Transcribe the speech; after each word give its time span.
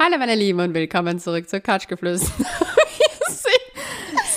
Hallo 0.00 0.16
meine 0.16 0.36
Lieben 0.36 0.60
und 0.60 0.74
willkommen 0.74 1.18
zurück 1.18 1.48
zur 1.48 1.58
Couchgeflüster. 1.58 2.30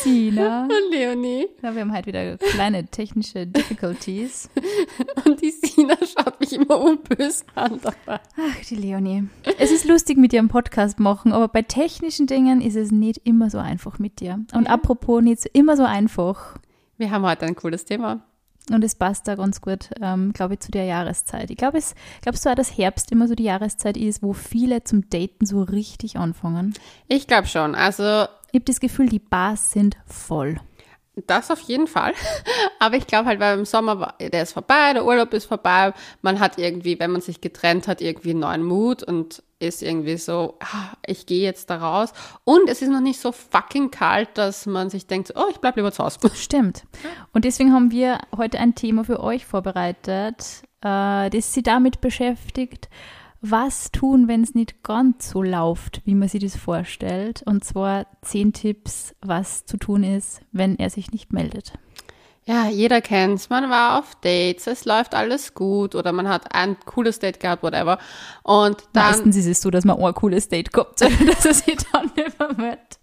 Sina. 0.02 0.64
Und 0.64 0.92
Leonie. 0.92 1.50
Ja, 1.62 1.76
wir 1.76 1.82
haben 1.82 1.94
halt 1.94 2.08
wieder 2.08 2.36
kleine 2.38 2.88
technische 2.88 3.46
Difficulties. 3.46 4.50
Und 5.26 5.40
die 5.40 5.52
Sina 5.52 5.96
schaut 5.98 6.40
mich 6.40 6.54
immer 6.54 6.82
unböse 6.82 7.44
an 7.54 7.80
dabei. 7.80 8.20
Ach, 8.38 8.66
die 8.68 8.76
Leonie. 8.76 9.26
Es 9.60 9.70
ist 9.70 9.86
lustig 9.86 10.18
mit 10.18 10.32
dir 10.32 10.40
einen 10.40 10.48
Podcast 10.48 11.00
machen, 11.00 11.32
aber 11.32 11.48
bei 11.48 11.62
technischen 11.62 12.26
Dingen 12.26 12.60
ist 12.62 12.76
es 12.76 12.90
nicht 12.90 13.22
immer 13.24 13.52
so 13.52 13.60
einfach 13.60 14.00
mit 14.00 14.20
dir. 14.20 14.44
Und 14.56 14.68
apropos 14.68 15.22
nicht 15.22 15.46
immer 15.54 15.78
so 15.78 15.84
einfach. 15.84 16.58
Wir 16.98 17.12
haben 17.12 17.24
heute 17.24 17.46
ein 17.46 17.56
cooles 17.56 17.86
Thema. 17.86 18.26
Und 18.70 18.84
es 18.84 18.96
passt 18.96 19.28
da 19.28 19.36
ganz 19.36 19.60
gut, 19.60 19.90
ähm, 20.02 20.34
glaube 20.34 20.54
ich, 20.54 20.60
zu 20.60 20.72
der 20.72 20.86
Jahreszeit. 20.86 21.50
Ich 21.50 21.58
glaube, 21.58 21.78
es, 21.78 21.96
glaubst 22.22 22.46
du 22.46 22.50
auch, 22.50 22.56
dass 22.56 22.78
Herbst 22.78 23.12
immer 23.12 23.28
so 23.28 23.36
die 23.36 23.44
Jahreszeit 23.44 23.98
ist, 23.98 24.22
wo 24.22 24.34
viele 24.34 24.84
zum 24.84 25.10
Daten 25.10 25.46
so 25.46 25.62
richtig 25.64 26.18
anfangen? 26.18 26.74
Ich 27.08 27.28
glaube 27.28 27.48
schon. 27.48 27.76
Also 27.76 28.28
Ich 28.52 28.56
habe 28.56 28.66
das 28.66 28.80
Gefühl, 28.80 29.10
die 29.10 29.20
Bars 29.20 29.72
sind 29.72 29.98
voll. 30.06 30.60
Das 31.16 31.52
auf 31.52 31.60
jeden 31.62 31.88
Fall. 31.88 32.14
Aber 32.80 32.96
ich 32.96 33.08
glaube 33.08 33.26
halt, 33.28 33.40
weil 33.40 33.58
im 33.60 33.66
Sommer, 33.66 34.00
war- 34.00 34.16
der 34.20 34.44
ist 34.44 34.54
vorbei, 34.54 34.94
der 34.94 35.06
Urlaub 35.06 35.34
ist 35.34 35.46
vorbei. 35.46 35.94
Man 36.22 36.40
hat 36.40 36.58
irgendwie, 36.58 37.00
wenn 37.00 37.12
man 37.12 37.22
sich 37.22 37.42
getrennt 37.42 37.88
hat, 37.88 38.02
irgendwie 38.02 38.32
einen 38.32 38.40
neuen 38.40 38.64
Mut 38.64 39.04
und 39.04 39.44
ist 39.60 39.84
irgendwie 39.84 40.18
so, 40.18 40.58
ah, 40.60 40.94
ich 41.06 41.28
gehe 41.28 41.44
jetzt 41.44 41.70
da 41.70 41.78
raus. 41.78 42.14
Und 42.46 42.68
es 42.68 42.82
ist 42.82 42.90
noch 42.90 43.00
nicht 43.02 43.20
so 43.20 43.32
fucking 43.32 43.92
kalt, 43.92 44.30
dass 44.36 44.66
man 44.66 44.90
sich 44.90 45.06
denkt, 45.06 45.34
oh, 45.36 45.46
ich 45.52 45.58
bleib 45.58 45.76
lieber 45.76 45.92
zu 45.92 46.04
Hause. 46.04 46.18
Stimmt. 46.34 46.84
Und 47.34 47.46
deswegen 47.46 47.72
haben 47.74 47.92
wir 47.92 48.20
heute 48.36 48.58
ein 48.60 48.74
Thema 48.74 49.04
für 49.04 49.20
euch 49.20 49.46
vorbereitet, 49.46 50.64
äh, 50.84 51.30
das 51.30 51.54
sich 51.54 51.62
damit 51.64 52.02
beschäftigt, 52.02 52.90
was 53.42 53.92
tun, 53.92 54.28
wenn 54.28 54.44
es 54.44 54.54
nicht 54.54 54.84
ganz 54.84 55.30
so 55.30 55.42
läuft, 55.42 56.02
wie 56.06 56.16
man 56.16 56.28
sich 56.28 56.42
das 56.42 56.56
vorstellt. 56.56 57.42
Und 57.46 57.64
zwar 57.64 58.06
zehn 58.22 58.54
Tipps, 58.54 59.16
was 59.22 59.66
zu 59.66 59.78
tun 59.78 60.04
ist, 60.04 60.42
wenn 60.52 60.78
er 60.78 60.90
sich 60.90 61.12
nicht 61.12 61.34
meldet. 61.34 61.74
Ja, 62.46 62.68
jeder 62.68 63.02
kennt's. 63.02 63.50
Man 63.50 63.70
war 63.70 64.00
auf 64.00 64.16
Dates, 64.22 64.68
es 64.68 64.86
läuft 64.86 65.14
alles 65.14 65.54
gut 65.54 65.94
oder 65.96 66.12
man 66.12 66.28
hat 66.28 66.54
ein 66.56 66.76
cooles 66.86 67.20
Date 67.20 67.40
gehabt, 67.40 67.62
whatever. 67.64 68.00
Und 68.44 68.78
dann 68.94 69.12
Meistens 69.12 69.36
ist 69.38 69.46
es 69.46 69.62
so, 69.62 69.70
dass 69.70 69.86
man 69.86 70.02
ein 70.02 70.14
cooles 70.14 70.50
Date 70.50 70.76
hat, 70.76 71.02
dass 71.02 71.46
er 71.46 71.54
sich 71.54 71.78
dann 71.92 72.12
nicht 72.16 72.40
mehr 72.40 72.54
meldet. 72.56 73.00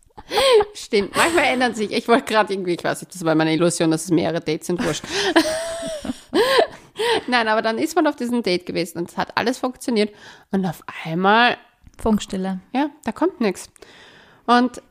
stimmt, 0.75 1.16
manchmal 1.16 1.44
ändern 1.44 1.75
sich. 1.75 1.92
Ich 1.92 2.09
wollte 2.09 2.25
gerade 2.25 2.53
irgendwie, 2.53 2.75
ich 2.75 2.83
weiß 2.83 3.00
nicht, 3.00 3.14
das 3.14 3.25
war 3.25 3.34
meine 3.34 3.55
Illusion, 3.55 3.91
dass 3.91 4.05
es 4.05 4.11
mehrere 4.11 4.41
Dates 4.41 4.66
sind, 4.66 4.84
wurscht. 4.84 5.05
Nein, 7.29 7.47
aber 7.48 7.62
dann 7.62 7.79
ist 7.79 7.95
man 7.95 8.07
auf 8.07 8.17
diesem 8.17 8.43
Date 8.43 8.67
gewesen 8.67 8.98
und 8.98 9.11
es 9.11 9.17
hat 9.17 9.37
alles 9.37 9.59
funktioniert 9.59 10.15
und 10.51 10.65
auf 10.67 10.83
einmal, 11.05 11.57
Funkstille. 12.01 12.61
ja, 12.73 12.91
da 13.05 13.12
kommt 13.12 13.41
nichts. 13.41 13.71
Und 14.47 14.83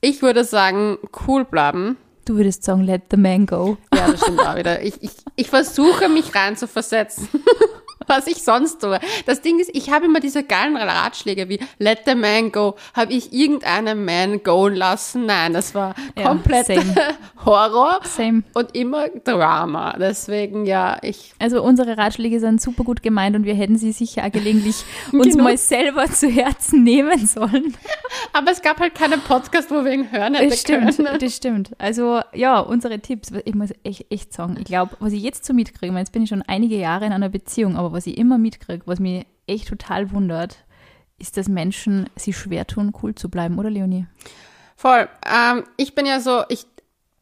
ich 0.00 0.22
würde 0.22 0.44
sagen, 0.44 0.98
cool 1.26 1.44
bleiben. 1.44 1.96
Du 2.24 2.36
würdest 2.36 2.64
sagen, 2.64 2.82
let 2.82 3.02
the 3.10 3.16
man 3.16 3.46
go. 3.46 3.76
Ja, 3.94 4.10
das 4.10 4.20
stimmt 4.20 4.40
auch 4.40 4.56
wieder. 4.56 4.82
Ich, 4.82 5.02
ich, 5.02 5.12
ich 5.36 5.48
versuche 5.48 6.08
mich 6.08 6.34
rein 6.34 6.56
zu 6.56 6.68
versetzen, 6.68 7.28
was 8.08 8.26
ich 8.26 8.42
sonst 8.42 8.80
tue. 8.80 8.98
Das 9.26 9.40
Ding 9.42 9.58
ist, 9.58 9.70
ich 9.74 9.90
habe 9.90 10.06
immer 10.06 10.20
diese 10.20 10.42
geilen 10.44 10.76
Ratschläge 10.76 11.48
wie 11.48 11.60
Let 11.78 12.00
the 12.06 12.14
man 12.14 12.52
go. 12.52 12.76
Habe 12.94 13.12
ich 13.12 13.32
irgendeinen 13.32 14.04
Man 14.04 14.42
go 14.42 14.68
lassen? 14.68 15.26
Nein, 15.26 15.52
das 15.52 15.74
war 15.74 15.94
Ja, 16.16 16.28
komplett 16.28 16.66
same. 16.66 16.94
Horror 17.44 18.00
Same. 18.04 18.42
und 18.54 18.74
immer 18.74 19.08
Drama. 19.08 19.94
Deswegen, 19.98 20.66
ja, 20.66 20.98
ich 21.02 21.32
Also 21.38 21.62
unsere 21.62 21.96
Ratschläge 21.96 22.40
sind 22.40 22.60
super 22.60 22.82
gut 22.84 23.02
gemeint 23.02 23.36
und 23.36 23.44
wir 23.44 23.54
hätten 23.54 23.78
sie 23.78 23.92
sicher 23.92 24.24
auch 24.26 24.32
gelegentlich 24.32 24.76
uns 25.12 25.26
Genau. 25.32 25.44
mal 25.44 25.56
selber 25.56 26.06
zu 26.06 26.28
Herzen 26.28 26.82
nehmen 26.82 27.26
sollen. 27.26 27.76
aber 28.32 28.50
es 28.50 28.62
gab 28.62 28.80
halt 28.80 28.94
keinen 28.94 29.20
Podcast, 29.20 29.70
wo 29.70 29.84
wir 29.84 29.92
ihn 29.92 30.10
hören 30.10 30.34
hätten 30.34 30.50
Das 30.50 30.60
stimmt, 30.60 30.96
können. 30.96 31.18
das 31.20 31.36
stimmt. 31.36 31.70
Also 31.78 32.20
ja, 32.34 32.58
unsere 32.60 32.98
Tipps, 32.98 33.30
ich 33.44 33.54
muss 33.54 33.70
echt, 33.84 34.06
echt 34.10 34.32
sagen, 34.32 34.56
ich 34.58 34.64
glaube, 34.64 34.96
was 34.98 35.12
ich 35.12 35.22
jetzt 35.22 35.44
so 35.44 35.52
mitkriege, 35.52 35.96
jetzt 35.96 36.12
bin 36.12 36.22
ich 36.22 36.28
schon 36.28 36.42
einige 36.42 36.76
Jahre 36.76 37.06
in 37.06 37.12
einer 37.12 37.28
Beziehung, 37.28 37.76
aber 37.76 37.92
was 37.96 38.06
ich 38.06 38.18
immer 38.18 38.38
mitkriege, 38.38 38.86
was 38.86 39.00
mich 39.00 39.26
echt 39.46 39.68
total 39.68 40.12
wundert, 40.12 40.64
ist, 41.18 41.36
dass 41.36 41.48
Menschen 41.48 42.08
sich 42.14 42.36
schwer 42.36 42.66
tun, 42.66 42.92
cool 43.02 43.14
zu 43.14 43.28
bleiben, 43.28 43.58
oder 43.58 43.70
Leonie? 43.70 44.06
Voll. 44.76 45.08
Ähm, 45.26 45.64
ich 45.76 45.94
bin 45.94 46.04
ja 46.04 46.20
so, 46.20 46.44
ich 46.48 46.66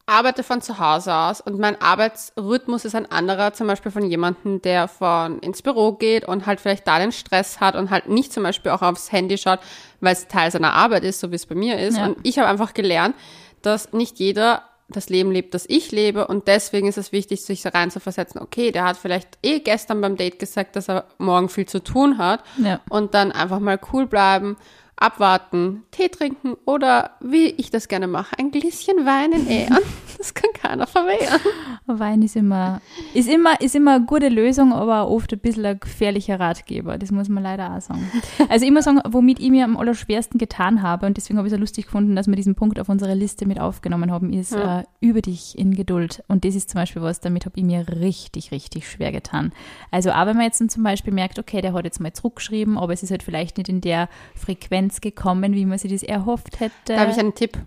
arbeite 0.06 0.42
von 0.42 0.60
zu 0.60 0.78
Hause 0.78 1.14
aus 1.14 1.40
und 1.40 1.58
mein 1.58 1.80
Arbeitsrhythmus 1.80 2.84
ist 2.84 2.94
ein 2.94 3.10
anderer, 3.10 3.54
zum 3.54 3.68
Beispiel 3.68 3.90
von 3.90 4.04
jemandem, 4.04 4.60
der 4.60 4.88
von 4.88 5.38
ins 5.38 5.62
Büro 5.62 5.92
geht 5.92 6.26
und 6.26 6.44
halt 6.44 6.60
vielleicht 6.60 6.86
da 6.86 6.98
den 6.98 7.12
Stress 7.12 7.60
hat 7.60 7.74
und 7.74 7.90
halt 7.90 8.08
nicht 8.08 8.32
zum 8.32 8.42
Beispiel 8.42 8.72
auch 8.72 8.82
aufs 8.82 9.12
Handy 9.12 9.38
schaut, 9.38 9.60
weil 10.00 10.12
es 10.12 10.28
Teil 10.28 10.50
seiner 10.50 10.74
Arbeit 10.74 11.04
ist, 11.04 11.20
so 11.20 11.30
wie 11.30 11.36
es 11.36 11.46
bei 11.46 11.54
mir 11.54 11.78
ist. 11.78 11.96
Ja. 11.96 12.06
Und 12.06 12.18
ich 12.22 12.38
habe 12.38 12.48
einfach 12.48 12.74
gelernt, 12.74 13.14
dass 13.62 13.92
nicht 13.92 14.18
jeder 14.18 14.62
das 14.88 15.08
Leben 15.08 15.30
lebt, 15.30 15.54
das 15.54 15.64
ich 15.68 15.92
lebe. 15.92 16.26
Und 16.26 16.46
deswegen 16.48 16.86
ist 16.86 16.98
es 16.98 17.12
wichtig, 17.12 17.42
sich 17.42 17.62
so 17.62 17.70
reinzuversetzen, 17.70 18.40
okay, 18.40 18.70
der 18.70 18.84
hat 18.84 18.96
vielleicht 18.96 19.38
eh 19.42 19.60
gestern 19.60 20.00
beim 20.00 20.16
Date 20.16 20.38
gesagt, 20.38 20.76
dass 20.76 20.88
er 20.88 21.06
morgen 21.18 21.48
viel 21.48 21.66
zu 21.66 21.82
tun 21.82 22.18
hat. 22.18 22.44
Ja. 22.62 22.80
und 22.90 23.14
dann 23.14 23.32
einfach 23.32 23.60
mal 23.60 23.78
cool 23.92 24.06
bleiben, 24.06 24.56
abwarten, 24.96 25.82
Tee 25.90 26.08
trinken 26.08 26.54
oder 26.64 27.10
wie 27.20 27.46
ich 27.46 27.70
das 27.70 27.88
gerne 27.88 28.06
mache, 28.06 28.38
ein 28.38 28.50
Gläschen 28.50 29.04
Wein 29.04 29.32
in 29.32 29.46
Ehren. 29.48 29.78
Das 30.16 30.32
kann 30.32 30.50
keiner 30.54 30.86
verwehren. 30.86 31.40
Wein 31.86 32.22
ist 32.22 32.36
immer, 32.36 32.80
ist 33.14 33.28
immer, 33.28 33.60
ist 33.60 33.74
immer 33.74 33.96
eine 33.96 34.04
gute 34.06 34.28
Lösung, 34.28 34.72
aber 34.72 35.10
oft 35.10 35.32
ein 35.32 35.38
bisschen 35.40 35.66
ein 35.66 35.78
gefährlicher 35.78 36.38
Ratgeber. 36.38 36.96
Das 36.98 37.10
muss 37.10 37.28
man 37.28 37.42
leider 37.42 37.76
auch 37.76 37.80
sagen. 37.80 38.10
Also 38.48 38.64
muss 38.70 38.84
sagen, 38.84 39.00
womit 39.08 39.40
ich 39.40 39.50
mir 39.50 39.64
am 39.64 39.76
allerschwersten 39.76 40.38
getan 40.38 40.82
habe, 40.82 41.04
und 41.06 41.16
deswegen 41.16 41.36
habe 41.36 41.48
ich 41.48 41.52
es 41.52 41.56
so 41.56 41.60
lustig 41.60 41.86
gefunden, 41.86 42.14
dass 42.16 42.28
wir 42.28 42.36
diesen 42.36 42.54
Punkt 42.54 42.78
auf 42.78 42.88
unsere 42.88 43.12
Liste 43.12 43.44
mit 43.44 43.58
aufgenommen 43.60 44.12
haben, 44.12 44.32
ist 44.32 44.52
Ja. 44.52 44.80
äh, 44.80 44.84
über 45.00 45.20
dich 45.20 45.58
in 45.58 45.74
Geduld. 45.74 46.22
Und 46.28 46.44
das 46.44 46.54
ist 46.54 46.70
zum 46.70 46.80
Beispiel 46.80 47.02
was, 47.02 47.20
damit 47.20 47.44
habe 47.44 47.58
ich 47.58 47.64
mir 47.64 47.84
richtig, 47.88 48.52
richtig 48.52 48.88
schwer 48.88 49.10
getan. 49.10 49.52
Also 49.90 50.12
auch 50.12 50.26
wenn 50.26 50.36
man 50.36 50.46
jetzt 50.46 50.62
zum 50.70 50.82
Beispiel 50.84 51.12
merkt, 51.12 51.40
okay, 51.40 51.60
der 51.60 51.72
hat 51.74 51.84
jetzt 51.84 52.00
mal 52.00 52.12
zurückgeschrieben, 52.12 52.78
aber 52.78 52.92
es 52.92 53.02
ist 53.02 53.10
halt 53.10 53.24
vielleicht 53.24 53.58
nicht 53.58 53.68
in 53.68 53.80
der 53.80 54.08
Frequenz 54.36 54.83
gekommen, 55.00 55.54
wie 55.54 55.66
man 55.66 55.78
sich 55.78 55.92
das 55.92 56.02
erhofft 56.02 56.60
hätte. 56.60 56.72
Da 56.86 57.00
habe 57.00 57.10
ich 57.10 57.18
einen 57.18 57.34
Tipp. 57.34 57.58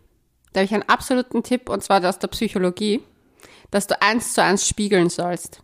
Da 0.54 0.62
habe 0.62 0.66
ich 0.66 0.74
einen 0.74 0.88
absoluten 0.90 1.44
Tipp 1.44 1.70
und 1.70 1.84
zwar 1.84 2.04
aus 2.04 2.20
der 2.20 2.28
Psychologie, 2.30 3.02
dass 3.72 3.88
du 3.88 4.02
eins 4.02 4.34
zu 4.34 4.44
eins 4.44 4.68
spiegeln 4.68 5.10
sollst. 5.10 5.62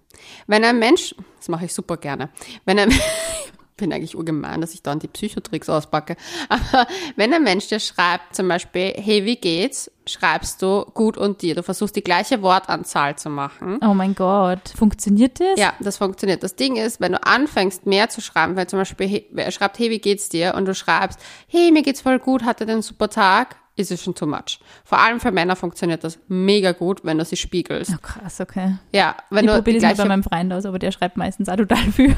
Wenn 0.48 0.64
ein 0.64 0.80
Mensch, 0.80 1.16
das 1.38 1.50
mache 1.50 1.66
ich 1.66 1.74
super 1.74 1.98
gerne, 1.98 2.30
wenn 2.66 2.80
ein 2.80 2.94
bin 3.76 3.92
eigentlich 3.92 4.16
urgemein, 4.16 4.62
dass 4.62 4.74
ich 4.74 4.82
dann 4.82 5.00
die 5.00 5.08
Psychotricks 5.08 5.70
auspacke. 5.70 6.16
Aber 6.50 6.88
wenn 7.16 7.34
ein 7.34 7.44
Mensch 7.44 7.68
dir 7.68 7.80
schreibt, 7.80 8.36
zum 8.36 8.48
Beispiel, 8.48 8.94
hey, 8.96 9.26
wie 9.26 9.36
geht's? 9.36 9.92
Schreibst 10.06 10.62
du 10.62 10.84
gut 10.94 11.18
und 11.18 11.42
dir. 11.42 11.56
Du 11.56 11.64
versuchst 11.64 11.96
die 11.96 12.04
gleiche 12.04 12.42
Wortanzahl 12.42 13.18
zu 13.18 13.30
machen. 13.30 13.80
oh 13.82 13.94
mein 13.94 14.16
Gott, 14.16 14.70
funktioniert 14.76 15.40
das? 15.40 15.58
Ja, 15.58 15.74
das 15.80 15.98
funktioniert. 15.98 16.44
Das 16.44 16.56
Ding 16.56 16.76
ist, 16.76 17.00
wenn 17.00 17.14
du 17.14 17.24
anfängst, 17.24 17.86
mehr 17.86 18.10
zu 18.10 18.20
schreiben, 18.20 18.58
wenn 18.58 18.68
zum 18.68 18.80
Beispiel 18.80 19.08
hey, 19.08 19.28
wer 19.32 19.50
schreibt, 19.52 19.80
hey, 19.80 19.90
wie 19.90 20.00
geht's 20.00 20.28
dir? 20.28 20.56
Und 20.56 20.66
du 20.66 20.76
schreibst, 20.76 21.20
hey, 21.48 21.72
mir 21.72 21.84
geht's 21.84 22.02
voll 22.02 22.20
gut, 22.20 22.44
hatte 22.44 22.66
den 22.66 22.82
super 22.82 23.10
Tag, 23.10 23.56
ist 23.76 23.92
es 23.92 24.04
schon 24.04 24.14
too 24.14 24.26
much. 24.28 24.60
Vor 24.86 25.00
allem 25.00 25.20
für 25.20 25.32
Männer 25.32 25.56
funktioniert 25.56 26.04
das 26.04 26.20
mega 26.28 26.74
gut, 26.74 27.04
wenn 27.04 27.18
du 27.18 27.26
sie 27.26 27.38
spiegelst. 27.38 27.92
Oh, 27.96 27.98
krass, 28.02 28.40
okay. 28.40 28.76
Ja, 28.92 29.16
wenn 29.32 29.46
ich 29.46 29.52
du 29.52 29.58
die 29.58 29.62
probiere 29.64 29.76
das 29.78 29.84
mal 29.84 29.90
bei 29.90 29.94
gleiche, 29.96 30.08
meinem 30.10 30.24
Freund 30.24 30.54
aus, 30.54 30.66
aber 30.66 30.80
der 30.80 30.92
schreibt 30.92 31.18
meistens 31.18 31.50
auch 31.50 31.56
total 31.56 31.78
viel. 31.92 32.16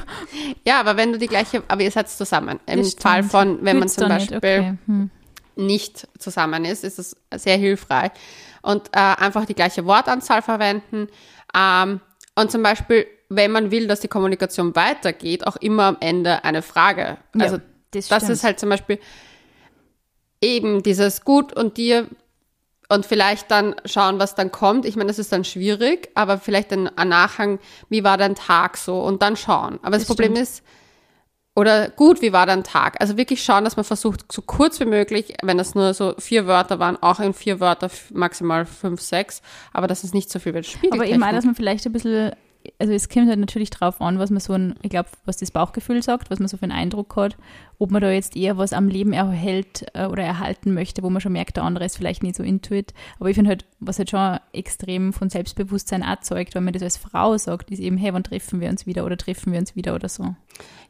ja, 0.68 0.80
aber 0.80 0.98
wenn 0.98 1.14
du 1.14 1.18
die 1.18 1.28
gleiche, 1.28 1.64
aber 1.68 1.82
ihr 1.82 1.92
seid 1.92 2.10
zusammen. 2.10 2.60
Im 2.66 2.80
Das 2.80 2.94
Fall 2.96 3.20
stimmt. 3.20 3.32
von, 3.32 3.60
wenn 3.62 3.80
man 3.80 3.88
zum 3.88 4.10
doch 4.10 4.16
nicht, 4.16 4.32
Beispiel 4.32 4.60
okay. 4.60 4.78
Hm. 4.88 5.10
nicht 5.56 6.08
zusammen 6.20 6.66
ist, 6.66 6.84
ist 6.84 7.00
es 7.00 7.16
sehr 7.36 7.58
hilfreich. 7.58 8.12
Und 8.62 8.88
äh, 8.94 9.00
einfach 9.00 9.46
die 9.46 9.54
gleiche 9.56 9.86
Wortanzahl 9.86 10.42
verwenden. 10.42 11.08
Ähm, 11.56 12.02
und 12.36 12.52
zum 12.52 12.64
Beispiel, 12.64 13.06
wenn 13.30 13.52
man 13.52 13.72
will, 13.72 13.88
dass 13.88 14.02
die 14.02 14.08
Kommunikation 14.08 14.76
weitergeht, 14.76 15.48
auch 15.48 15.56
immer 15.56 15.84
am 15.84 15.98
Ende 16.02 16.44
eine 16.44 16.62
Frage. 16.62 17.18
Ja, 17.36 17.46
Also 17.46 17.60
das 17.92 18.08
das, 18.10 18.28
ist 18.30 18.44
halt 18.44 18.60
zum 18.60 18.70
Beispiel 18.70 19.00
eben 20.46 20.84
dieses 20.84 21.22
Gut 21.24 21.54
und 21.54 21.78
dir 21.78 22.08
und 22.88 23.06
vielleicht 23.06 23.50
dann 23.50 23.76
schauen, 23.86 24.20
was 24.20 24.36
dann 24.36 24.52
kommt. 24.52 24.86
Ich 24.86 24.96
meine, 24.96 25.08
das 25.08 25.18
ist 25.18 25.32
dann 25.32 25.44
schwierig, 25.44 26.10
aber 26.14 26.38
vielleicht 26.38 26.72
ein, 26.72 26.88
ein 26.98 27.10
Nachhang, 27.10 27.60
wie 27.90 28.04
war 28.04 28.18
dein 28.18 28.36
Tag 28.36 28.78
so 28.78 29.02
und 29.02 29.22
dann 29.24 29.36
schauen. 29.36 29.80
Aber 29.82 29.92
das, 29.92 30.02
Das 30.02 30.08
Problem 30.08 30.34
stimmt. 30.36 30.48
ist, 30.48 30.64
oder 31.56 31.90
gut, 31.90 32.22
wie 32.22 32.34
war 32.34 32.46
dein 32.46 32.64
Tag? 32.64 33.00
Also 33.00 33.18
wirklich 33.18 33.44
schauen, 33.44 33.64
dass 33.64 33.78
man 33.78 33.86
versucht, 33.86 34.32
so 34.32 34.42
kurz 34.42 34.80
wie 34.82 34.86
möglich, 34.86 35.34
wenn 35.42 35.58
das 35.58 35.74
nur 35.74 35.94
so 35.94 36.14
vier 36.20 36.48
Wörter 36.48 36.80
waren, 36.80 37.02
auch 37.02 37.20
in 37.20 37.34
vier 37.34 37.60
Wörter, 37.60 37.90
maximal 38.14 38.66
fünf, 38.66 39.02
sechs, 39.02 39.42
aber 39.74 39.88
das 39.88 40.04
ist 40.04 40.14
nicht 40.14 40.30
so 40.30 40.40
viel 40.40 40.62
Spiel. 40.64 40.92
Aber 40.92 41.08
eben 41.08 41.24
auch, 41.24 41.32
dass 41.32 41.46
man 41.46 41.56
vielleicht 41.56 41.86
ein 41.86 41.94
bisschen, 41.94 42.34
also 42.80 42.94
es 42.94 43.10
kommt 43.10 43.28
halt 43.30 43.40
natürlich 43.40 43.70
drauf 43.70 44.02
an, 44.02 44.20
was 44.20 44.30
man 44.30 44.40
so 44.40 44.54
ein, 44.54 44.76
ich 44.82 44.90
glaube, 44.90 45.10
was 45.26 45.38
das 45.38 45.52
Bauchgefühl 45.52 46.02
sagt, 46.04 46.30
was 46.30 46.40
man 46.40 46.48
so 46.48 46.58
für 46.58 46.64
einen 46.64 46.72
Eindruck 46.72 47.16
hat, 47.16 47.38
ob 47.80 47.92
man 47.92 48.02
da 48.02 48.12
jetzt 48.12 48.36
eher 48.36 48.58
was 48.58 48.74
am 48.74 48.88
Leben 48.88 49.14
erhält 49.14 49.86
äh, 49.94 50.06
oder 50.06 50.24
erhalten 50.24 50.74
möchte, 50.74 51.04
wo 51.04 51.10
man 51.10 51.22
schon 51.22 51.34
merkt, 51.34 51.58
der 51.58 51.64
andere 51.64 51.86
ist 51.86 51.98
vielleicht 51.98 52.24
nicht 52.24 52.36
so 52.36 52.44
intuit. 52.44 52.94
Aber 53.20 53.30
ich 53.30 53.36
finde 53.36 53.50
halt, 53.50 53.66
was 53.80 53.98
halt 53.98 54.10
schon 54.10 54.40
extrem 54.54 55.14
von 55.14 55.30
Selbstbewusstsein 55.30 56.04
auch 56.04 56.20
zeugt, 56.22 56.56
wenn 56.56 56.64
man 56.64 56.74
das 56.74 56.84
als 56.84 56.98
Frau 56.98 57.38
sagt, 57.38 57.72
ist 57.72 57.80
eben, 57.80 57.98
hey, 57.98 58.14
wann 58.14 58.24
treffen 58.24 58.60
wir 58.60 58.70
uns 58.70 58.86
wieder 58.86 59.06
oder 59.06 59.18
treffen 59.18 59.52
wir 59.52 59.60
uns 59.60 59.76
wieder 59.76 59.96
oder 59.96 60.10
so. 60.10 60.36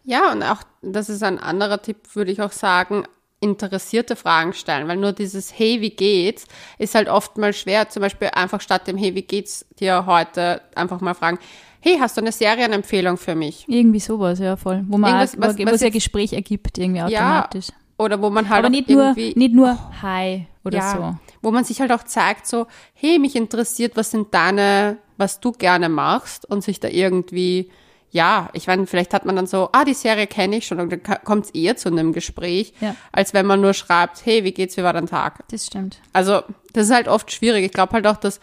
Ja, 0.04 0.32
und 0.32 0.44
auch, 0.44 0.62
das 0.82 1.10
ist 1.10 1.24
ein 1.24 1.40
anderer 1.40 1.82
Tipp, 1.82 1.98
würde 2.16 2.32
ich 2.32 2.42
auch 2.42 2.52
sagen, 2.52 3.06
interessierte 3.40 4.16
Fragen 4.16 4.54
stellen, 4.54 4.88
weil 4.88 4.98
nur 4.98 5.14
dieses 5.14 5.58
Hey, 5.58 5.82
wie 5.82 5.92
geht's, 5.92 6.46
ist 6.78 6.96
halt 6.96 7.10
oft 7.10 7.38
mal 7.38 7.54
schwer. 7.54 7.90
Zum 7.90 8.02
Beispiel 8.02 8.30
einfach 8.34 8.62
statt 8.62 8.88
dem 8.88 8.98
Hey, 8.98 9.14
wie 9.16 9.22
geht's 9.22 9.66
dir 9.80 10.06
heute, 10.06 10.62
einfach 10.76 11.02
mal 11.02 11.14
fragen, 11.14 11.40
hey, 11.86 11.98
hast 12.00 12.18
du 12.18 12.22
eine 12.22 12.32
Serienempfehlung 12.32 13.18
für 13.18 13.36
mich? 13.36 13.66
Irgendwie 13.68 14.00
sowas, 14.00 14.40
ja, 14.40 14.56
voll. 14.58 14.84
Wo 14.88 14.98
man 14.98 15.12
Irgendwas, 15.12 15.38
was- 15.40 15.58
wo, 15.60 15.64
was 15.66 15.72
wo 15.72 15.76
es 15.76 15.82
ja 15.82 15.90
Gespräch 15.90 16.34
ergibt, 16.34 16.78
irgendwie 16.78 17.00
Ja, 17.00 17.06
automatisch. 17.06 17.68
Oder 17.98 18.22
wo 18.22 18.30
man 18.30 18.50
halt 18.50 18.60
Aber 18.60 18.68
auch 18.68 18.72
nicht 18.72 18.90
nur, 18.90 19.14
nicht 19.14 19.54
nur 19.54 19.78
Hi 20.02 20.48
oder 20.66 20.78
ja, 20.80 20.92
so. 20.92 21.16
wo 21.42 21.52
man 21.52 21.64
sich 21.64 21.80
halt 21.80 21.92
auch 21.92 22.04
zeigt, 22.04 22.46
so, 22.48 22.66
hey, 22.94 23.20
mich 23.20 23.36
interessiert, 23.36 23.96
was 23.96 24.12
sind 24.12 24.34
deine, 24.34 24.98
was 25.18 25.40
du 25.40 25.52
gerne 25.54 25.88
machst 25.88 26.50
und 26.50 26.62
sich 26.64 26.80
da 26.82 26.90
irgendwie, 26.90 27.70
ja, 28.12 28.50
ich 28.54 28.68
meine, 28.68 28.86
vielleicht 28.88 29.14
hat 29.14 29.24
man 29.26 29.36
dann 29.38 29.48
so, 29.48 29.70
ah, 29.72 29.86
die 29.86 29.94
Serie 29.94 30.28
kenne 30.28 30.58
ich 30.58 30.66
schon 30.68 30.80
und 30.82 30.92
dann 30.92 31.04
kommt 31.24 31.46
es 31.46 31.52
eher 31.52 31.78
zu 31.78 31.88
einem 31.90 32.12
Gespräch, 32.12 32.74
Ja. 32.82 32.96
als 33.14 33.34
wenn 33.34 33.46
man 33.46 33.62
nur 33.62 33.74
schreibt, 33.74 34.26
hey, 34.26 34.44
wie 34.44 34.52
geht's, 34.52 34.76
wie 34.76 34.84
war 34.84 34.92
dein 34.94 35.08
Tag? 35.08 35.44
Das 35.52 35.66
stimmt. 35.68 36.00
Also, 36.12 36.42
das 36.74 36.88
ist 36.88 36.94
halt 36.94 37.08
oft 37.08 37.32
schwierig. 37.32 37.64
Ich 37.64 37.72
glaube 37.72 37.94
halt 37.94 38.08
auch, 38.08 38.18
dass 38.18 38.42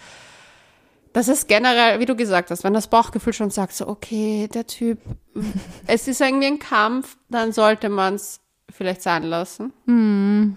das 1.13 1.29
ist 1.29 1.49
generell, 1.49 2.01
wie 2.01 2.07
du 2.07 2.17
gesagt 2.17 2.51
hast, 2.51 2.65
wenn 2.65 2.75
das 2.75 2.89
Bauchgefühl 2.89 3.33
schon 3.33 3.51
sagt, 3.51 3.75
so, 3.75 3.87
okay, 3.87 4.49
der 4.53 4.67
Typ, 4.67 4.99
es 5.87 6.09
ist 6.09 6.21
irgendwie 6.21 6.47
ein 6.47 6.59
Kampf, 6.59 7.17
dann 7.29 7.53
sollte 7.53 7.89
man 7.89 8.15
es 8.15 8.41
vielleicht 8.71 9.03
sein 9.03 9.23
lassen. 9.25 9.73
Und 9.87 10.57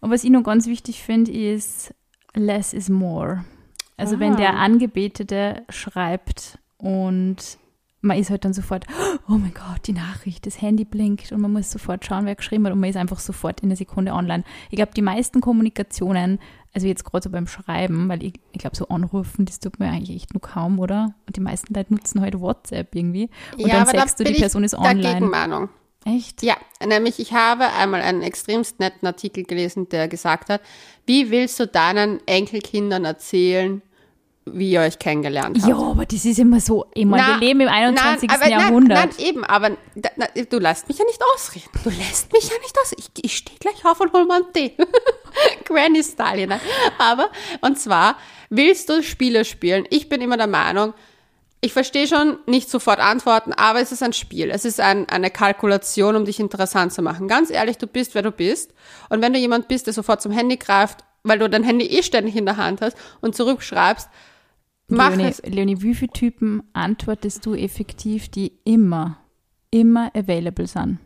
was 0.00 0.24
ich 0.24 0.30
noch 0.30 0.42
ganz 0.42 0.66
wichtig 0.66 1.02
finde, 1.02 1.32
ist 1.32 1.94
less 2.34 2.72
is 2.72 2.88
more. 2.88 3.44
Also 3.96 4.18
wenn 4.20 4.34
Ah. 4.34 4.36
der 4.36 4.54
Angebetete 4.56 5.62
schreibt 5.70 6.58
und 6.76 7.36
man 8.02 8.18
ist 8.18 8.30
halt 8.30 8.44
dann 8.44 8.52
sofort, 8.52 8.84
oh 9.28 9.32
mein 9.38 9.54
Gott, 9.54 9.86
die 9.86 9.92
Nachricht, 9.92 10.46
das 10.46 10.60
Handy 10.60 10.84
blinkt 10.84 11.32
und 11.32 11.40
man 11.40 11.52
muss 11.52 11.70
sofort 11.70 12.04
schauen, 12.04 12.26
wer 12.26 12.34
geschrieben 12.34 12.66
hat 12.66 12.72
und 12.72 12.80
man 12.80 12.90
ist 12.90 12.96
einfach 12.96 13.18
sofort 13.20 13.60
in 13.60 13.68
einer 13.68 13.76
Sekunde 13.76 14.12
online. 14.12 14.44
Ich 14.70 14.76
glaube, 14.76 14.92
die 14.94 15.02
meisten 15.02 15.40
Kommunikationen, 15.40 16.38
also 16.76 16.88
jetzt 16.88 17.04
gerade 17.04 17.24
so 17.24 17.30
beim 17.30 17.46
Schreiben, 17.46 18.06
weil 18.10 18.22
ich, 18.22 18.34
ich 18.52 18.58
glaube, 18.58 18.76
so 18.76 18.88
anrufen, 18.88 19.46
das 19.46 19.60
tut 19.60 19.80
mir 19.80 19.86
eigentlich 19.86 20.14
echt 20.14 20.34
nur 20.34 20.42
kaum, 20.42 20.78
oder? 20.78 21.14
Und 21.26 21.34
die 21.34 21.40
meisten 21.40 21.72
Leute 21.72 21.94
nutzen 21.94 22.20
halt 22.20 22.38
WhatsApp 22.38 22.94
irgendwie. 22.94 23.30
Und 23.56 23.72
dann 23.72 23.86
sagst 23.86 24.20
du, 24.20 24.24
die 24.24 24.34
Person 24.34 24.62
ist 24.62 24.74
online. 24.74 25.14
Gegenmeinung. 25.14 25.70
Echt? 26.04 26.42
Ja, 26.42 26.54
nämlich 26.86 27.18
ich 27.18 27.32
habe 27.32 27.64
einmal 27.72 28.02
einen 28.02 28.20
extremst 28.20 28.78
netten 28.78 29.06
Artikel 29.06 29.44
gelesen, 29.44 29.88
der 29.88 30.06
gesagt 30.06 30.50
hat, 30.50 30.60
wie 31.06 31.30
willst 31.30 31.58
du 31.58 31.66
deinen 31.66 32.20
Enkelkindern 32.26 33.06
erzählen, 33.06 33.80
wie 34.46 34.70
ihr 34.70 34.80
euch 34.80 34.98
kennengelernt 34.98 35.58
habt? 35.60 35.68
Ja, 35.68 35.76
aber 35.76 36.06
das 36.06 36.24
ist 36.24 36.38
immer 36.38 36.60
so, 36.60 36.86
ich 36.94 37.04
meine, 37.04 37.26
wir 37.26 37.38
leben 37.38 37.60
im 37.60 37.68
21. 37.68 38.28
Nein, 38.28 38.40
aber 38.40 38.50
Jahrhundert. 38.50 38.98
Nein, 38.98 39.10
nein, 39.16 39.26
eben, 39.26 39.44
aber 39.44 39.70
na, 40.16 40.26
du 40.48 40.58
lässt 40.58 40.88
mich 40.88 40.98
ja 40.98 41.04
nicht 41.04 41.20
ausreden. 41.34 41.68
Du 41.82 41.90
lässt 41.90 42.32
mich 42.32 42.44
ja 42.44 42.56
nicht 42.62 42.76
aus. 42.80 42.92
Ich, 42.96 43.24
ich 43.24 43.36
stehe 43.36 43.58
gleich 43.58 43.84
auf 43.84 44.00
und 44.00 44.12
hol 44.12 44.24
mal 44.24 44.42
einen 44.42 44.52
Tee. 44.52 44.76
Granny 45.64 46.02
Style, 46.02 46.46
ne? 46.46 46.60
Aber, 46.98 47.30
und 47.60 47.78
zwar, 47.78 48.16
willst 48.48 48.88
du 48.88 49.02
Spiele 49.02 49.44
spielen? 49.44 49.84
Ich 49.90 50.08
bin 50.08 50.20
immer 50.20 50.36
der 50.36 50.46
Meinung, 50.46 50.94
ich 51.60 51.72
verstehe 51.72 52.06
schon 52.06 52.38
nicht 52.46 52.70
sofort 52.70 53.00
antworten, 53.00 53.52
aber 53.52 53.80
es 53.80 53.90
ist 53.90 54.02
ein 54.02 54.12
Spiel. 54.12 54.50
Es 54.50 54.64
ist 54.64 54.78
ein, 54.78 55.08
eine 55.08 55.30
Kalkulation, 55.30 56.14
um 56.14 56.24
dich 56.24 56.38
interessant 56.38 56.92
zu 56.92 57.02
machen. 57.02 57.26
Ganz 57.26 57.50
ehrlich, 57.50 57.78
du 57.78 57.88
bist, 57.88 58.14
wer 58.14 58.22
du 58.22 58.30
bist. 58.30 58.72
Und 59.08 59.22
wenn 59.22 59.32
du 59.32 59.40
jemand 59.40 59.66
bist, 59.66 59.86
der 59.86 59.94
sofort 59.94 60.22
zum 60.22 60.30
Handy 60.30 60.58
greift, 60.58 61.00
weil 61.24 61.40
du 61.40 61.48
dein 61.50 61.64
Handy 61.64 61.86
eh 61.86 62.04
ständig 62.04 62.36
in 62.36 62.46
der 62.46 62.56
Hand 62.56 62.80
hast 62.82 62.96
und 63.20 63.34
zurückschreibst, 63.34 64.08
mach 64.88 65.10
Leonie, 65.10 65.28
es. 65.28 65.42
Leonie, 65.42 65.82
wie 65.82 65.94
viele 65.94 66.12
Typen 66.12 66.62
antwortest 66.72 67.44
du 67.46 67.54
effektiv, 67.54 68.28
die 68.28 68.52
immer, 68.64 69.18
immer 69.70 70.10
available 70.14 70.66
sind? 70.66 70.98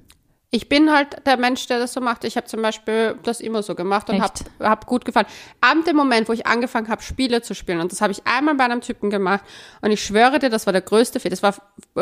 Ich 0.53 0.69
bin 0.69 0.93
halt 0.93 1.25
der 1.27 1.37
Mensch, 1.37 1.69
der 1.69 1.79
das 1.79 1.93
so 1.93 2.01
macht. 2.01 2.25
Ich 2.25 2.37
habe 2.37 2.49
zum 2.49 2.61
Beispiel 2.61 3.17
das 3.23 3.41
immer 3.41 3.63
so 3.63 3.77
gemacht 3.77 4.11
und 4.11 4.21
habe 4.21 4.35
hab 4.59 4.85
gut 4.85 5.05
gefallen. 5.05 5.27
Ab 5.61 5.85
dem 5.87 5.95
Moment, 5.95 6.29
wo 6.29 6.33
ich 6.33 6.45
angefangen 6.45 6.89
habe, 6.89 7.03
Spiele 7.03 7.41
zu 7.41 7.55
spielen, 7.55 7.79
und 7.79 7.93
das 7.93 8.01
habe 8.01 8.11
ich 8.11 8.27
einmal 8.27 8.57
bei 8.57 8.65
einem 8.65 8.81
Typen 8.81 9.11
gemacht, 9.11 9.45
und 9.81 9.93
ich 9.93 10.05
schwöre 10.05 10.41
dir, 10.41 10.51
das 10.51 10.67
war 10.67 10.73
der 10.73 10.83
größte 10.83 11.21
Fehler. 11.21 11.37
Das 11.37 11.45
war 11.45 11.55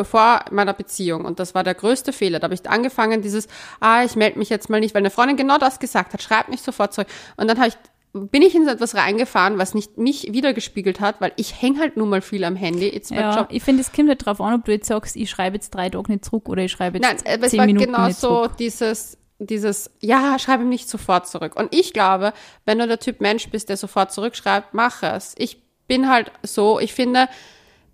vor 0.03 0.45
meiner 0.49 0.73
Beziehung 0.73 1.25
und 1.25 1.39
das 1.39 1.53
war 1.53 1.63
der 1.63 1.75
größte 1.75 2.11
Fehler. 2.11 2.39
Da 2.39 2.45
habe 2.45 2.55
ich 2.55 2.67
angefangen, 2.67 3.21
dieses, 3.21 3.47
ah, 3.81 4.03
ich 4.03 4.15
melde 4.15 4.39
mich 4.39 4.49
jetzt 4.49 4.67
mal 4.67 4.79
nicht, 4.79 4.95
weil 4.95 5.03
eine 5.03 5.11
Freundin 5.11 5.37
genau 5.37 5.59
das 5.59 5.79
gesagt 5.79 6.13
hat, 6.13 6.23
schreib 6.23 6.49
mich 6.49 6.63
sofort 6.63 6.91
zurück. 6.91 7.07
Und 7.37 7.47
dann 7.47 7.59
habe 7.59 7.67
ich 7.67 7.75
bin 8.13 8.41
ich 8.41 8.55
in 8.55 8.65
so 8.65 8.71
etwas 8.71 8.95
reingefahren, 8.95 9.57
was 9.59 9.75
nicht 9.75 9.97
mich 9.97 10.33
wiedergespiegelt 10.33 10.99
hat, 10.99 11.21
weil 11.21 11.31
ich 11.35 11.61
hänge 11.61 11.79
halt 11.79 11.95
nun 11.95 12.09
mal 12.09 12.21
viel 12.21 12.43
am 12.43 12.55
Handy. 12.55 12.87
It's 12.87 13.11
my 13.11 13.17
Ja, 13.17 13.37
job. 13.37 13.47
ich 13.51 13.61
finde, 13.63 13.81
es 13.81 13.91
kommt 13.91 14.09
halt 14.09 14.25
drauf 14.25 14.41
an, 14.41 14.55
ob 14.55 14.65
du 14.65 14.71
jetzt 14.71 14.87
sagst, 14.87 15.15
ich 15.15 15.29
schreibe 15.29 15.55
jetzt 15.57 15.69
drei 15.71 15.89
Tage 15.89 16.11
nicht 16.11 16.25
zurück 16.25 16.49
oder 16.49 16.63
ich 16.63 16.71
schreibe 16.71 16.99
Nein, 16.99 17.17
jetzt 17.17 17.27
aber 17.27 17.43
es 17.45 17.51
zehn 17.51 17.59
war 17.59 17.65
Minuten 17.67 17.85
genau 17.91 18.07
nicht 18.07 18.19
so 18.19 18.27
zurück. 18.45 18.57
dieses, 18.57 19.17
dieses, 19.37 19.91
ja, 20.01 20.39
schreibe 20.39 20.63
nicht 20.65 20.89
sofort 20.89 21.27
zurück. 21.27 21.55
Und 21.55 21.73
ich 21.73 21.93
glaube, 21.93 22.33
wenn 22.65 22.79
du 22.79 22.87
der 22.87 22.99
Typ 22.99 23.21
Mensch 23.21 23.47
bist, 23.49 23.69
der 23.69 23.77
sofort 23.77 24.11
zurückschreibt, 24.11 24.73
mach 24.73 25.03
es. 25.03 25.35
Ich 25.37 25.61
bin 25.87 26.09
halt 26.09 26.31
so, 26.43 26.79
ich 26.79 26.93
finde, 26.93 27.27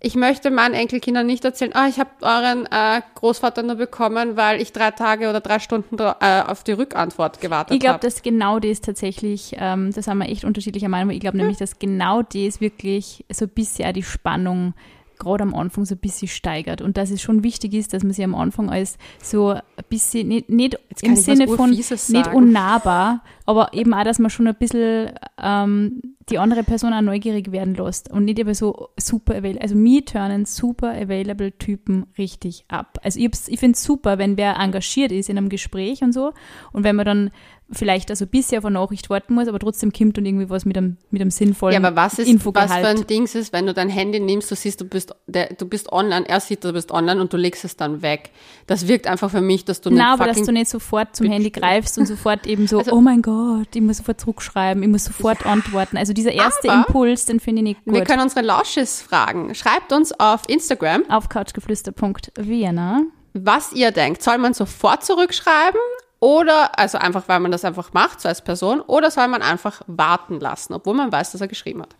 ich 0.00 0.14
möchte 0.14 0.50
meinen 0.50 0.74
Enkelkindern 0.74 1.26
nicht 1.26 1.44
erzählen, 1.44 1.72
ah, 1.74 1.88
ich 1.88 1.98
habe 1.98 2.10
euren 2.20 2.66
äh, 2.66 3.00
Großvater 3.14 3.62
nur 3.62 3.76
bekommen, 3.76 4.36
weil 4.36 4.60
ich 4.60 4.72
drei 4.72 4.90
Tage 4.90 5.30
oder 5.30 5.40
drei 5.40 5.58
Stunden 5.58 5.98
äh, 5.98 6.42
auf 6.46 6.64
die 6.64 6.72
Rückantwort 6.72 7.40
gewartet 7.40 7.74
Ich 7.74 7.80
glaube, 7.80 7.94
habe. 7.94 8.06
dass 8.06 8.22
genau 8.22 8.58
das 8.58 8.80
tatsächlich, 8.80 9.56
ähm, 9.58 9.92
das 9.92 10.06
haben 10.06 10.18
wir 10.18 10.28
echt 10.28 10.44
unterschiedlicher 10.44 10.88
Meinung. 10.88 11.10
Ich 11.10 11.20
glaube 11.20 11.38
nämlich, 11.38 11.56
dass 11.56 11.78
genau 11.78 12.22
das 12.22 12.60
wirklich 12.60 13.24
so 13.32 13.46
auch 13.46 13.92
die 13.92 14.02
Spannung 14.02 14.74
gerade 15.18 15.42
am 15.42 15.54
Anfang 15.54 15.84
so 15.84 15.94
ein 15.94 15.98
bisschen 15.98 16.28
steigert 16.28 16.80
und 16.80 16.96
dass 16.96 17.10
es 17.10 17.22
schon 17.22 17.42
wichtig 17.42 17.74
ist, 17.74 17.92
dass 17.92 18.02
man 18.02 18.12
sich 18.12 18.24
am 18.24 18.34
Anfang 18.34 18.70
als 18.70 18.98
so 19.22 19.50
ein 19.50 19.62
bisschen, 19.88 20.28
nicht, 20.28 20.48
nicht 20.48 20.78
im 21.02 21.16
Sinne 21.16 21.46
von 21.48 21.70
Urfieses 21.70 22.08
nicht 22.08 22.26
sagen. 22.26 22.36
unnahbar, 22.36 23.22
aber 23.44 23.72
eben 23.74 23.94
auch, 23.94 24.04
dass 24.04 24.18
man 24.18 24.30
schon 24.30 24.46
ein 24.46 24.54
bisschen 24.54 25.12
ähm, 25.42 26.02
die 26.28 26.38
andere 26.38 26.64
Person 26.64 26.92
auch 26.92 27.00
neugierig 27.02 27.52
werden 27.52 27.74
lässt 27.74 28.10
und 28.10 28.24
nicht 28.24 28.38
immer 28.38 28.54
so 28.54 28.88
super 28.98 29.36
available. 29.36 29.62
Also 29.62 29.76
mir 29.76 30.04
turnen 30.04 30.44
super 30.44 30.90
available 30.90 31.56
Typen 31.56 32.06
richtig 32.18 32.64
ab. 32.68 32.98
Also 33.02 33.20
ich, 33.20 33.30
ich 33.46 33.60
finde 33.60 33.76
es 33.76 33.84
super, 33.84 34.18
wenn 34.18 34.36
wer 34.36 34.56
engagiert 34.58 35.12
ist 35.12 35.28
in 35.28 35.38
einem 35.38 35.48
Gespräch 35.48 36.02
und 36.02 36.12
so 36.12 36.32
und 36.72 36.84
wenn 36.84 36.96
man 36.96 37.06
dann 37.06 37.30
vielleicht 37.72 38.10
also 38.10 38.24
ein 38.24 38.28
bisschen 38.28 38.58
auf 38.58 38.64
eine 38.64 38.74
Nachricht 38.78 39.10
warten 39.10 39.34
muss, 39.34 39.48
aber 39.48 39.58
trotzdem 39.58 39.92
kommt 39.92 40.16
und 40.18 40.24
irgendwie 40.24 40.48
was 40.48 40.64
mit 40.64 40.76
einem, 40.76 40.98
mit 41.10 41.20
einem 41.20 41.32
sinnvollen 41.32 41.72
Ja, 41.80 41.86
aber 41.88 41.96
was 41.96 42.18
ist, 42.20 42.44
was 42.54 42.72
für 42.72 42.86
ein 42.86 43.06
Dings 43.08 43.34
ist, 43.34 43.52
wenn 43.52 43.66
du 43.66 43.74
dein 43.74 43.88
Handy 43.88 44.20
nimmst, 44.20 44.50
du 44.50 44.54
siehst, 44.54 44.80
du 44.80 44.84
bist, 44.84 45.12
der, 45.26 45.52
du 45.54 45.66
bist 45.66 45.90
online, 45.92 46.28
er 46.28 46.38
sieht, 46.38 46.62
du 46.62 46.72
bist 46.72 46.92
online 46.92 47.20
und 47.20 47.32
du 47.32 47.36
legst 47.36 47.64
es 47.64 47.76
dann 47.76 48.02
weg. 48.02 48.30
Das 48.68 48.86
wirkt 48.86 49.08
einfach 49.08 49.30
für 49.32 49.40
mich, 49.40 49.64
dass 49.64 49.80
du 49.80 49.90
Nein, 49.90 49.96
nicht 49.98 50.06
aber 50.06 50.26
dass 50.26 50.42
du 50.42 50.52
nicht 50.52 50.68
sofort 50.70 51.16
zum 51.16 51.26
Handy 51.28 51.50
greifst 51.50 51.98
und 51.98 52.06
sofort 52.06 52.46
eben 52.46 52.68
so, 52.68 52.78
Also- 52.78 52.92
oh 52.92 53.00
mein 53.00 53.20
Gott, 53.22 53.74
ich 53.74 53.82
muss 53.82 53.96
sofort 53.96 54.20
zurückschreiben, 54.20 54.82
ich 54.84 54.88
muss 54.88 55.04
sofort 55.04 55.44
antworten. 55.44 55.96
Also 55.96 56.12
dieser 56.12 56.32
erste 56.32 56.68
Impuls, 56.68 57.24
den 57.26 57.40
finde 57.40 57.62
ich 57.62 57.64
nicht 57.64 57.80
Wir 57.84 58.00
gut. 58.00 58.08
können 58.08 58.22
unsere 58.22 58.42
Lausches 58.42 59.02
fragen. 59.02 59.54
Schreibt 59.56 59.92
uns 59.92 60.12
auf 60.20 60.42
Instagram, 60.48 61.02
Auf 61.10 61.28
couchgeflüster.vienna. 61.28 63.02
was 63.34 63.72
ihr 63.72 63.90
denkt. 63.90 64.22
Soll 64.22 64.38
man 64.38 64.54
sofort 64.54 65.04
zurückschreiben 65.04 65.80
oder, 66.20 66.78
also 66.78 66.98
einfach, 66.98 67.28
weil 67.28 67.40
man 67.40 67.52
das 67.52 67.64
einfach 67.64 67.92
macht, 67.92 68.20
so 68.20 68.28
als 68.28 68.42
Person, 68.42 68.80
oder 68.80 69.10
soll 69.10 69.28
man 69.28 69.42
einfach 69.42 69.82
warten 69.86 70.40
lassen, 70.40 70.72
obwohl 70.72 70.94
man 70.94 71.12
weiß, 71.12 71.32
dass 71.32 71.40
er 71.40 71.48
geschrieben 71.48 71.82
hat? 71.82 71.96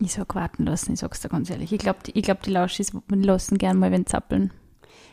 Ich 0.00 0.12
sag 0.12 0.34
warten 0.34 0.66
lassen, 0.66 0.92
ich 0.92 1.00
sag's 1.00 1.20
dir 1.20 1.28
ganz 1.28 1.48
ehrlich. 1.48 1.72
Ich 1.72 1.78
glaube, 1.78 2.00
ich 2.12 2.22
glaub, 2.22 2.42
die 2.42 2.50
Lauschis 2.50 2.92
lassen 3.08 3.56
gern 3.56 3.78
mal 3.78 3.90
wenn 3.92 4.06
zappeln. 4.06 4.52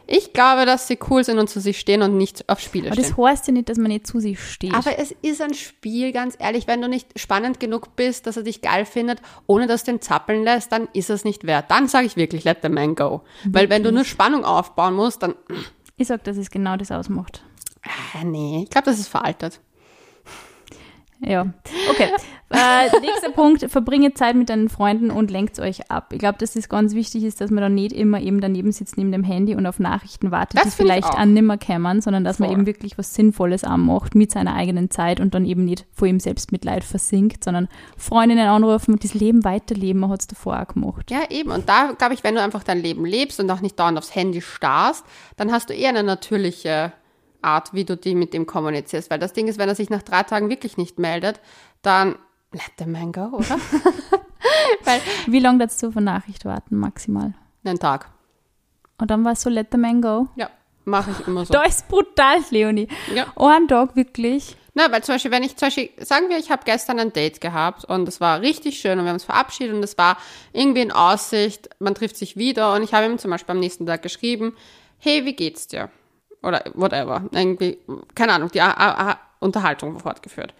Ich 0.06 0.34
glaube, 0.34 0.66
dass 0.66 0.88
sie 0.88 1.00
cool 1.10 1.24
sind 1.24 1.40
und 1.40 1.50
zu 1.50 1.62
sich 1.62 1.80
stehen 1.80 2.02
und 2.02 2.18
nicht 2.18 2.50
auf 2.50 2.60
Spiele 2.60 2.88
Aber 2.88 3.02
stehen. 3.02 3.16
das 3.16 3.26
heißt 3.26 3.48
ja 3.48 3.54
nicht, 3.54 3.70
dass 3.70 3.78
man 3.78 3.88
nicht 3.88 4.06
zu 4.06 4.20
sich 4.20 4.38
steht. 4.38 4.74
Aber 4.74 4.98
es 5.00 5.16
ist 5.22 5.42
ein 5.42 5.54
Spiel, 5.54 6.12
ganz 6.12 6.36
ehrlich. 6.40 6.68
Wenn 6.68 6.82
du 6.82 6.90
nicht 6.90 7.18
spannend 7.18 7.62
genug 7.62 7.96
bist, 7.96 8.28
dass 8.28 8.36
er 8.36 8.44
dich 8.44 8.62
geil 8.62 8.86
findet, 8.86 9.22
ohne 9.48 9.66
dass 9.66 9.86
du 9.86 9.92
ihn 9.92 10.02
zappeln 10.02 10.44
lässt, 10.44 10.74
dann 10.74 10.90
ist 10.92 11.10
es 11.10 11.24
nicht 11.24 11.46
wert. 11.46 11.72
Dann 11.72 11.88
sage 11.88 12.06
ich 12.06 12.18
wirklich, 12.18 12.44
let 12.44 12.58
the 12.64 12.70
man 12.70 12.96
go. 12.96 13.22
Weil 13.46 13.70
wenn 13.70 13.84
du 13.84 13.94
nur 13.94 14.04
Spannung 14.04 14.44
aufbauen 14.44 14.94
musst, 14.94 15.24
dann, 15.24 15.36
ich 15.96 16.08
sag, 16.08 16.26
dass 16.26 16.36
es 16.36 16.52
genau 16.52 16.76
das 16.76 16.92
ausmacht. 16.92 17.42
Ah, 17.84 18.24
nee, 18.24 18.64
ich 18.64 18.70
glaube, 18.70 18.86
das 18.86 19.00
ist 19.00 19.08
veraltet. 19.08 19.60
Ja, 21.26 21.48
okay. 21.90 22.10
äh, 22.50 23.00
nächster 23.00 23.30
Punkt, 23.32 23.70
verbringe 23.72 24.14
Zeit 24.14 24.36
mit 24.36 24.50
deinen 24.50 24.68
Freunden 24.68 25.10
und 25.10 25.32
lenkt 25.32 25.58
euch 25.60 25.90
ab. 25.90 26.12
Ich 26.12 26.20
glaube, 26.20 26.38
dass 26.38 26.54
das 26.54 26.68
ganz 26.68 26.94
wichtig 26.94 27.24
ist, 27.24 27.40
dass 27.40 27.50
man 27.50 27.62
dann 27.62 27.76
nicht 27.76 27.94
immer 27.94 28.20
eben 28.20 28.42
daneben 28.42 28.74
sitzt 28.74 28.98
neben 28.98 29.12
dem 29.12 29.24
Handy 29.24 29.56
und 29.56 29.66
auf 29.66 29.80
Nachrichten 29.80 30.32
wartet, 30.32 30.60
Das 30.60 30.76
die 30.76 30.84
vielleicht 30.84 31.16
an 31.16 31.34
nimmer 31.34 31.58
kämmern, 31.58 32.02
sondern 32.02 32.26
dass 32.26 32.40
man 32.40 32.50
Voll. 32.50 32.58
eben 32.58 32.66
wirklich 32.66 32.98
was 32.98 33.14
Sinnvolles 33.14 33.64
anmacht 33.64 34.16
mit 34.16 34.32
seiner 34.32 34.54
eigenen 34.54 34.92
Zeit 34.92 35.22
und 35.22 35.34
dann 35.34 35.46
eben 35.46 35.64
nicht 35.64 35.86
vor 35.94 36.10
ihm 36.10 36.20
Selbstmitleid 36.20 36.84
versinkt, 36.84 37.44
sondern 37.44 37.70
Freundinnen 37.98 38.48
anrufen 38.48 38.94
und 38.94 39.04
das 39.04 39.14
Leben 39.14 39.46
weiterleben, 39.46 40.02
man 40.02 40.10
hat 40.10 40.22
es 40.22 40.28
davor 40.28 40.62
auch 40.62 40.74
gemacht. 40.74 41.10
Ja, 41.10 41.22
eben. 41.30 41.52
Und 41.52 41.70
da, 41.70 41.94
glaube 41.98 42.16
ich, 42.16 42.24
wenn 42.26 42.36
du 42.36 42.42
einfach 42.42 42.64
dein 42.64 42.82
Leben 42.82 43.06
lebst 43.06 43.40
und 43.40 43.50
auch 43.50 43.62
nicht 43.62 43.80
dauernd 43.80 43.98
aufs 43.98 44.14
Handy 44.14 44.42
starrst, 44.42 45.06
dann 45.38 45.54
hast 45.54 45.70
du 45.70 45.74
eher 45.74 45.90
eine 45.90 46.04
natürliche 46.04 46.92
Art, 47.44 47.74
wie 47.74 47.86
du 47.86 47.98
die 47.98 48.16
mit 48.16 48.34
dem 48.34 48.46
kommunizierst. 48.46 49.10
Weil 49.10 49.20
das 49.20 49.34
Ding 49.34 49.48
ist, 49.48 49.58
wenn 49.60 49.70
er 49.70 49.76
sich 49.76 49.90
nach 49.90 50.04
drei 50.04 50.24
Tagen 50.24 50.50
wirklich 50.50 50.78
nicht 50.78 51.00
meldet, 51.00 51.40
dann 51.82 52.16
let 52.52 52.72
the 52.80 52.86
man 52.86 53.12
go, 53.12 53.38
oder? 53.38 53.58
Weil, 54.84 55.02
Wie 55.28 55.40
lange 55.40 55.60
darfst 55.60 55.82
du 55.82 55.88
auf 55.88 55.98
eine 55.98 56.06
Nachricht 56.06 56.46
warten, 56.46 56.78
maximal? 56.78 57.34
einen 57.66 57.80
Tag. 57.80 58.10
Und 58.98 59.10
dann 59.10 59.24
war 59.24 59.32
es 59.34 59.42
so, 59.42 59.50
let 59.50 59.68
the 59.72 59.78
man 59.78 60.02
go. 60.02 60.28
Ja. 60.36 60.50
mache 60.86 61.12
ich 61.12 61.28
immer 61.28 61.46
so. 61.46 61.54
Da 61.54 61.64
ist 61.64 61.88
brutal, 61.88 62.40
Leonie. 62.50 62.88
Ja. 63.14 63.28
Einen 63.38 63.68
Tag 63.68 63.96
wirklich. 63.96 64.58
Na, 64.74 64.92
weil 64.92 65.04
zum 65.04 65.16
Beispiel, 65.16 65.32
wenn 65.32 65.44
ich 65.44 65.56
zum 65.56 65.68
Beispiel, 65.68 65.90
sagen 66.00 66.30
wir, 66.30 66.38
ich 66.38 66.50
habe 66.52 66.64
gestern 66.66 67.00
ein 67.00 67.14
Date 67.14 67.40
gehabt 67.42 67.86
und 67.86 68.08
es 68.08 68.20
war 68.20 68.42
richtig 68.42 68.80
schön 68.80 68.98
und 68.98 69.06
wir 69.06 69.10
haben 69.10 69.16
uns 69.16 69.24
verabschiedet 69.24 69.76
und 69.76 69.84
es 69.84 69.98
war 69.98 70.18
irgendwie 70.52 70.82
in 70.82 70.92
Aussicht, 70.92 71.70
man 71.80 71.94
trifft 71.96 72.18
sich 72.18 72.38
wieder 72.38 72.74
und 72.74 72.82
ich 72.82 72.94
habe 72.94 73.06
ihm 73.06 73.20
zum 73.20 73.32
Beispiel 73.32 73.52
am 73.52 73.60
nächsten 73.60 73.86
Tag 73.86 74.02
geschrieben, 74.02 74.56
hey, 74.98 75.26
wie 75.26 75.36
geht's 75.36 75.68
dir? 75.68 75.90
Oder 76.44 76.64
whatever. 76.74 77.24
Irgendwie, 77.32 77.80
keine 78.16 78.34
Ahnung, 78.34 78.52
die 78.54 78.62
A 78.62 78.72
A 78.72 79.20
Unterhaltung 79.40 80.00
fortgeführt. 80.00 80.54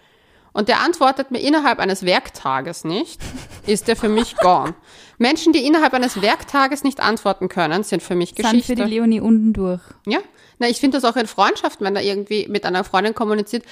Und 0.52 0.68
der 0.68 0.80
antwortet 0.82 1.30
mir 1.32 1.40
innerhalb 1.40 1.80
eines 1.80 2.04
Werktages 2.04 2.84
nicht, 2.84 3.20
ist 3.66 3.88
der 3.88 3.96
für 3.96 4.08
mich 4.08 4.36
gone. 4.36 4.74
Menschen, 5.18 5.52
die 5.52 5.66
innerhalb 5.66 5.94
eines 5.94 6.22
Werktages 6.22 6.84
nicht 6.84 7.00
antworten 7.00 7.48
können, 7.48 7.82
sind 7.82 8.02
für 8.02 8.14
mich 8.14 8.30
Sind 8.30 8.44
Geschichte. 8.44 8.76
für 8.76 8.84
die 8.84 8.94
Leonie 8.94 9.20
unten 9.20 9.52
durch. 9.52 9.82
Ja, 10.06 10.20
na, 10.58 10.68
ich 10.68 10.78
finde 10.78 10.98
das 10.98 11.04
auch 11.04 11.16
in 11.16 11.26
Freundschaften, 11.26 11.84
wenn 11.84 11.94
da 11.94 12.00
irgendwie 12.00 12.46
mit 12.48 12.64
einer 12.64 12.84
Freundin 12.84 13.14
kommuniziert, 13.14 13.64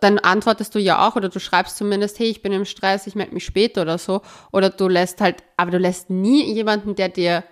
dann 0.00 0.18
antwortest 0.18 0.74
du 0.74 0.78
ja 0.78 1.08
auch 1.08 1.16
oder 1.16 1.30
du 1.30 1.40
schreibst 1.40 1.78
zumindest, 1.78 2.18
hey, 2.18 2.26
ich 2.26 2.42
bin 2.42 2.52
im 2.52 2.66
Stress, 2.66 3.06
ich 3.06 3.14
melde 3.14 3.32
mich 3.32 3.46
später 3.46 3.82
oder 3.82 3.96
so. 3.96 4.20
Oder 4.52 4.68
du 4.68 4.88
lässt 4.88 5.22
halt, 5.22 5.42
aber 5.56 5.70
du 5.70 5.78
lässt 5.78 6.10
nie 6.10 6.52
jemanden, 6.52 6.94
der 6.94 7.08
dir, 7.08 7.44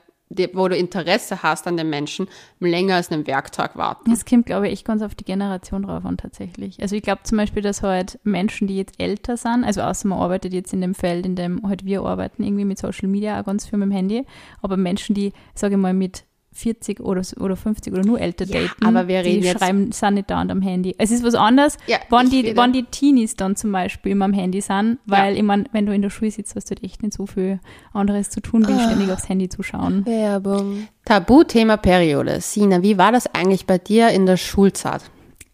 wo 0.53 0.69
du 0.69 0.77
Interesse 0.77 1.43
hast 1.43 1.67
an 1.67 1.77
den 1.77 1.91
Menschen, 1.91 2.29
länger 2.61 2.97
als 2.97 3.11
einen 3.11 3.27
Werktag 3.27 3.77
warten. 3.77 4.13
Es 4.13 4.25
kommt, 4.25 4.47
glaube 4.47 4.67
ich, 4.67 4.75
echt 4.75 4.85
ganz 4.85 5.03
auf 5.03 5.15
die 5.15 5.25
Generation 5.25 5.83
drauf 5.83 6.05
an, 6.05 6.17
tatsächlich. 6.17 6.81
Also 6.83 6.97
ich 6.97 7.03
glaube 7.03 7.23
zum 7.25 7.39
Beispiel, 7.39 7.63
dass 7.63 7.83
halt 7.83 8.19
Menschen, 8.25 8.69
die 8.69 8.77
jetzt 8.77 9.01
älter 9.01 9.37
sind, 9.37 9.65
also 9.65 9.81
außer 9.83 10.07
man 10.09 10.19
arbeitet 10.19 10.53
jetzt 10.53 10.73
in 10.73 10.81
dem 10.81 10.95
Feld, 10.95 11.25
in 11.25 11.37
dem 11.37 11.67
halt 11.67 11.85
wir 11.85 12.03
arbeiten, 12.03 12.43
irgendwie 12.43 12.65
mit 12.65 12.79
Social 12.79 13.09
Media 13.09 13.41
auch 13.41 13.45
ganz 13.45 13.67
viel 13.67 13.79
mit 13.79 13.89
dem 13.89 13.93
Handy, 13.93 14.27
aber 14.61 14.77
Menschen, 14.77 15.15
die, 15.15 15.33
sage 15.55 15.75
ich 15.75 15.81
mal, 15.81 15.95
mit 15.95 16.25
40 16.59 17.01
oder, 17.01 17.23
oder 17.41 17.57
50 17.57 17.93
oder 17.93 18.05
nur 18.05 18.21
älter 18.21 18.45
Ja, 18.47 18.63
daten, 18.63 18.85
aber 18.87 19.07
wir 19.09 19.19
reden 19.25 19.43
die 19.43 19.47
jetzt- 19.49 19.61
schreiben, 19.61 19.93
sind 19.93 20.15
nicht 20.15 20.31
dauernd 20.31 20.51
am 20.51 20.61
Handy. 20.61 20.95
Es 20.99 21.11
ist 21.11 21.23
was 21.25 21.35
anderes, 21.35 21.77
Ja, 21.87 21.99
wann, 22.11 22.27
ich 22.27 22.33
die, 22.45 22.57
wann 22.57 22.73
die 22.73 22.83
Teenies 22.85 23.37
dann 23.37 23.55
zum 23.57 23.71
Beispiel 23.73 24.13
immer 24.13 24.25
am 24.25 24.33
Handy 24.33 24.61
sind, 24.61 24.99
weil 25.07 25.37
ich 25.37 25.43
mein, 25.43 25.69
wenn 25.73 25.87
du 25.87 25.95
in 25.95 26.03
der 26.03 26.11
Schule 26.11 26.31
sitzt, 26.31 26.57
hast 26.57 26.67
du 26.71 26.75
halt 26.75 26.83
echt 26.85 27.03
nicht 27.03 27.15
so 27.15 27.27
viel 27.27 27.61
anderes 27.93 28.31
zu 28.31 28.41
tun, 28.41 28.67
wie 28.67 28.73
Ah. 28.73 28.87
ständig 28.89 29.11
aufs 29.13 29.29
Handy 29.29 29.49
zu 29.49 29.63
schauen. 29.63 30.05
Werbung. 30.05 30.89
Tabuthema 31.05 31.77
Periode. 31.77 32.41
Sina, 32.41 32.83
wie 32.83 32.99
war 32.99 33.13
das 33.13 33.33
eigentlich 33.35 33.67
bei 33.67 33.79
dir 33.79 34.09
in 34.11 34.27
der 34.27 34.37
Schulzeit? 34.37 35.03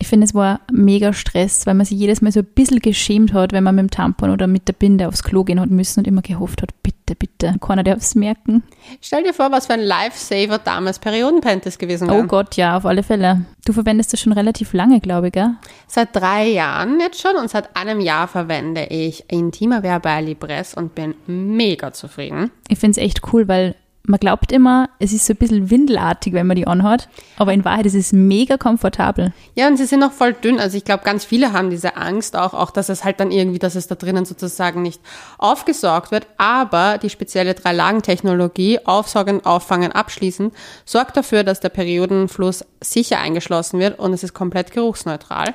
Ich 0.05 0.09
finde, 0.09 0.27
es 0.27 0.35
war 0.35 0.61
mega 0.71 1.15
Stress, 1.15 1.65
weil 1.65 1.73
man 1.73 1.87
sich 1.87 1.99
jedes 1.99 2.21
Mal 2.21 2.31
so 2.31 2.41
ein 2.41 2.45
bisschen 2.45 2.81
geschämt 2.81 3.33
hat, 3.33 3.53
wenn 3.55 3.65
man 3.65 3.75
mit 3.75 3.85
dem 3.85 3.91
Tampon 3.91 4.29
oder 4.29 4.47
mit 4.47 4.69
der 4.69 4.75
Binde 4.75 5.09
aufs 5.09 5.23
Klo 5.23 5.45
gehen 5.45 5.59
hat 5.59 5.71
müssen 5.71 6.01
und 6.01 6.07
immer 6.07 6.21
gehofft 6.21 6.61
hat, 6.61 6.75
bitte, 6.83 7.15
bitte, 7.15 7.55
keiner 7.59 7.83
darf 7.83 8.01
es 8.01 8.15
merken. 8.15 8.63
Stell 9.01 9.23
dir 9.23 9.33
vor, 9.33 9.51
was 9.51 9.65
für 9.65 9.73
ein 9.73 9.81
Lifesaver 9.81 10.59
damals 10.59 10.99
Periodenpanties 10.99 11.79
gewesen 11.79 12.11
wäre. 12.11 12.23
Oh 12.23 12.27
Gott, 12.27 12.57
ja, 12.57 12.77
auf 12.77 12.85
alle 12.85 13.03
Fälle. 13.03 13.47
Du 13.65 13.73
verwendest 13.73 14.13
das 14.13 14.21
schon 14.21 14.35
relativ 14.35 14.75
lange, 14.75 15.01
glaube 15.01 15.29
ich, 15.29 15.33
gell? 15.33 15.53
Seit 15.87 16.15
drei 16.15 16.49
Jahren 16.49 17.01
jetzt 17.01 17.23
schon 17.23 17.37
und 17.37 17.49
seit 17.49 17.75
einem 17.75 18.03
Jahr 18.03 18.29
verwende 18.29 18.85
ich 18.85 19.25
Intimerwehr 19.29 20.01
bei 20.01 20.21
Libress 20.21 20.75
und 20.75 20.95
bin 20.95 21.15
mega 21.27 21.95
zufrieden. 21.95 22.51
Ich 22.69 22.79
finde 22.79 23.01
es 23.01 23.07
echt 23.07 23.33
cool, 23.33 23.49
weil 23.49 23.75
man 24.07 24.21
glaubt 24.21 24.53
immer, 24.53 24.91
es 24.99 25.13
ist 25.13 25.25
so 25.25 25.33
ein 25.33 25.37
bisschen 25.37 25.71
windelartig, 25.71 26.35
wenn 26.35 26.47
man 26.47 26.57
die 26.57 26.67
anhat, 26.67 27.09
aber 27.39 27.55
in 27.55 27.65
Wahrheit 27.65 27.87
ist 27.87 27.95
es 27.95 28.13
mega 28.13 28.59
komfortabel. 28.59 29.33
Ja, 29.55 29.67
und 29.67 29.79
sie 29.79 29.87
sind 29.87 30.03
auch 30.03 30.13
voll 30.13 30.35
dünn. 30.35 30.61
Also 30.61 30.77
ich 30.77 30.85
glaube, 30.85 31.05
ganz 31.05 31.25
viele 31.25 31.55
haben 31.55 31.71
diese 31.71 31.97
Angst 31.97 32.37
auch, 32.37 32.53
auch, 32.53 32.71
dass 32.71 32.91
es 32.91 33.03
halt 33.03 33.19
dann 33.19 33.31
irgendwie, 33.31 33.59
dass 33.59 33.77
es 33.77 33.87
da 33.87 33.95
drinnen 33.95 34.27
sozusagen 34.27 34.83
nicht 34.83 35.01
aufgesaugt 35.39 36.11
wird. 36.11 36.27
Aber 36.37 36.99
die 36.99 37.09
spezielle 37.09 37.55
Drei-Lagen-Technologie, 37.55 38.81
aufsaugen, 38.85 39.45
auffangen, 39.47 39.93
abschließen, 39.93 40.53
sorgt 40.85 41.17
dafür, 41.17 41.43
dass 41.43 41.61
der 41.61 41.71
Periodenfluss 41.71 42.67
sicher 42.83 43.21
eingeschlossen 43.21 43.81
wird 43.81 43.99
und 43.99 44.13
es 44.13 44.23
ist 44.23 44.35
komplett 44.35 44.73
geruchsneutral. 44.73 45.55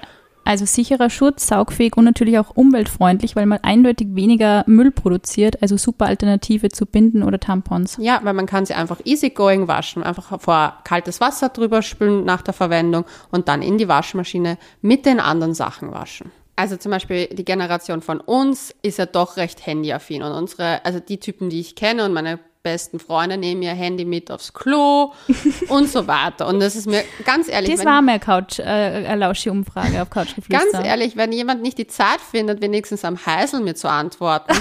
Also 0.50 0.66
sicherer 0.66 1.12
Schutz, 1.12 1.46
saugfähig 1.46 1.96
und 1.96 2.06
natürlich 2.06 2.40
auch 2.40 2.50
umweltfreundlich, 2.56 3.36
weil 3.36 3.46
man 3.46 3.60
eindeutig 3.60 4.08
weniger 4.16 4.64
Müll 4.66 4.90
produziert, 4.90 5.62
also 5.62 5.78
super 5.78 6.08
Alternative 6.08 6.70
zu 6.70 6.88
Binden 6.88 7.22
oder 7.22 7.40
Tampons. 7.40 7.98
Ja, 8.02 8.20
weil 8.24 8.34
man 8.34 8.48
kann 8.48 8.66
sie 8.66 8.74
einfach 8.74 9.00
easygoing 9.06 9.68
waschen. 9.68 10.02
Einfach 10.02 10.42
vor 10.42 10.80
kaltes 10.86 11.22
Wasser 11.22 11.50
drüber 11.50 11.84
spülen 11.84 12.26
nach 12.26 12.42
der 12.42 12.56
Verwendung 12.56 13.06
und 13.30 13.48
dann 13.48 13.62
in 13.62 13.78
die 13.78 13.88
Waschmaschine 13.88 14.58
mit 14.82 15.06
den 15.06 15.20
anderen 15.20 15.54
Sachen 15.54 15.92
waschen. 15.92 16.32
Also 16.56 16.78
zum 16.78 16.94
Beispiel 16.94 17.28
die 17.28 17.46
Generation 17.46 18.02
von 18.02 18.20
uns 18.20 18.74
ist 18.82 18.98
ja 18.98 19.06
doch 19.06 19.38
recht 19.38 19.68
handyaffin 19.68 20.24
und 20.24 20.32
unsere, 20.32 20.84
also 20.84 21.00
die 21.00 21.20
Typen, 21.20 21.52
die 21.52 21.60
ich 21.60 21.76
kenne 21.76 22.06
und 22.06 22.12
meine 22.12 22.40
besten 22.64 23.00
Freunde 23.00 23.38
nehmen 23.38 23.62
ihr 23.62 23.74
Handy 23.74 24.06
mit 24.06 24.32
aufs 24.32 24.54
Klo 24.54 25.14
und 25.70 25.90
so 25.90 26.08
weiter. 26.08 26.48
Und 26.48 26.60
das 26.60 26.76
ist 26.76 26.88
mir 26.88 27.04
ganz 27.26 27.48
ehrlich, 27.48 27.72
Das 27.72 27.80
wenn, 27.80 27.88
war 27.88 28.02
mal 28.02 28.20
Couch, 28.20 28.60
äh, 28.60 29.16
lausche 29.16 29.52
Umfrage 29.52 30.02
auf 30.02 30.10
Couchgeflüster. 30.10 30.72
ganz 30.72 30.86
ehrlich, 30.86 31.16
wenn 31.16 31.32
jemand 31.32 31.62
nicht 31.62 31.78
die 31.78 31.88
Zeit 31.88 32.20
findet, 32.20 32.62
wenigstens 32.62 33.06
am 33.06 33.26
Heisel 33.26 33.62
mir 33.62 33.76
zu 33.76 33.90
antworten, 33.90 34.54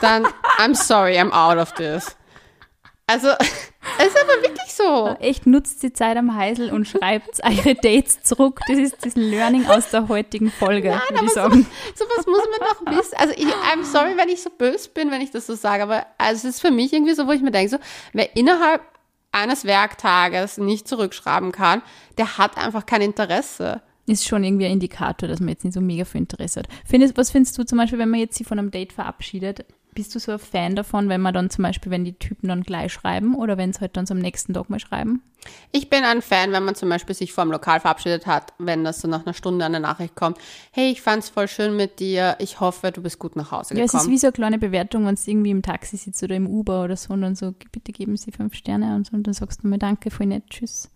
dann 0.00 0.26
I'm 0.58 0.74
sorry, 0.74 1.18
I'm 1.18 1.32
out 1.32 1.58
of 1.58 1.72
this. 1.72 2.16
Also, 3.08 3.28
es 3.98 4.06
ist 4.06 4.16
aber 4.20 4.42
wirklich 4.42 4.72
so. 4.72 5.16
Echt 5.20 5.46
nutzt 5.46 5.82
die 5.82 5.92
Zeit 5.92 6.16
am 6.16 6.34
Heisel 6.34 6.72
und 6.72 6.86
schreibt 6.86 7.40
eure 7.44 7.74
Dates 7.74 8.22
zurück. 8.22 8.60
Das 8.66 8.78
ist 8.78 9.04
das 9.04 9.14
Learning 9.14 9.66
aus 9.66 9.90
der 9.90 10.08
heutigen 10.08 10.50
Folge, 10.50 10.90
würde 10.90 11.24
ich 11.24 11.30
sagen. 11.30 11.66
Sowas 11.94 12.26
muss 12.26 12.42
man 12.50 12.68
doch 12.68 12.98
wissen. 12.98 13.14
Also 13.16 13.34
ich, 13.36 13.46
I'm 13.46 13.84
sorry, 13.84 14.16
wenn 14.16 14.28
ich 14.28 14.42
so 14.42 14.50
böse 14.50 14.90
bin, 14.90 15.10
wenn 15.10 15.20
ich 15.20 15.30
das 15.30 15.46
so 15.46 15.54
sage, 15.54 15.84
aber 15.84 16.06
also 16.18 16.48
es 16.48 16.56
ist 16.56 16.60
für 16.60 16.72
mich 16.72 16.92
irgendwie 16.92 17.14
so, 17.14 17.26
wo 17.26 17.32
ich 17.32 17.42
mir 17.42 17.52
denke, 17.52 17.70
so, 17.70 17.78
wer 18.12 18.34
innerhalb 18.36 18.82
eines 19.30 19.64
Werktages 19.64 20.58
nicht 20.58 20.88
zurückschreiben 20.88 21.52
kann, 21.52 21.82
der 22.18 22.38
hat 22.38 22.56
einfach 22.56 22.86
kein 22.86 23.02
Interesse. 23.02 23.82
Ist 24.06 24.26
schon 24.26 24.44
irgendwie 24.44 24.66
ein 24.66 24.72
Indikator, 24.72 25.28
dass 25.28 25.40
man 25.40 25.50
jetzt 25.50 25.64
nicht 25.64 25.74
so 25.74 25.80
mega 25.80 26.04
viel 26.04 26.20
Interesse 26.20 26.60
hat. 26.60 26.68
Findest, 26.84 27.16
was 27.16 27.30
findest 27.30 27.58
du 27.58 27.64
zum 27.64 27.78
Beispiel, 27.78 27.98
wenn 27.98 28.08
man 28.08 28.20
jetzt 28.20 28.36
sie 28.36 28.44
von 28.44 28.58
einem 28.58 28.70
Date 28.70 28.92
verabschiedet? 28.92 29.66
Bist 29.96 30.14
du 30.14 30.18
so 30.20 30.32
ein 30.32 30.38
Fan 30.38 30.76
davon, 30.76 31.08
wenn 31.08 31.20
man 31.22 31.32
dann 31.34 31.50
zum 31.50 31.62
Beispiel, 31.64 31.90
wenn 31.90 32.04
die 32.04 32.12
Typen 32.12 32.48
dann 32.48 32.62
gleich 32.62 32.92
schreiben 32.92 33.34
oder 33.34 33.56
wenn 33.56 33.70
es 33.70 33.80
halt 33.80 33.96
dann 33.96 34.04
so 34.06 34.12
am 34.14 34.20
nächsten 34.20 34.52
Tag 34.54 34.68
mal 34.70 34.78
schreiben? 34.78 35.22
Ich 35.72 35.88
bin 35.88 36.04
ein 36.04 36.22
Fan, 36.22 36.52
wenn 36.52 36.64
man 36.64 36.74
zum 36.74 36.88
Beispiel 36.88 37.14
sich 37.14 37.32
vor 37.32 37.44
dem 37.44 37.50
Lokal 37.52 37.80
verabschiedet 37.80 38.26
hat, 38.26 38.52
wenn 38.58 38.84
das 38.84 39.00
so 39.00 39.08
nach 39.08 39.24
einer 39.24 39.32
Stunde 39.32 39.64
eine 39.64 39.80
Nachricht 39.80 40.14
kommt, 40.14 40.38
hey, 40.70 40.90
ich 40.90 41.00
fand's 41.02 41.28
voll 41.30 41.48
schön 41.48 41.76
mit 41.76 41.98
dir, 41.98 42.36
ich 42.40 42.60
hoffe, 42.60 42.92
du 42.92 43.00
bist 43.00 43.18
gut 43.18 43.36
nach 43.36 43.52
Hause 43.52 43.74
Ja, 43.74 43.80
es 43.84 43.86
ist 43.86 44.00
gekommen. 44.00 44.10
wie 44.10 44.18
so 44.18 44.26
eine 44.26 44.32
kleine 44.32 44.58
Bewertung, 44.58 45.06
wenn 45.06 45.14
du 45.14 45.20
irgendwie 45.24 45.50
im 45.50 45.62
Taxi 45.62 45.96
sitzt 45.96 46.22
oder 46.22 46.36
im 46.36 46.46
Uber 46.46 46.84
oder 46.84 46.96
so 46.96 47.14
und 47.14 47.22
dann 47.22 47.34
so, 47.36 47.54
bitte 47.72 47.92
geben 47.92 48.16
Sie 48.16 48.32
fünf 48.32 48.54
Sterne 48.54 48.94
und 48.96 49.06
so 49.06 49.16
und 49.16 49.26
dann 49.26 49.34
sagst 49.34 49.62
du 49.62 49.68
mal 49.68 49.78
Danke, 49.78 50.10
voll 50.10 50.26
nett, 50.26 50.44
tschüss. 50.50 50.90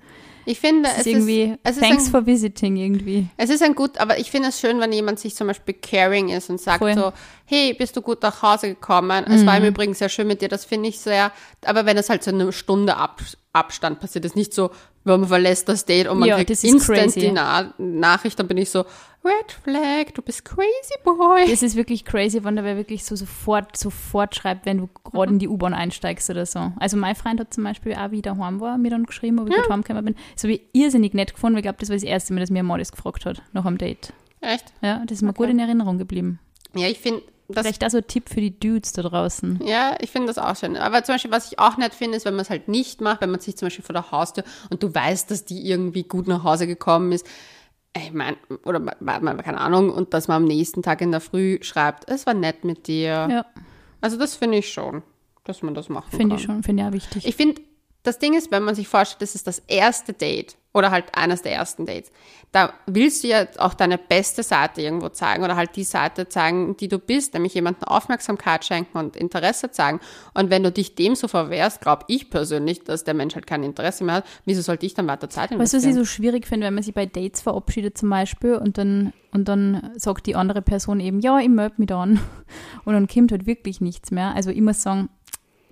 Ich 0.51 0.61
finde, 0.61 0.83
Das 0.85 0.93
es 0.93 0.99
ist 1.01 1.07
irgendwie, 1.07 1.55
es 1.63 1.77
ist 1.77 1.83
thanks 1.83 2.07
ein, 2.07 2.11
for 2.11 2.27
visiting 2.27 2.77
irgendwie. 2.77 3.29
Es 3.37 3.51
ist 3.51 3.63
ein 3.63 3.75
gut, 3.75 3.99
aber 3.99 4.19
ich 4.19 4.31
finde 4.31 4.49
es 4.49 4.61
schön, 4.61 4.81
wenn 4.81 4.93
jemand 4.93 5.19
sich 5.21 5.35
zum 5.35 5.47
Beispiel 5.47 5.75
caring 5.75 6.29
ist 6.29 6.51
und 6.51 6.61
sagt 6.61 6.79
Voll. 6.79 6.95
so, 6.95 7.13
hey, 7.45 7.75
bist 7.75 7.97
du 7.97 8.03
gut 8.03 8.23
nach 8.23 8.43
Hause 8.43 8.69
gekommen? 8.69 9.25
Es 9.29 9.43
Mhm. 9.43 9.47
war 9.47 9.57
im 9.59 9.65
Übrigen 9.65 9.95
sehr 9.95 10.09
schön 10.09 10.27
mit 10.27 10.43
dir, 10.43 10.49
das 10.49 10.65
finde 10.65 10.89
ich 10.89 10.99
sehr, 11.01 11.33
aber 11.65 11.87
wenn 11.87 11.97
es 11.97 12.09
halt 12.09 12.23
so 12.23 12.31
eine 12.31 12.53
Stunde 12.53 12.97
Ab 12.97 13.21
Abstand 13.53 13.99
passiert, 13.99 14.25
ist 14.25 14.37
nicht 14.37 14.55
so, 14.55 14.71
wenn 15.05 15.21
man 15.21 15.29
verlässt 15.29 15.69
das 15.69 15.85
Date 15.85 16.09
und 16.09 16.19
man 16.19 16.29
Ja, 16.29 16.37
kriegt 16.37 16.51
instant 16.51 16.83
crazy. 16.85 17.21
die 17.21 17.31
Na 17.33 17.73
Nachricht, 17.79 18.39
dann 18.39 18.49
bin 18.49 18.59
ich 18.59 18.71
so, 18.71 18.85
Red 19.25 19.53
Flag, 19.65 20.13
du 20.15 20.23
bist 20.23 20.45
crazy 20.45 20.95
boy. 21.05 21.49
Das 21.51 21.63
ist 21.63 21.77
wirklich 21.77 22.05
crazy, 22.07 22.43
wenn 22.43 22.57
der 22.57 22.65
wer 22.65 22.77
wirklich 22.77 23.05
so 23.05 23.17
sofort, 23.17 23.77
sofort 23.77 24.35
schreibt, 24.35 24.65
wenn 24.65 24.79
du 24.79 24.89
gerade 25.05 25.33
in 25.33 25.39
die 25.39 25.49
U-Bahn 25.49 25.75
einsteigst 25.75 26.31
oder 26.31 26.47
so. 26.47 26.73
Also 26.79 26.97
mein 26.97 27.15
Freund 27.15 27.39
hat 27.41 27.53
zum 27.53 27.65
Beispiel 27.65 27.93
auch, 27.95 28.11
wie 28.13 28.17
ich 28.17 28.23
daheim 28.23 28.61
war, 28.61 28.79
mir 28.79 28.91
dann 28.91 29.05
geschrieben, 29.05 29.39
ob 29.41 29.49
ich 29.51 29.55
gut 29.57 29.69
heimgekommen 29.69 30.05
bin. 30.07 30.15
Das 30.35 30.45
habe 30.45 30.55
ich 30.55 30.63
irrsinnig 30.73 31.13
nett 31.15 31.35
gefunden, 31.35 31.55
weil 31.55 31.61
ich 31.61 31.65
glaube, 31.65 31.79
das 31.81 31.91
war 31.91 31.97
das 31.97 32.03
erste 32.03 32.33
Mal, 32.33 32.41
dass 32.41 32.51
mir 32.51 32.63
mal 32.63 32.79
das 32.79 32.93
gefragt 32.93 33.27
hat, 33.27 33.43
nach 33.53 33.67
einem 33.67 33.77
Date. 33.79 34.13
Echt? 34.41 34.73
Ja, 34.81 35.03
das 35.07 35.19
ist 35.19 35.23
mir 35.23 35.35
gut 35.35 35.51
in 35.51 35.59
Erinnerung 35.59 35.99
geblieben. 35.99 36.39
Ja, 36.75 36.89
ich 36.89 36.99
finde, 36.99 37.21
das 37.55 37.67
Vielleicht 37.67 37.85
auch 37.85 37.91
so 37.91 37.99
ein 37.99 38.07
Tipp 38.07 38.29
für 38.29 38.41
die 38.41 38.59
Dudes 38.59 38.93
da 38.93 39.03
draußen. 39.03 39.61
Ja, 39.65 39.97
ich 40.01 40.11
finde 40.11 40.29
das 40.29 40.39
auch 40.39 40.57
schön. 40.57 40.77
Aber 40.77 41.03
zum 41.05 41.15
Beispiel, 41.15 41.31
was 41.31 41.51
ich 41.53 41.59
auch 41.59 41.77
nett 41.77 41.95
finde, 41.95 42.17
ist, 42.17 42.25
wenn 42.25 42.35
man 42.35 42.43
es 42.43 42.51
halt 42.51 42.69
nicht 42.69 43.01
macht, 43.01 43.21
wenn 43.21 43.31
man 43.31 43.41
sich 43.41 43.57
zum 43.57 43.67
Beispiel 43.67 43.85
vor 43.85 43.93
der 43.95 44.11
Haustür 44.11 44.45
und 44.71 44.83
du 44.83 44.95
weißt, 44.95 45.31
dass 45.31 45.45
die 45.45 45.69
irgendwie 45.69 46.03
gut 46.05 46.27
nach 46.29 46.45
Hause 46.45 46.67
gekommen 46.67 47.13
ist. 47.13 47.27
Ich 47.97 48.13
meine, 48.13 48.37
oder 48.65 48.79
man- 48.79 49.39
keine 49.43 49.59
Ahnung, 49.61 49.91
und 49.91 50.15
dass 50.15 50.29
man 50.29 50.39
am 50.39 50.45
nächsten 50.45 50.83
Tag 50.83 51.01
in 51.01 51.11
der 51.11 51.21
Früh 51.21 51.59
schreibt, 51.63 52.09
es 52.09 52.25
war 52.27 52.35
nett 52.35 52.65
mit 52.65 52.87
dir. 52.87 53.29
Ja, 53.31 53.47
Also 54.01 54.17
das 54.17 54.37
finde 54.37 54.59
ich 54.59 54.73
schon, 54.73 55.03
dass 55.45 55.63
man 55.63 55.75
das 55.75 55.89
machen 55.89 56.11
finde 56.11 56.29
kann. 56.29 56.39
ich 56.39 56.45
schon, 56.45 56.63
finde 56.63 56.83
ich 56.85 56.89
auch 56.89 56.93
wichtig. 56.93 57.27
Ich 57.27 57.35
finde, 57.37 57.61
das 58.05 58.19
Ding 58.19 58.35
ist, 58.35 58.51
wenn 58.53 58.63
man 58.63 58.75
sich 58.77 58.87
vorstellt, 58.89 59.23
das 59.23 59.35
ist 59.35 59.47
das 59.47 59.59
erste 59.67 60.13
Date 60.13 60.57
oder 60.73 60.91
halt 60.91 61.07
eines 61.15 61.43
der 61.43 61.53
ersten 61.53 61.85
Dates, 61.87 62.13
da 62.53 62.73
willst 62.87 63.25
du 63.25 63.29
ja 63.29 63.47
auch 63.59 63.75
deine 63.75 63.99
beste 63.99 64.43
Seite 64.43 64.83
irgendwo 64.83 65.09
zeigen 65.09 65.43
oder 65.43 65.57
halt 65.57 65.75
die 65.77 65.85
Seite 65.85 66.29
zeigen, 66.29 66.77
die 66.77 66.89
du 66.89 66.99
bist, 66.99 67.35
nämlich 67.35 67.55
jemanden 67.55 67.85
Aufmerksamkeit 67.85 68.65
schenken 68.65 68.99
und 68.99 69.17
Interesse 69.17 69.71
zeigen. 69.71 70.01
Und 70.35 70.51
wenn 70.51 70.63
du 70.63 70.71
dich 70.71 70.95
dem 70.95 71.15
so 71.15 71.29
verwehrst, 71.29 71.81
glaube 71.81 72.05
ich 72.09 72.31
persönlich, 72.31 72.85
dass 72.85 73.05
der 73.05 73.15
Mensch 73.15 73.35
halt 73.35 73.47
kein 73.47 73.63
Interesse 73.63 74.05
mehr 74.05 74.17
hat, 74.17 74.25
wieso 74.45 74.63
sollte 74.63 74.87
ich 74.87 74.95
dann 74.95 75.09
weiter 75.09 75.29
Zeit 75.29 75.51
Weißt 75.51 75.59
du, 75.59 75.59
was 75.59 75.73
ich 75.73 75.91
investieren? 75.91 75.97
so 75.97 76.05
schwierig 76.05 76.47
finde, 76.47 76.67
wenn 76.67 76.75
man 76.75 76.83
sich 76.83 76.95
bei 76.95 77.07
Dates 77.07 77.41
verabschiedet 77.43 77.99
zum 77.99 78.11
Beispiel 78.11 78.55
und 78.55 78.79
dann, 78.79 79.13
und 79.33 79.49
dann 79.49 79.93
sagt 79.97 80.27
die 80.27 80.37
andere 80.37 80.63
Person 80.63 81.01
eben, 81.01 81.21
ja, 81.21 81.39
ich 81.39 81.49
melde 81.49 81.77
mich 81.79 81.89
dann. 81.89 82.21
Und 82.85 82.95
dann 82.95 83.07
kommt 83.07 83.31
halt 83.31 83.47
wirklich 83.47 83.81
nichts 83.81 84.11
mehr. 84.11 84.35
Also 84.35 84.51
muss 84.53 84.83
sagen, 84.83 85.09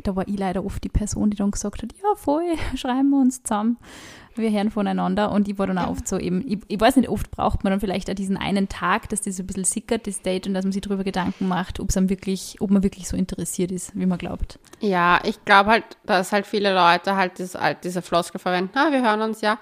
da 0.02 0.14
war 0.16 0.26
ich 0.28 0.38
leider 0.38 0.64
oft 0.64 0.82
die 0.84 0.88
Person, 0.88 1.30
die 1.30 1.36
dann 1.36 1.50
gesagt 1.50 1.82
hat, 1.82 1.92
ja 1.92 2.14
voll, 2.14 2.44
schreiben 2.74 3.10
wir 3.10 3.20
uns 3.20 3.42
zusammen, 3.42 3.78
wir 4.38 4.50
hören 4.50 4.70
voneinander 4.70 5.30
und 5.32 5.48
ich 5.48 5.58
war 5.58 5.66
dann 5.66 5.78
auch 5.78 5.90
oft 5.90 6.08
so 6.08 6.18
eben, 6.18 6.44
ich, 6.46 6.58
ich 6.68 6.80
weiß 6.80 6.96
nicht, 6.96 7.08
oft 7.08 7.30
braucht 7.30 7.64
man 7.64 7.72
dann 7.72 7.80
vielleicht 7.80 8.10
auch 8.10 8.14
diesen 8.14 8.36
einen 8.36 8.68
Tag, 8.68 9.08
dass 9.08 9.20
das 9.20 9.36
so 9.36 9.42
ein 9.42 9.46
bisschen 9.46 9.64
sickert, 9.64 10.06
das 10.06 10.22
Date 10.22 10.46
und 10.46 10.54
dass 10.54 10.64
man 10.64 10.72
sich 10.72 10.82
darüber 10.82 11.04
Gedanken 11.04 11.48
macht, 11.48 11.80
ob 11.80 11.90
es 11.90 12.08
wirklich, 12.08 12.56
ob 12.60 12.70
man 12.70 12.82
wirklich 12.82 13.08
so 13.08 13.16
interessiert 13.16 13.72
ist, 13.72 13.92
wie 13.94 14.06
man 14.06 14.18
glaubt. 14.18 14.58
Ja, 14.80 15.20
ich 15.24 15.44
glaube 15.44 15.70
halt, 15.70 15.84
dass 16.06 16.32
halt 16.32 16.46
viele 16.46 16.72
Leute 16.72 17.16
halt, 17.16 17.38
dieses, 17.38 17.60
halt 17.60 17.84
diese 17.84 18.02
Floskel 18.02 18.40
verwenden, 18.40 18.76
ah, 18.78 18.92
wir 18.92 19.02
hören 19.02 19.20
uns 19.22 19.40
ja. 19.40 19.58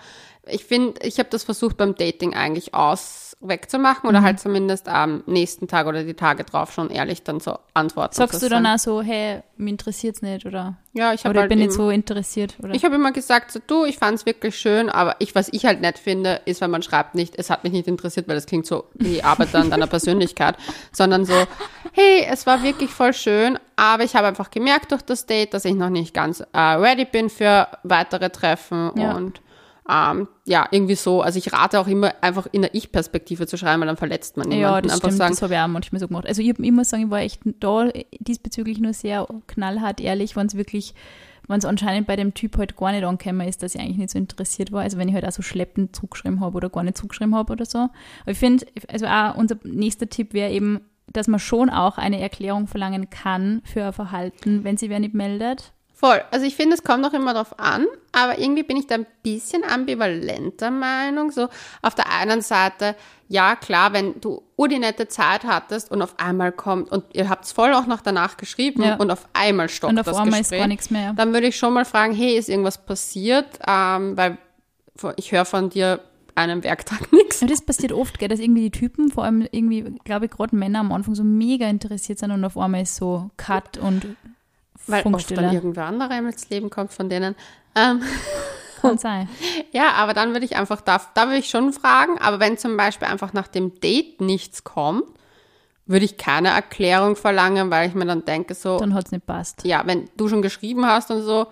Ich 0.48 0.64
finde, 0.64 1.00
ich 1.02 1.18
habe 1.18 1.28
das 1.30 1.42
versucht 1.42 1.76
beim 1.76 1.96
Dating 1.96 2.34
eigentlich 2.34 2.72
aus 2.74 3.25
wegzumachen 3.40 4.08
oder 4.08 4.20
Mhm. 4.20 4.24
halt 4.24 4.40
zumindest 4.40 4.88
am 4.88 5.22
nächsten 5.26 5.68
Tag 5.68 5.86
oder 5.86 6.04
die 6.04 6.14
Tage 6.14 6.42
drauf 6.44 6.72
schon 6.72 6.88
ehrlich 6.90 7.22
dann 7.22 7.38
so 7.38 7.58
antworten. 7.74 8.14
Sagst 8.14 8.42
du 8.42 8.48
dann 8.48 8.66
auch 8.66 8.78
so, 8.78 9.02
hey, 9.02 9.42
mich 9.58 9.72
interessiert's 9.72 10.22
nicht 10.22 10.46
oder, 10.46 10.76
Ja, 10.94 11.12
ich 11.12 11.24
oder 11.26 11.40
halt 11.40 11.50
bin 11.50 11.58
nicht 11.58 11.72
so 11.72 11.90
interessiert 11.90 12.54
oder? 12.62 12.74
Ich 12.74 12.84
habe 12.84 12.94
immer 12.94 13.12
gesagt, 13.12 13.52
so, 13.52 13.60
du, 13.66 13.84
ich 13.84 13.98
fand 13.98 14.14
es 14.18 14.24
wirklich 14.26 14.58
schön, 14.58 14.88
aber 14.88 15.16
ich, 15.18 15.34
was 15.34 15.48
ich 15.52 15.66
halt 15.66 15.82
nett 15.82 15.98
finde, 15.98 16.40
ist, 16.46 16.62
wenn 16.62 16.70
man 16.70 16.82
schreibt 16.82 17.14
nicht, 17.14 17.38
es 17.38 17.50
hat 17.50 17.62
mich 17.62 17.74
nicht 17.74 17.86
interessiert, 17.86 18.26
weil 18.26 18.36
das 18.36 18.46
klingt 18.46 18.66
so, 18.66 18.84
die 18.94 19.22
Arbeit 19.22 19.54
an 19.54 19.68
deiner 19.68 19.86
Persönlichkeit, 19.86 20.56
sondern 20.92 21.26
so, 21.26 21.34
hey, 21.92 22.26
es 22.30 22.46
war 22.46 22.62
wirklich 22.62 22.90
voll 22.90 23.12
schön, 23.12 23.58
aber 23.76 24.02
ich 24.04 24.16
habe 24.16 24.26
einfach 24.26 24.50
gemerkt 24.50 24.92
durch 24.92 25.02
das 25.02 25.26
Date, 25.26 25.52
dass 25.52 25.66
ich 25.66 25.74
noch 25.74 25.90
nicht 25.90 26.14
ganz 26.14 26.40
äh, 26.40 26.58
ready 26.58 27.04
bin 27.04 27.28
für 27.28 27.68
weitere 27.82 28.30
Treffen 28.30 28.92
Ja. 28.96 29.14
und 29.14 29.42
ähm, 29.88 30.28
ja, 30.44 30.66
irgendwie 30.70 30.96
so. 30.96 31.22
Also 31.22 31.38
ich 31.38 31.52
rate 31.52 31.78
auch 31.78 31.86
immer, 31.86 32.14
einfach 32.20 32.46
in 32.50 32.62
der 32.62 32.74
Ich-Perspektive 32.74 33.46
zu 33.46 33.56
schreiben, 33.56 33.80
weil 33.80 33.86
dann 33.86 33.96
verletzt 33.96 34.36
man 34.36 34.48
niemanden. 34.48 34.62
Ja, 34.62 34.80
das 34.80 34.92
einfach 34.92 35.08
stimmt, 35.08 35.18
sagen, 35.18 35.32
das 35.32 35.42
habe 35.42 35.54
ich 35.54 35.60
auch 35.60 35.66
manchmal 35.68 36.00
so 36.00 36.08
gemacht. 36.08 36.26
Also 36.26 36.42
ich, 36.42 36.48
ich 36.58 36.72
muss 36.72 36.90
sagen, 36.90 37.04
ich 37.04 37.10
war 37.10 37.20
echt 37.20 37.40
da 37.60 37.88
diesbezüglich 38.18 38.80
nur 38.80 38.92
sehr 38.92 39.26
knallhart 39.46 40.00
ehrlich, 40.00 40.34
wenn 40.34 40.46
es 40.46 40.56
wirklich, 40.56 40.94
wenn 41.46 41.58
es 41.58 41.64
anscheinend 41.64 42.06
bei 42.08 42.16
dem 42.16 42.34
Typ 42.34 42.58
halt 42.58 42.76
gar 42.76 42.90
nicht 42.90 43.04
angekommen 43.04 43.46
ist, 43.46 43.62
dass 43.62 43.74
ich 43.74 43.80
eigentlich 43.80 43.98
nicht 43.98 44.10
so 44.10 44.18
interessiert 44.18 44.72
war. 44.72 44.82
Also 44.82 44.98
wenn 44.98 45.08
ich 45.08 45.14
halt 45.14 45.26
auch 45.26 45.32
so 45.32 45.42
schleppend 45.42 45.94
zugeschrieben 45.94 46.40
habe 46.40 46.56
oder 46.56 46.68
gar 46.68 46.82
nicht 46.82 46.96
zugeschrieben 46.96 47.34
habe 47.34 47.52
oder 47.52 47.64
so. 47.64 47.78
Aber 47.78 48.32
ich 48.32 48.38
finde, 48.38 48.66
also 48.88 49.06
auch 49.06 49.36
unser 49.36 49.56
nächster 49.62 50.08
Tipp 50.08 50.32
wäre 50.32 50.50
eben, 50.50 50.80
dass 51.12 51.28
man 51.28 51.38
schon 51.38 51.70
auch 51.70 51.98
eine 51.98 52.20
Erklärung 52.20 52.66
verlangen 52.66 53.08
kann 53.10 53.62
für 53.64 53.84
ein 53.84 53.92
Verhalten, 53.92 54.64
wenn 54.64 54.76
sie 54.76 54.90
wer 54.90 54.98
nicht 54.98 55.14
meldet. 55.14 55.72
Voll. 55.98 56.20
Also 56.30 56.44
ich 56.44 56.54
finde, 56.54 56.74
es 56.74 56.84
kommt 56.84 57.06
auch 57.06 57.14
immer 57.14 57.32
drauf 57.32 57.58
an, 57.58 57.86
aber 58.12 58.38
irgendwie 58.38 58.62
bin 58.62 58.76
ich 58.76 58.86
da 58.86 58.96
ein 58.96 59.06
bisschen 59.22 59.64
ambivalenter 59.64 60.70
Meinung. 60.70 61.30
So 61.30 61.48
auf 61.80 61.94
der 61.94 62.12
einen 62.12 62.42
Seite, 62.42 62.94
ja 63.28 63.56
klar, 63.56 63.94
wenn 63.94 64.20
du 64.20 64.42
ur 64.58 64.68
die 64.68 64.78
nette 64.78 65.08
Zeit 65.08 65.44
hattest 65.44 65.90
und 65.90 66.02
auf 66.02 66.18
einmal 66.18 66.52
kommt 66.52 66.92
und 66.92 67.04
ihr 67.14 67.30
habt 67.30 67.46
es 67.46 67.52
voll 67.52 67.72
auch 67.72 67.86
noch 67.86 68.02
danach 68.02 68.36
geschrieben 68.36 68.82
Ja. 68.82 68.96
und 68.96 69.10
auf 69.10 69.26
einmal 69.32 69.70
stoppt 69.70 69.90
Und 69.94 69.98
auf 69.98 70.04
das 70.04 70.16
einmal 70.18 70.40
ist 70.40 70.50
Gespräch, 70.50 70.58
gar 70.60 70.68
nichts 70.68 70.90
mehr. 70.90 71.14
dann 71.14 71.32
würde 71.32 71.46
ich 71.46 71.56
schon 71.56 71.72
mal 71.72 71.86
fragen, 71.86 72.12
hey, 72.14 72.36
ist 72.36 72.50
irgendwas 72.50 72.76
passiert? 72.84 73.58
Ähm, 73.66 74.18
weil 74.18 74.36
ich 75.16 75.32
höre 75.32 75.46
von 75.46 75.70
dir 75.70 76.00
einen 76.34 76.62
Werktag 76.62 77.10
nichts. 77.12 77.40
Das 77.40 77.62
passiert 77.62 77.92
oft, 77.92 78.18
gell, 78.18 78.28
dass 78.28 78.38
irgendwie 78.40 78.68
die 78.68 78.78
Typen, 78.78 79.10
vor 79.10 79.24
allem 79.24 79.48
irgendwie, 79.50 79.82
glaube 80.04 80.26
ich, 80.26 80.30
gerade 80.30 80.54
Männer 80.54 80.80
am 80.80 80.92
Anfang 80.92 81.14
so 81.14 81.24
mega 81.24 81.66
interessiert 81.66 82.18
sind 82.18 82.32
und 82.32 82.44
auf 82.44 82.58
einmal 82.58 82.82
ist 82.82 82.96
so 82.96 83.30
Cut 83.38 83.78
und 83.78 84.04
Weil 84.86 85.04
oft 85.06 85.36
dann 85.36 85.52
irgendwer 85.52 85.86
anderer 85.86 86.18
ins 86.18 86.48
Leben 86.48 86.70
kommt 86.70 86.92
von 86.92 87.08
denen. 87.08 87.34
Ähm, 87.74 88.02
Kann 88.80 88.98
sein. 88.98 89.28
Ja, 89.72 89.92
aber 89.92 90.14
dann 90.14 90.32
würde 90.32 90.44
ich 90.44 90.56
einfach, 90.56 90.80
da, 90.80 91.00
da 91.14 91.26
würde 91.26 91.38
ich 91.38 91.48
schon 91.48 91.72
fragen, 91.72 92.18
aber 92.18 92.40
wenn 92.40 92.58
zum 92.58 92.76
Beispiel 92.76 93.08
einfach 93.08 93.32
nach 93.32 93.48
dem 93.48 93.78
Date 93.80 94.20
nichts 94.20 94.64
kommt, 94.64 95.04
würde 95.86 96.04
ich 96.04 96.16
keine 96.16 96.48
Erklärung 96.48 97.16
verlangen, 97.16 97.70
weil 97.70 97.88
ich 97.88 97.94
mir 97.94 98.06
dann 98.06 98.24
denke 98.24 98.54
so, 98.54 98.78
Dann 98.78 98.94
hat 98.94 99.06
es 99.06 99.12
nicht 99.12 99.26
passt. 99.26 99.64
ja, 99.64 99.82
wenn 99.86 100.08
du 100.16 100.28
schon 100.28 100.42
geschrieben 100.42 100.86
hast 100.86 101.10
und 101.10 101.22
so, 101.22 101.46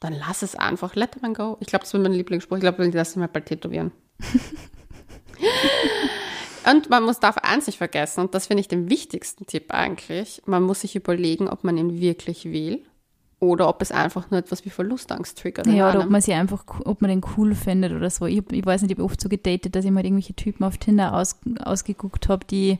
dann 0.00 0.14
lass 0.14 0.42
es 0.42 0.56
einfach, 0.56 0.94
let 0.94 1.12
them 1.12 1.34
go. 1.34 1.56
Ich 1.60 1.68
glaube, 1.68 1.84
das 1.84 1.92
wird 1.92 2.02
mein 2.02 2.12
Lieblingsspruch, 2.12 2.56
ich 2.56 2.62
glaube, 2.62 2.86
ich 2.86 2.94
lasse 2.94 3.18
mir 3.18 3.28
bald 3.28 3.46
tätowieren. 3.46 3.92
und 6.70 6.90
man 6.90 7.04
muss 7.04 7.20
darf 7.20 7.38
eins 7.38 7.66
nicht 7.66 7.78
vergessen, 7.78 8.20
und 8.20 8.34
das 8.34 8.46
finde 8.46 8.60
ich 8.60 8.68
den 8.68 8.90
wichtigsten 8.90 9.46
Tipp 9.46 9.72
eigentlich, 9.72 10.42
man 10.46 10.62
muss 10.62 10.80
sich 10.80 10.96
überlegen, 10.96 11.48
ob 11.48 11.64
man 11.64 11.76
ihn 11.76 12.00
wirklich 12.00 12.46
will 12.46 12.84
oder 13.38 13.68
ob 13.68 13.82
es 13.82 13.92
einfach 13.92 14.30
nur 14.30 14.40
etwas 14.40 14.64
wie 14.64 14.70
Verlustangst 14.70 15.38
triggert. 15.38 15.66
Ja, 15.66 15.90
oder 15.90 16.04
ob 16.04 16.10
man 16.10 16.20
sie 16.20 16.32
einfach, 16.32 16.64
ob 16.84 17.02
man 17.02 17.10
den 17.10 17.22
cool 17.36 17.54
findet 17.54 17.92
oder 17.92 18.08
so. 18.08 18.26
Ich, 18.26 18.42
ich 18.50 18.64
weiß 18.64 18.82
nicht, 18.82 18.92
ich 18.92 18.96
habe 18.96 19.04
oft 19.04 19.20
so 19.20 19.28
gedatet, 19.28 19.76
dass 19.76 19.84
ich 19.84 19.90
mal 19.90 20.04
irgendwelche 20.04 20.34
Typen 20.34 20.64
auf 20.64 20.78
Tinder 20.78 21.14
aus, 21.14 21.38
ausgeguckt 21.62 22.28
habe, 22.28 22.46
die, 22.46 22.78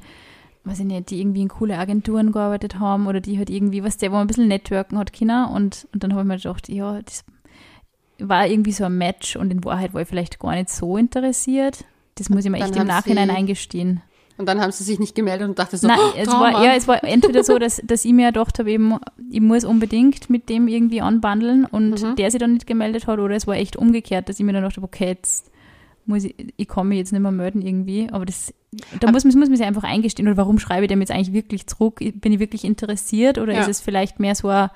weiß 0.65 0.81
ich 0.81 0.87
nicht, 0.87 1.11
die 1.11 1.21
irgendwie 1.21 1.43
in 1.43 1.49
coole 1.49 1.79
Agenturen 1.79 2.33
gearbeitet 2.33 2.79
haben 2.79 3.07
oder 3.07 3.21
die 3.21 3.37
halt 3.37 3.51
irgendwie, 3.51 3.85
was 3.85 3.99
der, 3.99 4.11
wo 4.11 4.15
man 4.15 4.25
ein 4.25 4.29
bisschen 4.29 4.49
networken 4.49 4.99
hat, 4.99 5.13
Kinder. 5.13 5.51
Und, 5.51 5.87
und 5.93 6.03
dann 6.03 6.13
habe 6.13 6.23
ich 6.23 6.29
mir 6.29 6.37
gedacht, 6.37 6.69
ja, 6.71 7.03
das 7.03 7.25
war 8.19 8.47
irgendwie 8.47 8.73
so 8.73 8.85
ein 8.85 8.97
Match 8.97 9.37
und 9.37 9.51
in 9.51 9.63
Wahrheit 9.63 9.93
war 9.93 10.01
ich 10.01 10.09
vielleicht 10.09 10.39
gar 10.39 10.55
nicht 10.55 10.71
so 10.71 10.97
interessiert. 10.97 11.85
Das 12.17 12.29
muss 12.31 12.45
ich 12.45 12.51
mir 12.51 12.59
echt 12.59 12.75
im 12.77 12.87
Nachhinein 12.87 13.29
sie- 13.31 13.35
eingestehen. 13.37 14.03
Und 14.39 14.47
dann 14.47 14.61
haben 14.61 14.71
sie 14.71 14.85
sich 14.85 14.99
nicht 14.99 15.15
gemeldet 15.15 15.49
und 15.49 15.59
dachte 15.59 15.79
so, 15.79 15.87
Nein, 15.87 15.99
oh, 15.99 16.13
es 16.19 16.29
Trauma. 16.29 16.53
war, 16.53 16.65
ja, 16.65 16.75
es 16.75 16.87
war 16.87 17.03
entweder 17.03 17.43
so, 17.43 17.59
dass, 17.59 17.81
dass 17.83 18.05
ich 18.05 18.13
mir 18.13 18.27
gedacht 18.27 18.59
habe, 18.59 18.71
eben, 18.71 18.99
ich 19.31 19.41
muss 19.41 19.65
unbedingt 19.65 20.29
mit 20.29 20.51
dem 20.51 20.69
irgendwie 20.69 21.01
anbandeln 21.01 21.65
und 21.65 22.03
Mhm. 22.03 22.17
der 22.17 22.31
sich 22.31 22.39
dann 22.39 22.53
nicht 22.53 22.67
gemeldet 22.67 23.07
hat, 23.07 23.19
oder 23.19 23.35
es 23.35 23.47
war 23.47 23.55
echt 23.57 23.77
umgekehrt, 23.77 24.29
dass 24.29 24.39
ich 24.39 24.45
mir 24.45 24.53
dann 24.53 24.61
gedacht 24.63 24.77
habe, 24.77 24.85
okay, 24.87 25.07
jetzt 25.07 25.51
muss 26.05 26.25
ich, 26.25 26.35
ich 26.57 26.69
kann 26.69 26.87
mich 26.89 26.99
jetzt 26.99 27.13
nicht 27.13 27.23
mehr 27.23 27.31
melden 27.33 27.63
irgendwie, 27.63 28.11
aber 28.13 28.27
das, 28.27 28.53
da 29.01 29.11
muss, 29.11 29.25
man- 29.25 29.39
muss 29.39 29.49
man 29.49 29.57
sich 29.57 29.67
einfach 29.67 29.85
eingestehen, 29.85 30.29
oder 30.29 30.37
warum 30.37 30.59
schreibe 30.59 30.85
ich 30.85 30.89
dem 30.91 31.01
jetzt 31.01 31.13
eigentlich 31.13 31.33
wirklich 31.33 31.67
zurück? 31.67 32.01
Bin 32.01 32.33
ich 32.33 32.39
wirklich 32.39 32.65
interessiert, 32.65 33.39
oder 33.39 33.55
Ja. 33.55 33.61
ist 33.63 33.69
es 33.69 33.81
vielleicht 33.81 34.21
mehr 34.21 34.35
so 34.35 34.49
ein, 34.49 34.69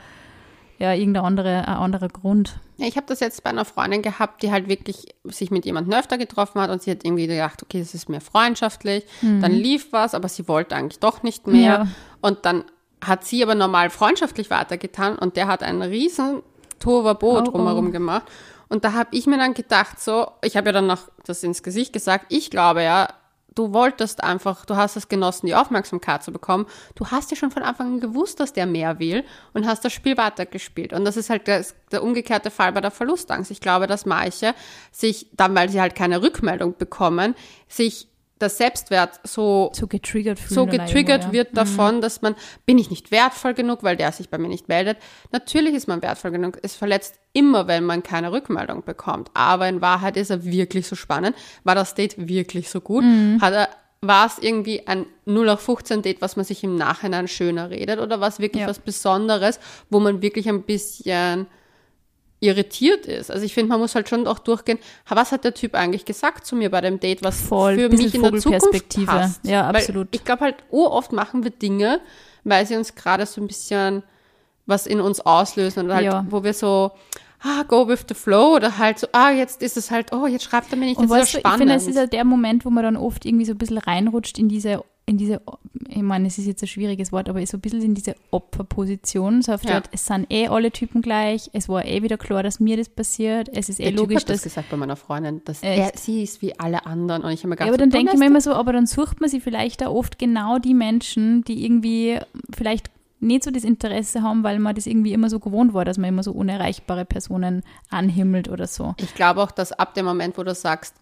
ja, 0.80 0.94
irgendein 0.94 1.24
andere, 1.24 1.68
ein 1.68 1.76
anderer 1.76 2.08
Grund? 2.08 2.58
Ja, 2.78 2.86
ich 2.86 2.96
habe 2.96 3.06
das 3.06 3.20
jetzt 3.20 3.44
bei 3.44 3.50
einer 3.50 3.66
Freundin 3.66 4.00
gehabt, 4.00 4.42
die 4.42 4.50
halt 4.50 4.66
wirklich 4.66 5.14
sich 5.24 5.50
mit 5.50 5.66
jemandem 5.66 5.92
öfter 5.92 6.16
getroffen 6.16 6.60
hat 6.60 6.70
und 6.70 6.82
sie 6.82 6.90
hat 6.90 7.04
irgendwie 7.04 7.26
gedacht, 7.26 7.62
okay, 7.62 7.80
das 7.80 7.94
ist 7.94 8.08
mehr 8.08 8.22
freundschaftlich. 8.22 9.04
Dann 9.20 9.52
lief 9.52 9.92
was, 9.92 10.14
aber 10.14 10.28
sie 10.28 10.48
wollte 10.48 10.74
eigentlich 10.74 10.98
doch 10.98 11.22
nicht 11.22 11.46
mehr. 11.46 11.60
Ja. 11.60 11.86
Und 12.22 12.46
dann 12.46 12.64
hat 13.04 13.24
sie 13.24 13.42
aber 13.42 13.54
normal 13.54 13.90
freundschaftlich 13.90 14.48
weitergetan 14.48 15.18
und 15.18 15.36
der 15.36 15.48
hat 15.48 15.62
einen 15.62 15.82
riesen 15.82 16.42
Tovabo 16.78 17.38
Oh, 17.38 17.42
drumherum 17.42 17.88
oh. 17.88 17.90
gemacht. 17.90 18.24
Und 18.70 18.84
da 18.84 18.94
habe 18.94 19.10
ich 19.12 19.26
mir 19.26 19.36
dann 19.36 19.52
gedacht, 19.52 20.00
so, 20.00 20.28
ich 20.42 20.56
habe 20.56 20.68
ja 20.68 20.72
dann 20.72 20.86
noch 20.86 21.08
das 21.26 21.42
ins 21.42 21.62
Gesicht 21.62 21.92
gesagt, 21.92 22.26
ich 22.30 22.50
glaube 22.50 22.82
ja, 22.82 23.08
du 23.54 23.72
wolltest 23.72 24.22
einfach, 24.22 24.64
du 24.64 24.76
hast 24.76 24.96
es 24.96 25.08
genossen, 25.08 25.46
die 25.46 25.54
Aufmerksamkeit 25.54 26.22
zu 26.22 26.32
bekommen. 26.32 26.66
Du 26.94 27.06
hast 27.06 27.30
ja 27.30 27.36
schon 27.36 27.50
von 27.50 27.62
Anfang 27.62 27.94
an 27.94 28.00
gewusst, 28.00 28.40
dass 28.40 28.52
der 28.52 28.66
mehr 28.66 28.98
will 28.98 29.24
und 29.54 29.66
hast 29.66 29.84
das 29.84 29.92
Spiel 29.92 30.16
weitergespielt. 30.16 30.92
Und 30.92 31.04
das 31.04 31.16
ist 31.16 31.30
halt 31.30 31.46
der, 31.46 31.64
der 31.90 32.02
umgekehrte 32.02 32.50
Fall 32.50 32.72
bei 32.72 32.80
der 32.80 32.90
Verlustangst. 32.90 33.50
Ich 33.50 33.60
glaube, 33.60 33.86
dass 33.86 34.06
manche 34.06 34.54
sich 34.92 35.26
dann, 35.32 35.54
weil 35.54 35.68
sie 35.68 35.80
halt 35.80 35.94
keine 35.94 36.22
Rückmeldung 36.22 36.76
bekommen, 36.76 37.34
sich 37.68 38.08
der 38.40 38.48
Selbstwert 38.48 39.20
so 39.24 39.70
So 39.74 39.86
getriggert 39.86 40.38
so 40.38 40.66
getriggert 40.66 41.22
irgendwo, 41.22 41.26
ja. 41.28 41.32
wird 41.32 41.56
davon, 41.56 42.00
dass 42.00 42.22
man, 42.22 42.34
bin 42.66 42.78
ich 42.78 42.90
nicht 42.90 43.10
wertvoll 43.10 43.54
genug, 43.54 43.82
weil 43.82 43.96
der 43.96 44.12
sich 44.12 44.28
bei 44.30 44.38
mir 44.38 44.48
nicht 44.48 44.68
meldet. 44.68 44.98
Natürlich 45.32 45.74
ist 45.74 45.88
man 45.88 46.02
wertvoll 46.02 46.30
genug. 46.30 46.58
Es 46.62 46.74
verletzt 46.74 47.16
immer, 47.32 47.66
wenn 47.68 47.84
man 47.84 48.02
keine 48.02 48.32
Rückmeldung 48.32 48.84
bekommt. 48.84 49.30
Aber 49.34 49.68
in 49.68 49.80
Wahrheit 49.80 50.16
ist 50.16 50.30
er 50.30 50.44
wirklich 50.44 50.86
so 50.88 50.96
spannend. 50.96 51.36
War 51.64 51.74
das 51.74 51.94
Date 51.94 52.14
wirklich 52.28 52.70
so 52.70 52.80
gut? 52.80 53.04
Mhm. 53.04 53.38
Hat 53.40 53.52
er, 53.52 53.68
war 54.00 54.26
es 54.26 54.38
irgendwie 54.38 54.86
ein 54.86 55.04
0 55.26 55.48
auf 55.50 55.60
15 55.60 56.02
Date, 56.02 56.22
was 56.22 56.36
man 56.36 56.44
sich 56.44 56.64
im 56.64 56.76
Nachhinein 56.76 57.28
schöner 57.28 57.68
redet? 57.70 58.00
Oder 58.00 58.20
war 58.20 58.28
es 58.28 58.38
wirklich 58.38 58.62
Ja. 58.62 58.68
was 58.68 58.78
Besonderes, 58.78 59.60
wo 59.90 60.00
man 60.00 60.22
wirklich 60.22 60.48
ein 60.48 60.62
bisschen 60.62 61.46
irritiert 62.40 63.06
ist. 63.06 63.30
Also 63.30 63.44
ich 63.44 63.52
finde, 63.54 63.68
man 63.70 63.80
muss 63.80 63.94
halt 63.94 64.08
schon 64.08 64.26
auch 64.26 64.38
durchgehen, 64.38 64.78
was 65.08 65.30
hat 65.30 65.44
der 65.44 65.54
Typ 65.54 65.74
eigentlich 65.74 66.04
gesagt 66.06 66.46
zu 66.46 66.56
mir 66.56 66.70
bei 66.70 66.80
dem 66.80 66.98
Date, 66.98 67.22
was 67.22 67.40
Voll, 67.40 67.76
für 67.78 67.88
mich 67.90 68.14
in 68.14 68.22
der 68.22 68.34
Zukunft 68.38 69.06
passt. 69.06 69.44
Ja, 69.46 69.68
Weil 69.68 69.76
absolut. 69.76 70.08
ich 70.12 70.24
glaube 70.24 70.44
halt, 70.44 70.56
oft 70.70 71.12
machen 71.12 71.44
wir 71.44 71.50
Dinge, 71.50 72.00
weil 72.44 72.66
sie 72.66 72.76
uns 72.76 72.94
gerade 72.94 73.26
so 73.26 73.40
ein 73.40 73.46
bisschen 73.46 74.02
was 74.66 74.86
in 74.86 75.00
uns 75.00 75.20
auslösen 75.20 75.84
oder 75.86 75.96
halt, 75.96 76.04
Ja. 76.06 76.26
wo 76.30 76.42
wir 76.42 76.54
so, 76.54 76.92
ah, 77.42 77.62
go 77.66 77.86
with 77.88 78.04
the 78.08 78.14
flow 78.14 78.54
oder 78.56 78.78
halt 78.78 78.98
so, 78.98 79.06
ah, 79.12 79.30
jetzt 79.30 79.62
ist 79.62 79.76
es 79.76 79.90
halt, 79.90 80.12
oh, 80.12 80.26
jetzt 80.26 80.44
schreibt 80.44 80.70
er 80.72 80.78
mir 80.78 80.86
nicht, 80.86 80.96
Und 80.98 81.10
das 81.10 81.18
weißt 81.18 81.28
ist 81.28 81.32
ja 81.34 81.38
ich 81.40 81.44
finde, 81.58 81.64
spannend. 81.74 81.82
es 81.82 81.88
ist 81.88 81.96
ja 81.96 82.06
der 82.06 82.24
Moment, 82.24 82.64
wo 82.64 82.70
man 82.70 82.84
dann 82.84 82.96
oft 82.96 83.26
irgendwie 83.26 83.44
so 83.44 83.52
ein 83.52 83.58
bisschen 83.58 83.78
reinrutscht 83.78 84.38
in 84.38 84.48
diese, 84.48 84.82
in 85.10 85.18
diese, 85.18 85.40
ich 85.88 86.02
meine, 86.02 86.28
es 86.28 86.38
ist 86.38 86.46
jetzt 86.46 86.62
ein 86.62 86.68
schwieriges 86.68 87.10
Wort, 87.10 87.28
aber 87.28 87.44
so 87.44 87.56
ein 87.56 87.60
bisschen 87.60 87.82
in 87.82 87.94
diese 87.94 88.14
Opferposition. 88.30 89.42
So 89.42 89.52
auf 89.52 89.64
Ja. 89.64 89.76
Art, 89.76 89.88
es 89.92 90.06
sind 90.06 90.30
eh 90.32 90.46
alle 90.48 90.70
Typen 90.70 91.02
gleich, 91.02 91.50
es 91.52 91.68
war 91.68 91.84
eh 91.84 92.02
wieder 92.02 92.16
klar, 92.16 92.42
dass 92.42 92.60
mir 92.60 92.76
das 92.76 92.88
passiert, 92.88 93.48
es 93.52 93.68
ist 93.68 93.80
eh 93.80 93.84
der 93.84 93.92
logisch, 93.92 94.18
typ 94.18 94.20
hat 94.22 94.28
das 94.30 94.36
dass. 94.38 94.42
gesagt 94.44 94.70
bei 94.70 94.76
meiner 94.76 94.96
Freundin, 94.96 95.42
dass 95.44 95.62
Echt? 95.62 95.78
er, 95.94 95.98
sie 95.98 96.22
ist 96.22 96.42
wie 96.42 96.58
alle 96.58 96.86
anderen 96.86 97.22
und 97.22 97.32
ich 97.32 97.40
habe 97.40 97.48
mir 97.48 97.54
Ja, 97.54 97.64
gedacht, 97.66 97.68
aber 97.70 97.78
dann 97.78 97.90
so, 97.90 97.96
denke 97.98 98.12
ich 98.14 98.18
mir 98.18 98.26
immer 98.26 98.40
so, 98.40 98.52
aber 98.52 98.72
dann 98.72 98.86
sucht 98.86 99.20
man 99.20 99.28
sie 99.28 99.40
vielleicht 99.40 99.84
auch 99.84 99.94
oft 99.94 100.18
genau 100.18 100.58
die 100.58 100.74
Menschen, 100.74 101.42
die 101.44 101.64
irgendwie 101.64 102.18
vielleicht 102.54 102.90
nicht 103.22 103.44
so 103.44 103.50
das 103.50 103.64
Interesse 103.64 104.22
haben, 104.22 104.44
weil 104.44 104.58
man 104.60 104.74
das 104.74 104.86
irgendwie 104.86 105.12
immer 105.12 105.28
so 105.28 105.40
gewohnt 105.40 105.74
war, 105.74 105.84
dass 105.84 105.98
man 105.98 106.08
immer 106.08 106.22
so 106.22 106.32
unerreichbare 106.32 107.04
Personen 107.04 107.62
anhimmelt 107.90 108.48
oder 108.48 108.66
so. 108.66 108.94
Ich 108.98 109.14
glaube 109.14 109.42
auch, 109.42 109.50
dass 109.50 109.72
ab 109.72 109.92
dem 109.94 110.06
Moment, 110.06 110.38
wo 110.38 110.42
du 110.42 110.54
sagst, 110.54 110.94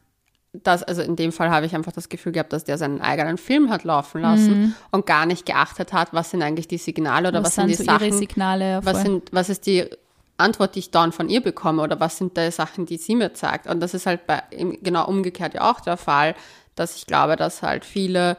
das, 0.52 0.82
also 0.82 1.02
in 1.02 1.14
dem 1.14 1.30
Fall 1.32 1.50
habe 1.50 1.66
ich 1.66 1.74
einfach 1.74 1.92
das 1.92 2.08
Gefühl 2.08 2.32
gehabt, 2.32 2.52
dass 2.52 2.64
der 2.64 2.78
seinen 2.78 3.00
eigenen 3.00 3.36
Film 3.36 3.70
hat 3.70 3.84
laufen 3.84 4.22
lassen 4.22 4.62
Mhm. 4.62 4.74
und 4.90 5.06
gar 5.06 5.26
nicht 5.26 5.44
geachtet 5.46 5.92
hat, 5.92 6.12
was 6.14 6.30
sind 6.30 6.42
eigentlich 6.42 6.68
die 6.68 6.78
Signale 6.78 7.28
oder 7.28 7.40
was, 7.40 7.48
was 7.48 7.54
sind 7.56 7.68
die 7.68 7.74
so 7.74 7.84
Sachen, 7.84 8.12
Signale? 8.12 8.80
Was, 8.82 9.02
sind, 9.02 9.28
was 9.32 9.50
ist 9.50 9.66
die 9.66 9.84
Antwort, 10.38 10.74
die 10.74 10.78
ich 10.80 10.90
dann 10.90 11.12
von 11.12 11.28
ihr 11.28 11.42
bekomme 11.42 11.82
oder 11.82 12.00
was 12.00 12.16
sind 12.16 12.36
die 12.36 12.50
Sachen, 12.50 12.86
die 12.86 12.96
sie 12.96 13.14
mir 13.16 13.34
zeigt. 13.34 13.66
Und 13.66 13.80
das 13.80 13.92
ist 13.92 14.06
halt 14.06 14.26
bei, 14.26 14.42
genau 14.82 15.06
umgekehrt 15.06 15.54
ja 15.54 15.70
auch 15.70 15.80
der 15.80 15.96
Fall, 15.96 16.34
dass 16.76 16.96
ich 16.96 17.06
glaube, 17.06 17.36
dass 17.36 17.62
halt 17.62 17.84
viele 17.84 18.36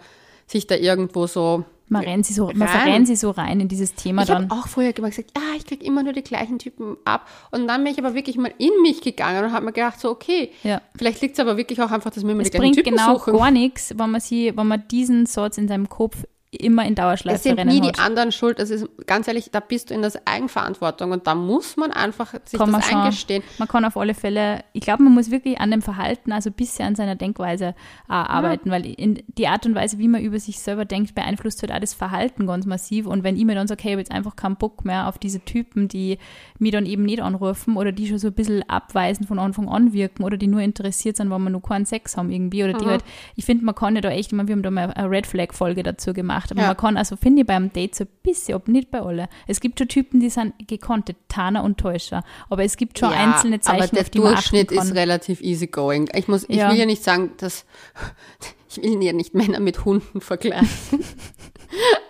sich 0.47 0.65
da 0.65 0.75
irgendwo 0.75 1.27
so 1.27 1.63
man 1.89 2.03
rennt 2.03 2.25
sie 2.25 2.33
so, 2.33 2.45
man 2.53 2.61
rein. 2.61 2.67
verrennt 2.81 3.07
sie 3.07 3.15
so 3.15 3.31
rein 3.31 3.59
in 3.59 3.67
dieses 3.67 3.95
Thema 3.95 4.23
ich 4.23 4.29
habe 4.31 4.47
dann. 4.47 4.51
auch 4.57 4.67
früher 4.67 4.95
immer 4.97 5.09
gesagt, 5.09 5.31
ja, 5.35 5.43
ich 5.57 5.65
krieg 5.65 5.83
immer 5.83 6.03
nur 6.03 6.13
die 6.13 6.23
gleichen 6.23 6.59
Typen 6.59 6.97
ab. 7.05 7.27
Und 7.51 7.67
dann 7.67 7.83
bin 7.83 7.91
ich 7.91 7.99
aber 7.99 8.13
wirklich 8.13 8.37
mal 8.37 8.53
in 8.57 8.71
mich 8.81 9.01
gegangen 9.01 9.43
und 9.43 9.51
habe 9.51 9.65
mir 9.65 9.73
gedacht, 9.73 9.99
so, 9.99 10.09
okay, 10.09 10.51
Ja. 10.63 10.81
vielleicht 10.95 11.21
liegt 11.21 11.33
es 11.33 11.39
aber 11.39 11.57
wirklich 11.57 11.81
auch 11.81 11.91
einfach, 11.91 12.11
dass 12.11 12.23
wir 12.23 12.31
immer 12.31 12.41
Es 12.41 12.51
die 12.51 12.57
gleichen 12.57 12.73
bringt 12.73 12.85
Typen 12.85 12.97
genau 12.97 13.17
suchen. 13.17 13.33
gar 13.37 13.51
nichts, 13.51 13.93
wenn 13.97 14.11
man 14.11 14.21
sie, 14.21 14.55
wenn 14.55 14.67
man 14.67 14.83
diesen 14.89 15.25
Satz 15.25 15.57
in 15.57 15.67
seinem 15.67 15.89
Kopf 15.89 16.23
immer 16.51 16.83
in 16.83 16.93
Es 16.93 16.95
Dauerschleife 16.95 17.37
sind 17.39 17.59
rennen 17.59 17.71
nie 17.71 17.81
die 17.81 17.89
hat. 17.89 17.99
anderen 17.99 18.31
schuld. 18.31 18.59
Es 18.59 18.71
ist 18.71 18.87
ganz 19.05 19.27
ehrlich, 19.27 19.51
da 19.51 19.59
bist 19.59 19.89
du 19.89 19.93
in 19.93 20.01
der 20.01 20.11
Eigenverantwortung 20.25 21.11
und 21.11 21.27
da 21.27 21.35
muss 21.35 21.77
man 21.77 21.91
einfach 21.91 22.33
sich 22.45 22.59
Kann 22.59 22.71
man 22.71 22.81
das 22.81 22.89
schon. 22.89 22.99
eingestehen. 22.99 23.43
Man 23.59 23.67
kann 23.67 23.85
auf 23.85 23.95
alle 23.97 24.13
Fälle, 24.15 24.63
ich 24.73 24.81
glaube, 24.81 25.03
man 25.03 25.13
muss 25.13 25.29
wirklich 25.29 25.59
an 25.59 25.69
dem 25.69 25.81
Verhalten, 25.83 26.31
also 26.31 26.49
bisschen 26.49 26.87
an 26.87 26.95
seiner 26.95 27.15
Denkweise 27.15 27.65
äh, 27.65 27.73
arbeiten, 28.13 28.71
weil 28.71 28.85
in 28.87 29.21
die 29.27 29.47
Art 29.47 29.65
und 29.67 29.75
Weise, 29.75 29.99
wie 29.99 30.07
man 30.07 30.21
über 30.21 30.39
sich 30.39 30.59
selber 30.59 30.85
denkt, 30.85 31.13
beeinflusst 31.13 31.61
halt 31.61 31.71
auch 31.71 31.79
das 31.79 31.93
Verhalten 31.93 32.47
ganz 32.47 32.65
massiv. 32.65 33.05
Und 33.05 33.23
wenn 33.23 33.37
ich 33.37 33.45
mir 33.45 33.53
dann 33.55 33.67
sage, 33.67 33.83
hey, 33.83 33.91
ich 33.91 33.93
habe 33.93 34.01
jetzt 34.01 34.11
einfach 34.11 34.35
keinen 34.35 34.55
Bock 34.55 34.85
mehr 34.85 35.07
auf 35.07 35.19
diese 35.19 35.41
Typen, 35.45 35.87
die 35.87 36.17
mich 36.57 36.71
dann 36.71 36.85
eben 36.85 37.03
nicht 37.03 37.21
anrufen 37.21 37.77
oder 37.77 37.91
die 37.91 38.07
schon 38.07 38.17
so 38.17 38.27
ein 38.27 38.33
bisschen 38.33 38.67
abweisend 38.67 39.27
von 39.27 39.37
Anfang 39.37 39.69
an 39.69 39.93
wirken 39.93 40.23
oder 40.23 40.37
die 40.37 40.47
nur 40.47 40.61
interessiert 40.61 41.17
sind, 41.17 41.29
wenn 41.29 41.43
wir 41.43 41.49
noch 41.51 41.61
keinen 41.61 41.85
Sex 41.85 42.17
haben 42.17 42.31
irgendwie 42.31 42.63
oder 42.63 42.73
die 42.73 42.85
halt, 42.85 43.03
ich 43.35 43.45
finde, 43.45 43.65
man 43.65 43.75
kann 43.75 43.95
ja 43.95 44.01
da 44.01 44.09
echt, 44.09 44.31
ich 44.31 44.33
meine, 44.35 44.47
wir 44.47 44.53
haben 44.55 44.63
da 44.63 44.71
mal 44.71 44.91
eine 44.91 45.09
Red 45.09 45.27
Flag 45.27 45.53
Folge 45.53 45.83
dazu 45.83 46.13
gemacht, 46.13 46.38
aber 46.51 46.61
Ja. 46.61 46.67
man 46.67 46.77
kann 46.77 46.97
also, 46.97 47.15
finde 47.15 47.41
ich, 47.41 47.47
beim 47.47 47.71
Date 47.73 47.95
so 47.95 48.03
ein 48.05 48.09
bisschen, 48.23 48.55
ob 48.55 48.67
nicht 48.67 48.91
bei 48.91 49.01
alle. 49.01 49.27
Es 49.47 49.59
gibt 49.59 49.79
schon 49.79 49.87
Typen, 49.87 50.19
die 50.19 50.29
sind 50.29 50.53
gekonnte 50.67 51.15
Tarner 51.27 51.63
und 51.63 51.77
Täuscher, 51.77 52.23
aber 52.49 52.63
es 52.63 52.77
gibt 52.77 52.99
schon 52.99 53.11
einzelne 53.13 53.59
Zeichen, 53.59 53.81
aber 53.83 53.87
der 53.87 54.01
auf 54.01 54.09
die 54.09 54.17
Durchschnitt 54.19 54.71
ist 54.71 54.93
relativ 54.95 55.41
easygoing. 55.41 56.09
Ich 56.15 56.27
muss, 56.27 56.43
ich 56.47 56.57
Ja. 56.57 56.69
will 56.71 56.77
ja 56.77 56.85
nicht 56.85 57.03
sagen, 57.03 57.31
dass 57.37 57.65
ich 58.69 58.81
will 58.83 59.01
ja 59.03 59.13
nicht 59.13 59.33
Männer 59.33 59.59
mit 59.59 59.85
Hunden 59.85 60.21
vergleichen. 60.21 60.67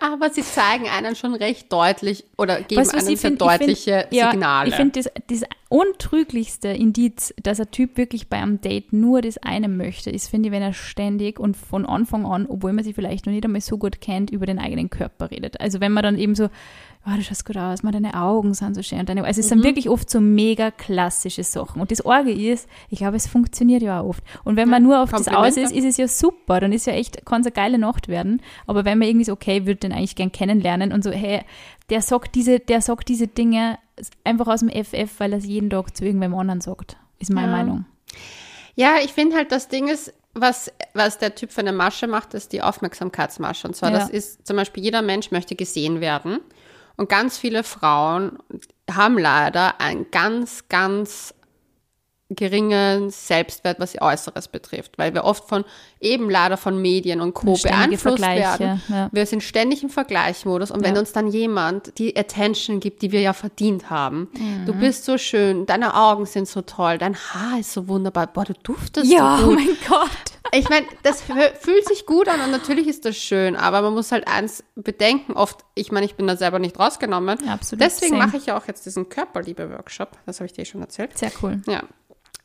aber 0.00 0.30
sie 0.30 0.42
zeigen 0.42 0.86
einen 0.88 1.14
schon 1.14 1.34
recht 1.34 1.72
deutlich 1.72 2.24
oder 2.38 2.60
geben 2.62 2.80
Weißt 2.80 2.94
einem 2.94 3.00
sehr 3.04 3.16
find- 3.16 3.16
ich 3.16 3.20
find- 3.20 3.40
deutliche 3.40 4.06
ja, 4.10 4.30
Signale. 4.30 4.68
Ich 4.70 4.74
finde, 4.74 5.00
das, 5.02 5.10
das 5.28 5.48
untrüglichste 5.68 6.68
Indiz, 6.68 7.32
dass 7.42 7.60
ein 7.60 7.70
Typ 7.70 7.96
wirklich 7.96 8.28
bei 8.28 8.38
einem 8.38 8.60
Date 8.60 8.92
nur 8.92 9.20
das 9.22 9.38
eine 9.38 9.68
möchte, 9.68 10.10
ist, 10.10 10.28
finde 10.28 10.48
ich, 10.48 10.52
wenn 10.52 10.62
er 10.62 10.72
ständig 10.72 11.38
und 11.38 11.56
von 11.56 11.86
Anfang 11.86 12.26
an, 12.26 12.46
obwohl 12.48 12.72
man 12.72 12.84
sich 12.84 12.94
vielleicht 12.94 13.26
noch 13.26 13.32
nicht 13.32 13.44
einmal 13.44 13.60
so 13.60 13.78
gut 13.78 14.00
kennt, 14.00 14.30
über 14.30 14.46
den 14.46 14.58
eigenen 14.58 14.90
Körper 14.90 15.30
redet. 15.30 15.60
Also 15.60 15.80
wenn 15.80 15.92
man 15.92 16.02
dann 16.02 16.18
eben 16.18 16.34
so, 16.34 16.48
oh, 17.06 17.16
du 17.16 17.22
schaust 17.22 17.44
gut 17.46 17.56
aus, 17.56 17.82
mal 17.82 17.92
deine 17.92 18.14
Augen 18.14 18.52
sind 18.54 18.74
so 18.74 18.82
schön. 18.82 19.00
Und 19.00 19.08
deine, 19.08 19.24
also 19.24 19.40
es 19.40 19.46
Mhm. 19.46 19.48
sind 19.48 19.64
wirklich 19.64 19.88
oft 19.88 20.08
so 20.10 20.20
mega 20.20 20.70
klassische 20.70 21.42
Sachen. 21.44 21.80
Und 21.80 21.90
das 21.90 22.04
Orge 22.04 22.30
ist, 22.32 22.68
ich 22.90 22.98
glaube, 22.98 23.16
es 23.16 23.26
funktioniert 23.26 23.82
ja 23.82 24.00
auch 24.00 24.08
oft. 24.10 24.24
Und 24.44 24.56
wenn 24.56 24.68
man 24.68 24.82
nur 24.82 25.00
auf 25.02 25.10
das 25.10 25.26
aus 25.28 25.56
ist, 25.56 25.72
ist 25.72 25.84
es 25.84 25.96
ja 25.96 26.06
super. 26.08 26.60
Dann 26.60 26.72
ist 26.72 26.86
ja 26.86 26.92
echt, 26.92 27.24
kann 27.24 27.40
es 27.40 27.46
eine 27.46 27.52
geile 27.54 27.78
Nacht 27.78 28.08
werden. 28.08 28.42
Aber 28.66 28.84
wenn 28.84 28.98
man 28.98 29.08
irgendwie 29.08 29.24
so, 29.24 29.32
okay, 29.32 29.66
würde 29.66 29.76
den 29.80 29.92
eigentlich 29.92 30.14
gern 30.16 30.30
kennenlernen 30.32 30.92
und 30.92 31.02
so, 31.02 31.10
hey, 31.10 31.40
der 31.88 32.02
sagt 32.02 32.34
diese, 32.34 32.60
der 32.60 32.80
sagt 32.82 33.08
diese 33.08 33.26
Dinge 33.26 33.78
einfach 34.24 34.46
aus 34.46 34.60
dem 34.60 34.68
FF, 34.68 35.18
weil 35.18 35.32
er 35.32 35.38
es 35.38 35.46
jeden 35.46 35.70
Tag 35.70 35.96
zu 35.96 36.04
irgendwem 36.04 36.34
anderen 36.34 36.60
sagt. 36.60 36.96
Ist 37.18 37.30
meine 37.32 37.50
Ja. 37.50 37.56
Meinung. 37.56 37.84
Ja, 38.76 38.94
ich 39.04 39.12
finde 39.12 39.36
halt, 39.36 39.52
das 39.52 39.68
Ding 39.68 39.88
ist, 39.88 40.12
was, 40.32 40.72
was 40.94 41.18
der 41.18 41.34
Typ 41.34 41.50
für 41.50 41.60
eine 41.60 41.72
Masche 41.72 42.06
macht, 42.06 42.34
ist 42.34 42.52
die 42.52 42.62
Aufmerksamkeitsmasche. 42.62 43.66
Und 43.66 43.74
zwar, 43.74 43.90
Ja. 43.90 43.98
das 43.98 44.10
ist 44.10 44.46
zum 44.46 44.56
Beispiel, 44.56 44.82
jeder 44.84 45.02
Mensch 45.02 45.30
möchte 45.32 45.56
gesehen 45.56 46.00
werden. 46.00 46.38
Und 47.00 47.08
ganz 47.08 47.38
viele 47.38 47.64
Frauen 47.64 48.38
haben 48.90 49.16
leider 49.18 49.80
einen 49.80 50.10
ganz, 50.10 50.68
ganz 50.68 51.32
geringen 52.28 53.10
Selbstwert, 53.10 53.80
was 53.80 53.94
ihr 53.94 54.02
Äußeres 54.02 54.48
betrifft, 54.48 54.98
weil 54.98 55.14
wir 55.14 55.24
oft 55.24 55.48
von 55.48 55.64
eben 55.98 56.30
leider 56.30 56.56
von 56.56 56.80
Medien 56.80 57.20
und 57.20 57.34
Co. 57.34 57.54
Beeinflusst 57.60 58.20
werden. 58.22 58.80
ja. 58.88 59.08
Wir 59.10 59.26
sind 59.26 59.42
ständig 59.42 59.82
im 59.82 59.88
Vergleichsmodus 59.90 60.70
und 60.70 60.84
wenn 60.84 60.94
Ja. 60.94 61.00
uns 61.00 61.12
dann 61.12 61.26
jemand 61.26 61.98
die 61.98 62.16
Attention 62.16 62.78
gibt, 62.78 63.02
die 63.02 63.10
wir 63.10 63.20
ja 63.20 63.32
verdient 63.32 63.90
haben, 63.90 64.28
du 64.66 64.74
Mhm. 64.74 64.78
bist 64.80 65.06
so 65.06 65.18
schön, 65.18 65.66
deine 65.66 65.94
Augen 65.96 66.24
sind 66.26 66.46
so 66.46 66.60
toll, 66.62 66.98
dein 66.98 67.16
Haar 67.16 67.58
ist 67.58 67.72
so 67.72 67.88
wunderbar, 67.88 68.28
boah, 68.28 68.44
du 68.44 68.52
duftest 68.62 69.10
so 69.10 69.46
gut. 69.46 69.54
mein 69.56 69.76
Gott. 69.88 70.29
Ich 70.52 70.68
meine, 70.68 70.86
das 71.02 71.22
fühlt 71.22 71.86
sich 71.86 72.06
gut 72.06 72.28
an 72.28 72.40
und 72.40 72.50
natürlich 72.50 72.88
ist 72.88 73.04
das 73.04 73.16
schön, 73.16 73.56
aber 73.56 73.82
man 73.82 73.94
muss 73.94 74.10
halt 74.10 74.26
eins 74.26 74.64
bedenken, 74.74 75.32
oft, 75.32 75.64
ich 75.74 75.92
meine, 75.92 76.06
ich 76.06 76.14
bin 76.14 76.26
da 76.26 76.36
selber 76.36 76.58
nicht 76.58 76.78
rausgenommen. 76.78 77.38
Ja, 77.44 77.54
absolut, 77.54 77.82
Deswegen 77.82 78.18
mache 78.18 78.36
ich 78.36 78.46
ja 78.46 78.58
auch 78.58 78.66
jetzt 78.66 78.84
diesen 78.86 79.08
Körperliebe-Workshop, 79.08 80.18
das 80.26 80.40
habe 80.40 80.46
ich 80.46 80.52
dir 80.52 80.64
schon 80.64 80.80
erzählt. 80.80 81.16
Sehr 81.16 81.32
cool. 81.42 81.62
Ja. 81.66 81.82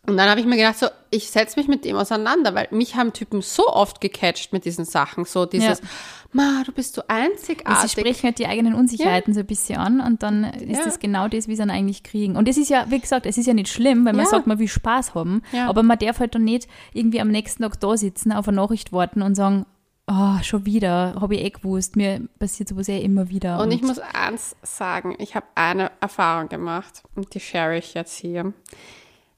Und 0.07 0.17
dann 0.17 0.29
habe 0.29 0.39
ich 0.39 0.45
mir 0.45 0.55
gedacht, 0.57 0.77
so, 0.77 0.87
ich 1.09 1.29
setze 1.31 1.59
mich 1.59 1.67
mit 1.67 1.83
dem 1.85 1.95
auseinander, 1.95 2.53
weil 2.53 2.67
mich 2.71 2.95
haben 2.95 3.11
Typen 3.13 3.41
so 3.41 3.67
oft 3.67 4.01
gecatcht 4.01 4.53
mit 4.53 4.65
diesen 4.65 4.85
Sachen, 4.85 5.25
so 5.25 5.45
dieses, 5.45 5.79
Ja. 5.79 5.85
Ma, 6.31 6.63
du 6.65 6.71
bist 6.73 6.95
so 6.95 7.01
Sie 7.01 7.09
einzigartig. 7.09 7.91
sprechen 7.91 8.23
halt 8.23 8.39
die 8.39 8.47
eigenen 8.47 8.73
Unsicherheiten 8.73 9.33
so 9.33 9.39
ein 9.39 9.45
bisschen 9.45 9.77
an 9.79 10.01
und 10.01 10.21
dann 10.21 10.43
ist 10.43 10.79
Ja. 10.79 10.83
das 10.85 10.99
genau 10.99 11.27
das, 11.29 11.47
wie 11.47 11.55
sie 11.55 11.59
dann 11.61 11.69
eigentlich 11.71 12.03
kriegen. 12.03 12.35
Und 12.35 12.47
es 12.49 12.57
ist 12.57 12.69
ja, 12.69 12.85
wie 12.89 12.99
gesagt, 12.99 13.25
es 13.25 13.37
ist 13.37 13.45
ja 13.45 13.53
nicht 13.53 13.71
schlimm, 13.71 14.05
weil 14.05 14.13
man 14.13 14.25
Ja. 14.25 14.31
sagt, 14.31 14.45
man 14.47 14.59
will 14.59 14.67
Spaß 14.67 15.15
haben, 15.15 15.41
Ja. 15.53 15.67
aber 15.69 15.81
man 15.81 15.97
darf 15.97 16.19
halt 16.19 16.35
dann 16.35 16.43
nicht 16.43 16.67
irgendwie 16.93 17.21
am 17.21 17.29
nächsten 17.29 17.63
Tag 17.63 17.79
da 17.79 17.95
sitzen, 17.95 18.31
auf 18.33 18.47
eine 18.49 18.57
Nachricht 18.57 18.91
warten 18.91 19.21
und 19.21 19.35
sagen, 19.35 19.65
oh, 20.07 20.37
schon 20.43 20.65
wieder, 20.65 21.15
habe 21.19 21.35
ich 21.35 21.41
eh 21.45 21.49
gewusst, 21.51 21.95
mir 21.95 22.21
passiert 22.37 22.69
sowas 22.69 22.89
eh 22.89 22.99
immer 22.99 23.29
wieder. 23.29 23.59
Und 23.61 23.71
ich 23.71 23.81
muss 23.81 23.97
eins 23.99 24.55
sagen, 24.61 25.15
ich 25.17 25.35
habe 25.35 25.45
eine 25.55 25.89
Erfahrung 26.01 26.49
gemacht 26.49 27.01
und 27.15 27.33
die 27.33 27.39
share 27.39 27.77
ich 27.77 27.93
jetzt 27.93 28.15
hier. 28.17 28.53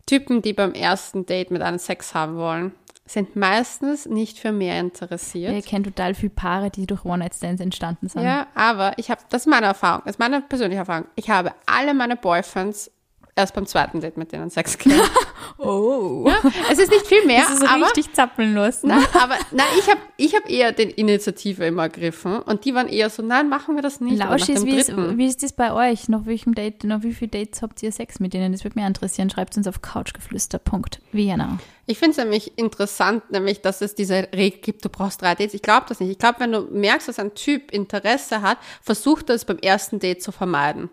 Typen, 0.07 0.41
die 0.41 0.53
beim 0.53 0.73
ersten 0.73 1.27
Date 1.27 1.51
mit 1.51 1.61
einem 1.61 1.77
Sex 1.77 2.15
haben 2.15 2.37
wollen, 2.37 2.71
sind 3.05 3.35
meistens 3.35 4.05
nicht 4.05 4.39
für 4.39 4.51
mehr 4.51 4.79
interessiert. 4.79 5.53
ich 5.53 5.65
kenne 5.65 5.85
total 5.85 6.13
viele 6.13 6.31
Paare, 6.31 6.69
die 6.69 6.87
durch 6.87 7.05
One-Night-Stands 7.05 7.61
entstanden 7.61 8.09
sind. 8.09 8.23
Ja, 8.23 8.47
aber 8.55 8.93
ich 8.97 9.09
habe, 9.11 9.21
das 9.29 9.43
ist 9.43 9.47
meine 9.47 9.67
Erfahrung, 9.67 10.01
das 10.05 10.15
ist 10.15 10.19
meine 10.19 10.41
persönliche 10.41 10.79
Erfahrung. 10.79 11.05
Ich 11.15 11.29
habe 11.29 11.53
alle 11.65 11.93
meine 11.93 12.15
Boyfriends 12.15 12.91
erst 13.37 13.53
beim 13.53 13.65
zweiten 13.65 14.01
Date 14.01 14.17
mit 14.17 14.31
denen 14.31 14.49
Sex 14.49 14.77
gehabt. 14.77 15.09
Oh. 15.59 16.25
ja, 16.27 16.37
es 16.71 16.77
ist 16.77 16.91
nicht 16.91 17.07
viel 17.07 17.25
mehr, 17.25 17.41
Das 17.47 17.61
ist 17.61 17.63
aber, 17.67 17.85
richtig 17.85 18.13
zappeln 18.13 18.53
lassen. 18.53 18.87
na, 18.89 18.97
aber 19.19 19.37
na, 19.51 19.63
ich 19.79 19.89
habe 19.89 19.99
ich 20.17 20.35
hab 20.35 20.47
eher 20.49 20.71
den 20.71 20.89
Initiative 20.91 21.65
immer 21.65 21.83
ergriffen 21.83 22.39
und 22.39 22.65
die 22.65 22.75
waren 22.75 22.87
eher 22.87 23.09
so, 23.09 23.23
nein, 23.23 23.49
machen 23.49 23.75
wir 23.75 23.81
das 23.81 23.99
nicht. 23.99 24.21
aber 24.21 24.31
Lausch 24.37 24.41
nach 24.41 24.49
ist, 24.49 24.63
dem 24.63 24.67
wie 24.67 24.77
ist, 24.77 25.17
wie 25.17 25.25
ist 25.25 25.41
das 25.41 25.53
bei 25.53 25.73
euch? 25.73 26.09
Nach 26.09 26.25
welchem 26.27 26.53
Date, 26.53 26.83
nach 26.83 27.01
wie 27.01 27.13
viele 27.13 27.31
Dates 27.31 27.63
habt 27.63 27.81
ihr 27.81 27.91
Sex 27.91 28.19
mit 28.19 28.33
denen? 28.33 28.51
Das 28.51 28.63
würde 28.65 28.77
mich 28.77 28.85
interessieren. 28.87 29.29
Schreibt 29.31 29.57
uns 29.57 29.67
auf 29.67 29.81
couchgeflüster.vienna. 29.81 31.57
Ich 31.87 31.97
finde 31.97 32.11
es 32.11 32.17
nämlich 32.17 32.57
interessant, 32.57 33.31
nämlich, 33.31 33.61
dass 33.61 33.81
es 33.81 33.95
diese 33.95 34.27
Regel 34.35 34.59
gibt, 34.61 34.83
du 34.85 34.89
brauchst 34.89 35.21
drei 35.21 35.33
Dates. 35.35 35.53
Ich 35.53 35.61
glaube 35.61 35.85
das 35.89 35.99
nicht. 35.99 36.11
Ich 36.11 36.19
glaube, 36.19 36.39
wenn 36.39 36.51
du 36.51 36.61
merkst, 36.61 37.07
dass 37.07 37.17
ein 37.17 37.33
Typ 37.33 37.71
Interesse 37.71 38.41
hat, 38.41 38.57
versuch 38.81 39.21
das 39.21 39.45
beim 39.45 39.57
ersten 39.59 39.99
Date 39.99 40.21
zu 40.21 40.31
vermeiden. 40.31 40.89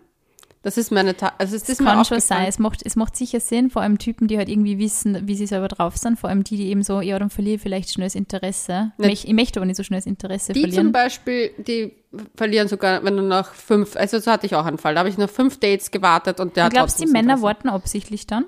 Das 0.65 0.79
ist 0.79 0.89
meine, 0.89 1.15
Ta 1.15 1.31
also 1.37 1.55
es 1.55 1.61
ist 1.61 1.69
Das 1.69 1.79
mir 1.79 1.93
kann 1.93 2.05
schon 2.05 2.19
sein. 2.19 2.47
Es 2.47 2.57
macht, 2.57 2.83
es 2.83 2.95
macht 2.95 3.15
sicher 3.15 3.39
Sinn, 3.39 3.69
vor 3.69 3.83
allem 3.83 3.99
Typen, 3.99 4.27
die 4.27 4.39
halt 4.39 4.49
irgendwie 4.49 4.79
wissen, 4.79 5.27
wie 5.27 5.35
sie 5.35 5.45
selber 5.45 5.67
drauf 5.67 5.95
sind. 5.95 6.17
Vor 6.17 6.27
allem 6.31 6.43
die, 6.43 6.57
die 6.57 6.69
eben 6.69 6.81
so, 6.81 7.01
ja, 7.01 7.19
dann 7.19 7.29
verliere 7.29 7.57
ich 7.57 7.61
vielleicht 7.61 7.93
schnell 7.93 8.07
das 8.07 8.15
Interesse. 8.15 8.91
Ne. 8.97 9.11
Ich, 9.11 9.27
ich 9.27 9.33
möchte 9.35 9.59
aber 9.59 9.67
nicht 9.67 9.75
so 9.75 9.83
schnell 9.83 9.99
das 9.99 10.07
Interesse 10.07 10.53
Die 10.53 10.61
zum 10.61 10.71
verlieren. 10.71 10.91
Beispiel, 10.91 11.51
die 11.59 11.93
verlieren 12.35 12.67
sogar, 12.67 13.03
wenn 13.03 13.15
du 13.15 13.21
nach 13.21 13.53
fünf, 13.53 13.95
also 13.95 14.17
so 14.17 14.31
hatte 14.31 14.47
ich 14.47 14.55
auch 14.55 14.65
einen 14.65 14.79
Fall, 14.79 14.95
da 14.95 15.01
habe 15.01 15.09
ich 15.09 15.19
nach 15.19 15.29
fünf 15.29 15.59
Dates 15.59 15.91
gewartet 15.91 16.39
und 16.39 16.55
der 16.55 16.63
Du 16.63 16.65
hat 16.65 16.73
glaubst, 16.73 16.97
die 16.97 17.03
trotzdem 17.03 17.13
das 17.13 17.27
Männer 17.27 17.41
warten 17.43 17.69
absichtlich 17.69 18.25
dann? 18.25 18.45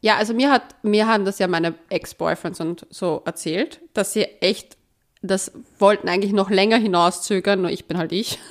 Ja, 0.00 0.16
also 0.16 0.32
mir 0.32 0.50
hat, 0.50 0.62
mir 0.82 1.06
haben 1.06 1.26
das 1.26 1.38
ja 1.38 1.46
meine 1.46 1.74
Ex-Boyfriends 1.90 2.60
und 2.60 2.86
so 2.88 3.20
erzählt, 3.26 3.82
dass 3.92 4.14
sie 4.14 4.22
echt, 4.40 4.78
das 5.20 5.52
wollten 5.78 6.08
eigentlich 6.08 6.32
noch 6.32 6.48
länger 6.48 6.78
hinauszögern, 6.78 7.60
nur 7.60 7.70
ich 7.70 7.84
bin 7.84 7.98
halt 7.98 8.12
ich. 8.12 8.38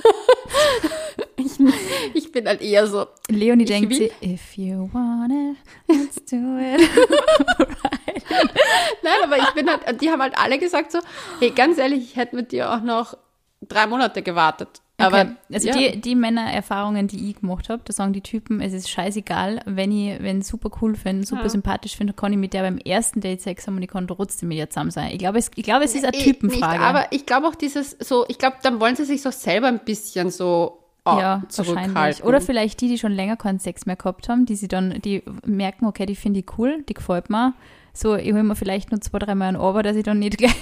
ich, 1.46 1.60
ich 2.14 2.32
bin 2.32 2.48
halt 2.48 2.62
eher 2.62 2.88
so, 2.88 3.06
Leonie 3.30 3.66
denkt 3.66 3.90
will- 3.92 3.98
sich, 3.98 4.12
if 4.22 4.58
you 4.58 4.90
want 4.94 5.32
it, 5.32 5.58
let's 5.88 6.24
do 6.26 6.36
it. 6.58 6.82
nein, 9.04 9.14
aber 9.24 9.38
ich 9.38 9.52
bin 9.52 9.70
halt, 9.70 10.02
die 10.02 10.10
haben 10.10 10.22
halt 10.22 10.38
alle 10.38 10.58
gesagt 10.60 10.92
so, 10.92 11.00
hey, 11.40 11.52
ganz 11.52 11.78
ehrlich, 11.78 12.04
ich 12.04 12.16
hätte 12.16 12.36
mit 12.36 12.52
dir 12.52 12.72
auch 12.74 12.82
noch 12.82 13.18
drei 13.62 13.88
Monate 13.88 14.22
gewartet. 14.22 14.82
Aber, 14.98 15.22
okay. 15.22 15.32
also 15.52 15.68
ja. 15.70 15.74
die, 15.76 16.00
die 16.02 16.14
Männererfahrungen, 16.16 17.08
die 17.08 17.32
ich 17.32 17.38
gemacht 17.42 17.68
habe, 17.68 17.82
da 17.84 17.92
sagen 17.92 18.14
die 18.14 18.22
Typen, 18.22 18.62
es 18.62 18.74
ist 18.74 18.90
scheißegal, 18.90 19.62
wenn 19.66 19.92
ich 19.92 20.22
wenn 20.22 20.44
super 20.44 20.70
cool 20.82 20.96
finde, 20.96 21.26
super 21.26 21.44
Ja. 21.44 21.50
sympathisch 21.50 21.98
finde, 21.98 22.14
kann 22.14 22.32
ich 22.32 22.38
mit 22.38 22.54
der 22.54 22.62
beim 22.62 22.78
ersten 22.78 23.20
Date 23.20 23.42
Sex 23.42 23.66
haben 23.66 23.76
und 23.76 23.82
ich 23.82 23.90
kann 23.90 24.08
trotzdem 24.08 24.50
mit 24.50 24.60
ihr 24.60 24.70
zusammen 24.70 24.92
sein. 24.92 25.10
Ich 25.12 25.18
glaube, 25.18 25.40
es, 25.40 25.50
ich 25.56 25.64
glaube, 25.64 25.84
es 25.86 25.96
ist 25.96 26.06
eine 26.06 26.16
Eh, 26.16 26.24
Typenfrage. 26.24 26.78
Nicht, 26.78 26.88
aber 26.88 27.08
ich 27.10 27.26
glaube 27.26 27.48
auch 27.48 27.56
dieses 27.56 27.98
so, 28.00 28.24
ich 28.28 28.38
glaube, 28.38 28.58
dann 28.62 28.80
wollen 28.80 28.96
sie 28.96 29.06
sich 29.06 29.22
so 29.24 29.32
selber 29.32 29.68
ein 29.68 29.80
bisschen 29.80 30.30
so 30.30 30.83
oh, 31.06 31.18
ja, 31.20 31.44
wahrscheinlich. 31.56 32.24
Oder 32.24 32.42
vielleicht 32.42 32.82
die, 32.82 32.88
die 32.88 32.98
schon 32.98 33.12
länger 33.12 33.38
keinen 33.38 33.60
Sex 33.60 33.86
mehr 33.86 33.96
gehabt 33.96 34.30
haben, 34.30 34.46
die 34.46 34.56
sie 34.56 34.68
dann, 34.68 35.02
die 35.02 35.24
merken, 35.46 35.86
okay, 35.86 36.06
die 36.06 36.16
finde 36.16 36.40
ich 36.40 36.58
cool, 36.58 36.84
die 36.88 36.94
gefällt 36.94 37.30
mir. 37.30 37.54
so, 37.94 38.16
ich 38.16 38.32
hole 38.32 38.44
mir 38.44 38.56
vielleicht 38.56 38.92
nur 38.92 39.02
zwei, 39.02 39.20
dreimal 39.20 39.50
ein 39.50 39.58
Ober, 39.58 39.84
dass 39.84 39.96
ich 39.96 40.04
dann 40.04 40.20
nicht 40.20 40.38
gleich 40.40 40.56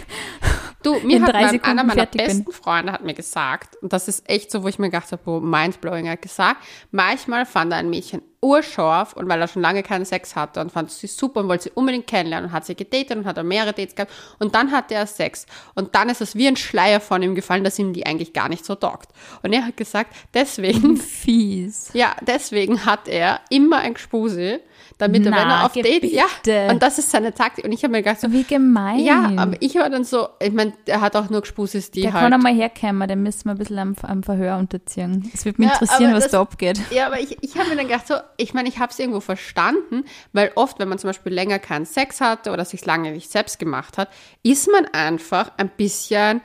Du, 0.84 1.00
mir 1.00 1.17
in 1.17 1.24
hat 1.24 1.34
drei 1.34 1.41
mein, 1.41 1.52
Sekunden 1.52 1.80
einer 1.80 1.84
meiner 1.84 1.94
fertig 1.94 2.26
bin. 2.26 2.38
besten 2.38 2.52
Freunde 2.52 2.91
hat 2.91 3.04
mir 3.04 3.13
gesagt, 3.13 3.76
und 3.82 3.94
das 3.94 4.08
ist 4.08 4.28
echt 4.30 4.52
so, 4.52 4.63
wo 4.63 4.67
ich 4.67 4.80
mir 4.80 4.89
gedacht 4.89 5.12
habe, 5.12 5.22
oh, 5.26 5.39
mindblowing, 5.39 6.10
hat 6.10 6.22
gesagt, 6.22 6.63
manchmal 6.91 7.46
fand 7.46 7.74
er 7.74 7.80
ein 7.80 7.89
Mädchen 7.89 8.22
urscharf 8.41 9.13
und 9.13 9.30
weil 9.30 9.39
er 9.39 9.48
schon 9.48 9.62
lange 9.62 9.84
keinen 9.84 10.06
Sex 10.06 10.36
hatte 10.36 10.62
und 10.62 10.72
fand 10.72 10.89
sie 10.89 11.08
super 11.08 11.41
und 11.41 11.48
wollte 11.48 11.65
sie 11.65 11.72
unbedingt 11.76 12.08
kennenlernen 12.08 12.50
und 12.50 12.54
hat 12.54 12.65
sie 12.65 12.76
gedatet 12.76 13.15
und 13.17 13.26
hat 13.26 13.38
er 13.38 13.44
mehrere 13.44 13.74
Dates 13.74 13.94
gehabt 13.94 14.12
und 14.39 14.56
dann 14.56 14.72
hatte 14.72 14.96
er 14.96 15.06
Sex 15.06 15.46
und 15.76 15.94
dann 15.94 16.10
ist 16.10 16.22
es 16.22 16.36
wie 16.36 16.48
ein 16.48 16.58
Schleier 16.58 17.00
von 17.00 17.22
ihm 17.22 17.36
gefallen, 17.36 17.63
dass 17.63 17.78
ihm 17.78 17.94
die 17.94 18.06
eigentlich 18.06 18.34
gar 18.34 18.50
nicht 18.50 18.65
so 18.65 18.74
taugt. 18.74 19.10
Und 19.44 19.54
er 19.54 19.65
hat 19.65 19.78
gesagt, 19.78 20.15
deswegen, 20.34 20.98
fies. 20.98 21.91
ja, 21.94 22.15
deswegen 22.22 22.86
hat 22.86 23.08
er 23.08 23.41
immer 23.50 23.78
ein 23.78 23.94
Gespuse, 23.94 24.62
damit 24.98 25.22
er, 25.26 25.32
wenn 25.32 25.48
Na, 25.48 25.60
er 25.62 25.65
auf 25.65 25.74
Date, 25.74 26.04
ja, 26.12 26.26
und 26.70 26.82
das 26.84 26.98
ist 26.98 27.12
seine 27.12 27.34
Taktik. 27.34 27.65
Und 27.65 27.72
ich 27.72 27.84
habe 27.84 27.91
mir 27.91 28.04
gedacht, 28.04 28.22
so, 28.22 28.32
Wie 28.32 28.44
gemein. 28.44 29.00
ja, 29.00 29.32
aber 29.38 29.56
ich 29.60 29.76
war 29.76 29.89
dann 29.89 30.04
so, 30.04 30.28
ich 30.41 30.52
meine, 30.52 30.74
er 30.86 31.02
hat 31.02 31.15
auch 31.15 31.30
nur 31.30 31.41
Gespuses, 31.41 31.91
die 31.91 32.02
Der 32.02 32.13
halt. 32.13 32.24
kann 32.24 32.34
einmal 32.34 32.54
herkommen, 32.54 33.08
den 33.08 33.24
müssen 33.24 33.46
wir 33.46 33.52
ein 33.52 33.58
bisschen 33.58 33.80
am, 33.80 33.96
am 34.04 34.24
Verhör 34.24 34.58
unterziehen. 34.58 35.30
Es 35.34 35.46
würde 35.46 35.62
mich 35.62 35.70
Ja, 35.70 35.74
interessieren, 35.80 36.13
was 36.13 36.24
das- 36.24 36.32
da 36.32 36.41
abgeht. 36.41 36.80
ja, 36.91 37.08
aber 37.08 37.20
ich, 37.20 37.38
ich 37.41 37.58
habe 37.58 37.70
mir 37.70 37.76
dann 37.76 37.88
gedacht, 37.88 38.08
so, 38.08 38.15
ich 38.38 38.54
meine, 38.54 38.70
ich 38.70 38.80
habe 38.80 38.91
es 38.91 39.00
irgendwo 39.00 39.20
verstanden, 39.20 40.04
weil 40.34 40.52
oft, 40.56 40.80
wenn 40.80 40.89
man 40.89 40.98
zum 40.98 41.10
Beispiel 41.10 41.34
länger 41.34 41.60
keinen 41.60 41.86
Sex 41.86 42.22
hatte 42.22 42.52
oder 42.52 42.65
sich 42.65 42.86
lange 42.86 43.12
nicht 43.12 43.32
selbst 43.32 43.60
gemacht 43.60 43.98
hat, 43.98 44.10
ist 44.44 44.70
man 44.72 44.86
einfach 44.94 45.52
ein 45.58 45.70
bisschen 45.70 46.41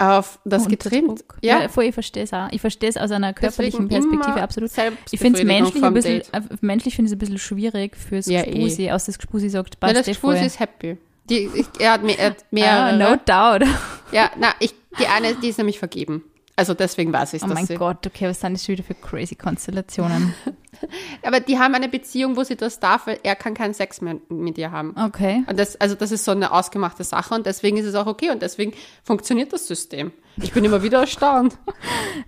auf 0.00 0.38
das 0.44 0.66
getrimmt. 0.66 1.08
Druck. 1.20 1.36
Ja, 1.42 1.68
voll, 1.68 1.84
ich 1.84 1.94
verstehe 1.94 2.22
es 2.24 2.32
auch. 2.32 2.48
Ich 2.50 2.60
verstehe 2.60 2.88
es 2.88 2.96
aus 2.96 3.10
einer 3.10 3.32
körperlichen 3.32 3.88
Deswegen 3.88 4.10
Perspektive 4.10 4.42
absolut. 4.42 4.70
Ich 5.10 5.20
finde 5.20 5.38
es 5.40 5.44
menschlich 5.44 5.82
ein 5.84 5.94
bisschen, 5.94 6.18
Date. 6.20 6.30
äh, 6.34 6.40
menschlich 6.60 6.96
finde 6.96 7.08
ich 7.08 7.12
es 7.12 7.16
ein 7.16 7.18
bisschen 7.18 7.38
schwierig 7.38 7.96
fürs 7.96 8.26
Ja, 8.26 8.42
Gespusi, 8.42 8.90
aus 8.90 9.04
das 9.06 9.18
Gespusi 9.18 9.48
sagt, 9.50 9.74
ja, 9.74 9.78
passt 9.80 9.96
das 9.96 10.06
eh 10.08 10.10
Gespuse 10.12 10.36
voll. 10.38 10.46
ist 10.46 10.58
happy. 10.60 10.96
Die, 11.28 11.48
ich, 11.54 11.66
er 11.78 11.92
hat 11.92 12.02
mehr, 12.02 12.18
er 12.18 12.26
hat 12.30 12.36
Ah, 12.40 12.44
mehrere. 12.50 12.98
no 12.98 13.16
doubt. 13.24 13.68
Ja, 14.12 14.30
na, 14.38 14.48
ich, 14.58 14.74
die 14.98 15.06
eine, 15.06 15.34
die 15.36 15.48
ist 15.48 15.58
nämlich 15.58 15.78
vergeben. 15.78 16.24
Also 16.60 16.74
deswegen 16.74 17.10
weiß 17.10 17.32
ich 17.32 17.42
Oh 17.42 17.46
dass 17.46 17.68
mein. 17.70 17.78
Gott, 17.78 18.06
okay, 18.06 18.28
was 18.28 18.40
sind 18.40 18.52
das 18.52 18.68
wieder 18.68 18.82
für 18.82 18.92
crazy 18.92 19.34
Konstellationen? 19.34 20.34
Aber 21.22 21.40
die 21.40 21.58
haben 21.58 21.74
eine 21.74 21.88
Beziehung, 21.88 22.36
wo 22.36 22.44
sie 22.44 22.54
das 22.54 22.78
darf, 22.80 23.06
weil 23.06 23.18
er 23.22 23.34
kann 23.34 23.54
keinen 23.54 23.72
Sex 23.72 24.02
mehr 24.02 24.18
mit 24.28 24.58
ihr 24.58 24.70
haben. 24.70 24.94
Okay. 24.94 25.42
Und 25.46 25.58
das, 25.58 25.76
also 25.76 25.94
das 25.94 26.12
ist 26.12 26.26
so 26.26 26.32
eine 26.32 26.52
ausgemachte 26.52 27.02
Sache 27.02 27.32
und 27.34 27.46
deswegen 27.46 27.78
ist 27.78 27.86
es 27.86 27.94
auch 27.94 28.06
okay 28.06 28.28
und 28.28 28.42
deswegen 28.42 28.74
funktioniert 29.02 29.54
das 29.54 29.68
System. 29.68 30.12
Ich 30.36 30.52
bin 30.52 30.62
immer 30.62 30.82
wieder 30.82 31.00
erstaunt. 31.00 31.56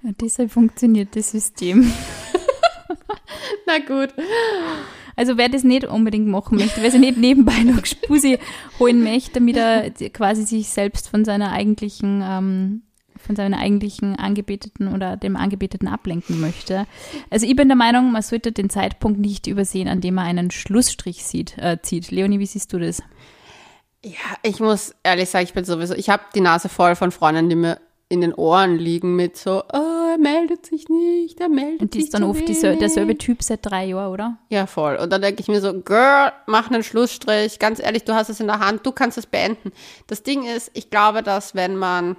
Ja, 0.03 0.13
deshalb 0.23 0.51
funktioniert 0.51 1.15
das 1.15 1.33
System. 1.33 1.93
Na 3.67 3.81
gut. 3.81 4.15
Also 5.15 5.37
wer 5.37 5.51
das 5.51 5.63
nicht 5.63 5.85
unbedingt 5.85 6.27
machen 6.27 6.57
möchte, 6.57 6.81
wer 6.81 6.91
sich 6.91 7.01
nicht 7.01 7.19
nebenbei 7.19 7.65
noch 7.65 7.85
Spusi 7.85 8.39
holen 8.79 9.05
möchte, 9.05 9.35
damit 9.35 9.59
er 9.59 9.91
quasi 9.91 10.45
sich 10.45 10.71
selbst 10.71 11.11
von 11.11 11.27
seiner 11.27 11.53
eigentlichen, 11.53 12.25
ähm, 12.27 12.83
von 13.23 13.37
seiner 13.37 13.59
eigentlichen 13.59 14.17
Angebeteten 14.17 14.93
oder 14.93 15.17
dem 15.17 15.37
Angebeteten 15.37 15.89
ablenken 15.89 16.41
möchte. 16.41 16.87
Also 17.31 17.47
ich 17.47 17.57
bin 17.57 17.69
der 17.69 17.77
Meinung, 17.77 18.13
man 18.13 18.23
sollte 18.23 18.53
den 18.53 18.71
Zeitpunkt 18.71 19.19
nicht 19.19 19.47
übersehen, 19.47 19.89
an 19.89 20.01
dem 20.01 20.15
man 20.15 20.27
einen 20.27 20.51
Schlussstrich 20.51 21.25
sieht, 21.25 21.57
äh, 21.59 21.79
zieht. 21.83 22.11
Leonie, 22.11 22.39
wie 22.39 22.47
siehst 22.47 22.73
du 22.73 22.79
das? 22.79 23.03
Ja, 24.05 24.13
ich 24.43 24.59
muss 24.59 24.95
ehrlich 25.05 25.31
sagen, 25.31 25.45
ich 25.45 25.55
bin 25.55 25.65
sowieso, 25.65 25.95
ich 25.95 26.11
habe 26.11 26.25
die 26.35 26.41
Nase 26.41 26.69
voll 26.69 26.97
von 26.97 27.13
Freunden, 27.13 27.49
die 27.49 27.55
mir 27.57 27.79
in 28.09 28.21
den 28.21 28.35
Ohren 28.35 28.77
liegen 28.77 29.17
mit 29.17 29.39
so, 29.39 29.63
oh, 29.73 30.11
er 30.13 30.19
meldet 30.19 30.67
sich 30.67 30.89
nicht, 30.91 31.41
er 31.41 31.49
meldet 31.49 31.81
Und 31.81 31.95
die 31.95 31.99
sich 32.01 32.09
ist 32.09 32.15
dann 32.15 32.25
oft 32.25 32.47
wenig. 32.47 32.79
derselbe 32.79 33.17
Typ 33.17 33.43
seit 33.43 33.65
drei 33.65 33.87
Jahren, 33.87 34.13
oder? 34.13 34.39
Ja, 34.51 34.67
voll. 34.67 34.97
Und 34.97 35.11
dann 35.11 35.23
denke 35.23 35.41
ich 35.41 35.49
mir 35.49 35.63
so, 35.63 35.73
Girl, 35.81 36.31
mach 36.47 36.71
einen 36.71 36.83
Schlussstrich. 36.83 37.59
Ganz 37.59 37.81
ehrlich, 37.81 38.05
du 38.05 38.13
hast 38.15 38.29
es 38.29 38.39
in 38.41 38.49
der 38.49 38.59
Hand, 38.59 38.85
du 38.85 38.93
kannst 38.93 39.17
es 39.17 39.25
beenden. 39.25 39.73
Das 40.09 40.23
Ding 40.23 40.45
ist, 40.45 40.71
ich 40.75 40.91
glaube, 40.91 41.23
dass 41.23 41.55
wenn 41.55 41.77
man, 41.77 42.17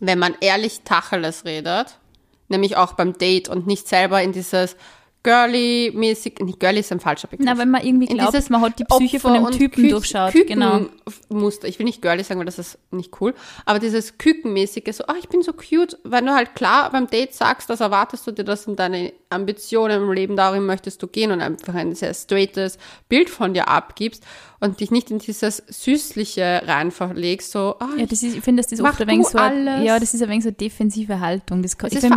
wenn 0.00 0.18
man 0.18 0.34
ehrlich 0.40 0.82
Tacheles 0.84 1.44
redet, 1.44 1.98
nämlich 2.48 2.76
auch 2.76 2.92
beim 2.94 3.16
Date 3.18 3.48
und 3.48 3.66
nicht 3.66 3.88
selber 3.88 4.22
in 4.22 4.32
dieses 4.32 4.76
girly-mäßig, 5.24 6.38
nicht 6.44 6.60
girly 6.60 6.80
ist 6.80 6.92
ein 6.92 7.00
falscher 7.00 7.28
Begriff. 7.28 7.44
Na, 7.44 7.58
wenn 7.58 7.70
man 7.70 7.84
irgendwie 7.84 8.06
In 8.06 8.18
glaubt, 8.18 8.32
dieses 8.34 8.50
man 8.50 8.60
hat 8.60 8.78
die 8.78 8.84
Psyche 8.84 9.20
von 9.20 9.32
Opfer- 9.32 9.40
dem 9.40 9.44
und 9.46 9.58
Typen 9.58 9.84
Kü- 9.84 9.90
durchschaut. 9.90 10.32
Küken- 10.32 10.46
Genau. 10.54 10.86
Muster. 11.28 11.68
Ich 11.68 11.78
will 11.78 11.84
nicht 11.86 12.00
girly 12.02 12.22
sagen, 12.22 12.38
weil 12.40 12.46
das 12.46 12.58
ist 12.58 12.78
nicht 12.90 13.20
cool. 13.20 13.34
Aber 13.66 13.78
dieses 13.78 14.16
Kükenmäßige, 14.18 14.92
so, 14.96 15.04
ah, 15.06 15.14
ich 15.18 15.28
bin 15.28 15.42
so 15.42 15.52
cute, 15.52 15.98
wenn 16.04 16.24
du 16.26 16.34
halt 16.34 16.54
klar 16.54 16.90
beim 16.90 17.08
Date 17.08 17.34
sagst, 17.34 17.68
das 17.68 17.80
erwartest 17.80 18.26
du 18.26 18.32
dir, 18.32 18.44
das 18.44 18.62
sind 18.64 18.78
deine 18.78 19.12
Ambitionen 19.30 20.02
im 20.02 20.12
Leben, 20.12 20.36
darin 20.36 20.64
möchtest 20.66 21.02
du 21.02 21.06
gehen 21.06 21.30
und 21.32 21.40
einfach 21.40 21.74
ein 21.74 21.94
sehr 21.94 22.14
straightes 22.14 22.78
Bild 23.08 23.28
von 23.30 23.52
dir 23.54 23.68
abgibst 23.68 24.24
und 24.60 24.80
dich 24.80 24.90
nicht 24.90 25.10
in 25.10 25.18
dieses 25.18 25.62
Süßliche 25.68 26.62
rein 26.66 26.90
verlegst, 26.90 27.52
so, 27.52 27.76
ah, 27.78 27.90
Ja, 27.96 28.06
das 28.06 28.22
ist, 28.22 28.36
ich 28.36 28.42
finde, 28.42 28.62
das 28.62 28.72
ist 28.72 28.80
oft 28.80 29.00
ein 29.00 29.06
wenig 29.06 29.26
so, 29.28 29.38
alles. 29.38 29.84
ja, 29.84 30.00
das 30.00 30.14
ist 30.14 30.22
ein 30.22 30.28
wenig 30.28 30.44
so 30.44 30.50
defensive 30.50 31.20
Haltung. 31.20 31.62
Das, 31.62 31.78
kann- 31.78 31.88
Es 31.88 31.92
ich 31.92 31.98
ist 31.98 32.04
finde, 32.06 32.16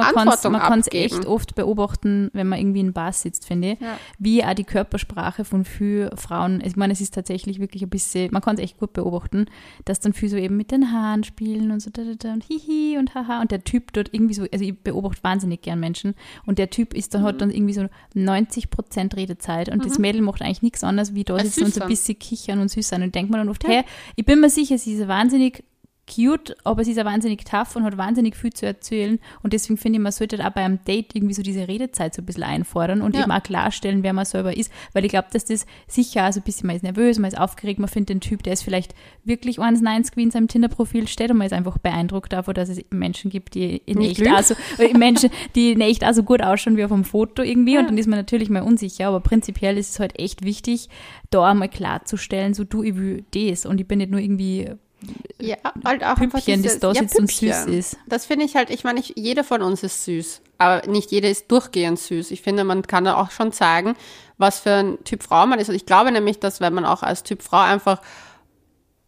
man 0.49 0.59
kann 0.61 0.79
es 0.79 0.87
echt 0.91 1.25
oft 1.25 1.53
beobachten, 1.53 2.29
wenn 2.33 2.47
man 2.47 2.59
irgendwie 2.59 2.79
in 2.79 2.93
Bar 2.93 3.13
sitzt, 3.13 3.45
finde 3.45 3.73
ich. 3.73 3.79
Ja. 3.79 3.97
Wie 4.17 4.43
auch 4.43 4.53
die 4.55 4.63
Körpersprache 4.63 5.45
von 5.45 5.65
vielen 5.65 6.15
Frauen, 6.17 6.61
ich 6.65 6.75
meine, 6.75 6.93
es 6.93 7.01
ist 7.01 7.13
tatsächlich 7.13 7.59
wirklich 7.59 7.83
ein 7.83 7.89
bisschen, 7.89 8.31
man 8.31 8.41
kann 8.41 8.55
es 8.55 8.61
echt 8.61 8.77
gut 8.79 8.93
beobachten, 8.93 9.45
dass 9.85 9.99
dann 9.99 10.13
viel 10.13 10.29
so 10.29 10.37
eben 10.37 10.57
mit 10.57 10.71
den 10.71 10.91
Haaren 10.91 11.23
spielen 11.23 11.71
und 11.71 11.79
so 11.81 11.91
da, 11.91 12.03
da, 12.03 12.13
da 12.17 12.33
und 12.33 12.43
hihi 12.43 12.97
und 12.97 13.13
haha 13.13 13.41
und 13.41 13.51
der 13.51 13.63
Typ 13.63 13.93
dort 13.93 14.09
irgendwie 14.13 14.33
so, 14.33 14.45
also 14.51 14.63
ich 14.65 14.79
beobachte 14.79 15.23
wahnsinnig 15.23 15.61
gern 15.61 15.79
Menschen 15.79 16.15
und 16.45 16.57
der 16.57 16.69
Typ 16.71 16.93
ist 16.95 17.00
dann, 17.09 17.21
Mhm. 17.21 17.25
hat 17.25 17.41
dann 17.41 17.49
irgendwie 17.51 17.73
so 17.73 17.87
90 18.13 18.69
Prozent 18.69 19.15
Redezeit 19.15 19.69
und 19.69 19.85
das 19.85 19.99
Mädel 19.99 20.21
macht 20.21 20.41
eigentlich 20.41 20.61
nichts 20.61 20.83
anderes, 20.83 21.13
wie 21.13 21.23
da 21.23 21.37
sitzen 21.39 21.65
und 21.65 21.73
so 21.73 21.81
ein 21.81 21.87
bisschen 21.87 22.17
kichern 22.19 22.59
und 22.59 22.69
süß 22.69 22.87
sein 22.87 23.03
und 23.03 23.13
denkt 23.15 23.31
man 23.31 23.39
dann 23.41 23.49
oft, 23.49 23.65
hey, 23.67 23.83
ich 24.15 24.25
bin 24.25 24.39
mir 24.39 24.49
sicher, 24.49 24.77
sie 24.77 24.93
ist 24.93 25.07
wahnsinnig 25.07 25.63
cute, 26.13 26.55
aber 26.63 26.83
sie 26.83 26.91
ist 26.91 26.99
auch 26.99 27.05
wahnsinnig 27.05 27.45
tough 27.45 27.75
und 27.75 27.83
hat 27.83 27.97
wahnsinnig 27.97 28.35
viel 28.35 28.51
zu 28.53 28.65
erzählen. 28.65 29.19
Und 29.43 29.53
deswegen 29.53 29.77
finde 29.77 29.97
ich, 29.97 30.03
man 30.03 30.11
sollte 30.11 30.45
auch 30.45 30.51
bei 30.51 30.61
einem 30.63 30.79
Date 30.85 31.15
irgendwie 31.15 31.33
so 31.33 31.41
diese 31.41 31.67
Redezeit 31.67 32.13
so 32.13 32.21
ein 32.21 32.25
bisschen 32.25 32.43
einfordern 32.43 33.01
und 33.01 33.15
Ja. 33.15 33.21
eben 33.23 33.31
auch 33.31 33.43
klarstellen, 33.43 34.03
wer 34.03 34.13
man 34.13 34.25
selber 34.25 34.55
ist. 34.55 34.71
Weil 34.93 35.05
ich 35.05 35.09
glaube, 35.11 35.27
dass 35.31 35.45
das 35.45 35.65
sicher 35.87 36.27
auch 36.27 36.33
so 36.33 36.39
ein 36.39 36.43
bisschen, 36.43 36.67
man 36.67 36.75
ist 36.75 36.83
nervös, 36.83 37.19
man 37.19 37.29
ist 37.31 37.37
aufgeregt, 37.37 37.79
man 37.79 37.87
findet 37.89 38.09
den 38.09 38.19
Typ, 38.21 38.43
der 38.43 38.53
ist 38.53 38.63
vielleicht 38.63 38.93
wirklich 39.23 39.59
1,90 39.59 40.15
wie 40.15 40.23
in 40.23 40.31
seinem 40.31 40.47
Tinder-Profil 40.47 41.07
steht 41.07 41.31
und 41.31 41.37
man 41.37 41.47
ist 41.47 41.53
einfach 41.53 41.77
beeindruckt 41.77 42.33
davon, 42.33 42.53
dass 42.53 42.69
es 42.69 42.81
Menschen 42.89 43.29
gibt, 43.31 43.55
die 43.55 43.77
in 43.85 43.99
Nicht 43.99 44.21
echt 44.21 44.31
auch 44.33 44.43
so, 44.43 44.55
äh, 44.77 44.93
Menschen, 44.97 45.29
die 45.55 45.71
in 45.71 45.81
echt 45.81 46.05
auch 46.05 46.13
so 46.13 46.23
gut 46.23 46.41
ausschauen 46.41 46.77
wie 46.77 46.83
auf 46.83 46.91
dem 46.91 47.03
Foto 47.03 47.41
irgendwie. 47.41 47.77
Und 47.77 47.87
dann 47.87 47.97
ist 47.97 48.07
man 48.07 48.19
natürlich 48.19 48.49
mal 48.49 48.61
unsicher, 48.61 49.07
aber 49.07 49.19
prinzipiell 49.21 49.77
ist 49.77 49.91
es 49.91 49.99
halt 49.99 50.19
echt 50.19 50.43
wichtig, 50.43 50.89
da 51.29 51.49
einmal 51.51 51.69
klarzustellen, 51.69 52.53
so 52.53 52.63
du, 52.63 52.83
ich 52.83 52.95
will 52.95 53.23
das 53.33 53.65
und 53.65 53.79
ich 53.79 53.87
bin 53.87 53.99
nicht 53.99 54.11
nur 54.11 54.19
irgendwie 54.19 54.69
Ja, 55.39 55.57
halt 55.83 56.03
auch 56.03 56.15
Püppchen, 56.15 56.61
das 56.61 56.79
da 56.79 56.91
ja, 56.91 57.01
sitzt 57.01 57.17
und 57.17 57.31
süß 57.31 57.65
ist. 57.65 57.97
Das 58.07 58.25
finde 58.25 58.45
ich 58.45 58.55
halt, 58.55 58.69
ich 58.69 58.83
meine, 58.83 59.01
jeder 59.01 59.43
von 59.43 59.61
uns 59.61 59.81
ist 59.81 60.05
süß, 60.05 60.41
aber 60.59 60.87
nicht 60.87 61.11
jeder 61.11 61.29
ist 61.29 61.51
durchgehend 61.51 61.99
süß. 61.99 62.31
Ich 62.31 62.41
finde, 62.41 62.63
man 62.63 62.83
kann 62.83 63.05
da 63.05 63.15
auch 63.15 63.31
schon 63.31 63.51
zeigen, 63.51 63.95
was 64.37 64.59
für 64.59 64.73
ein 64.73 65.03
Typ 65.03 65.23
Frau 65.23 65.45
man 65.47 65.59
ist. 65.59 65.69
Und 65.69 65.75
ich 65.75 65.85
glaube 65.85 66.11
nämlich, 66.11 66.39
dass 66.39 66.61
wenn 66.61 66.73
man 66.73 66.85
auch 66.85 67.01
als 67.01 67.23
Typ 67.23 67.41
Frau 67.41 67.59
einfach 67.59 68.01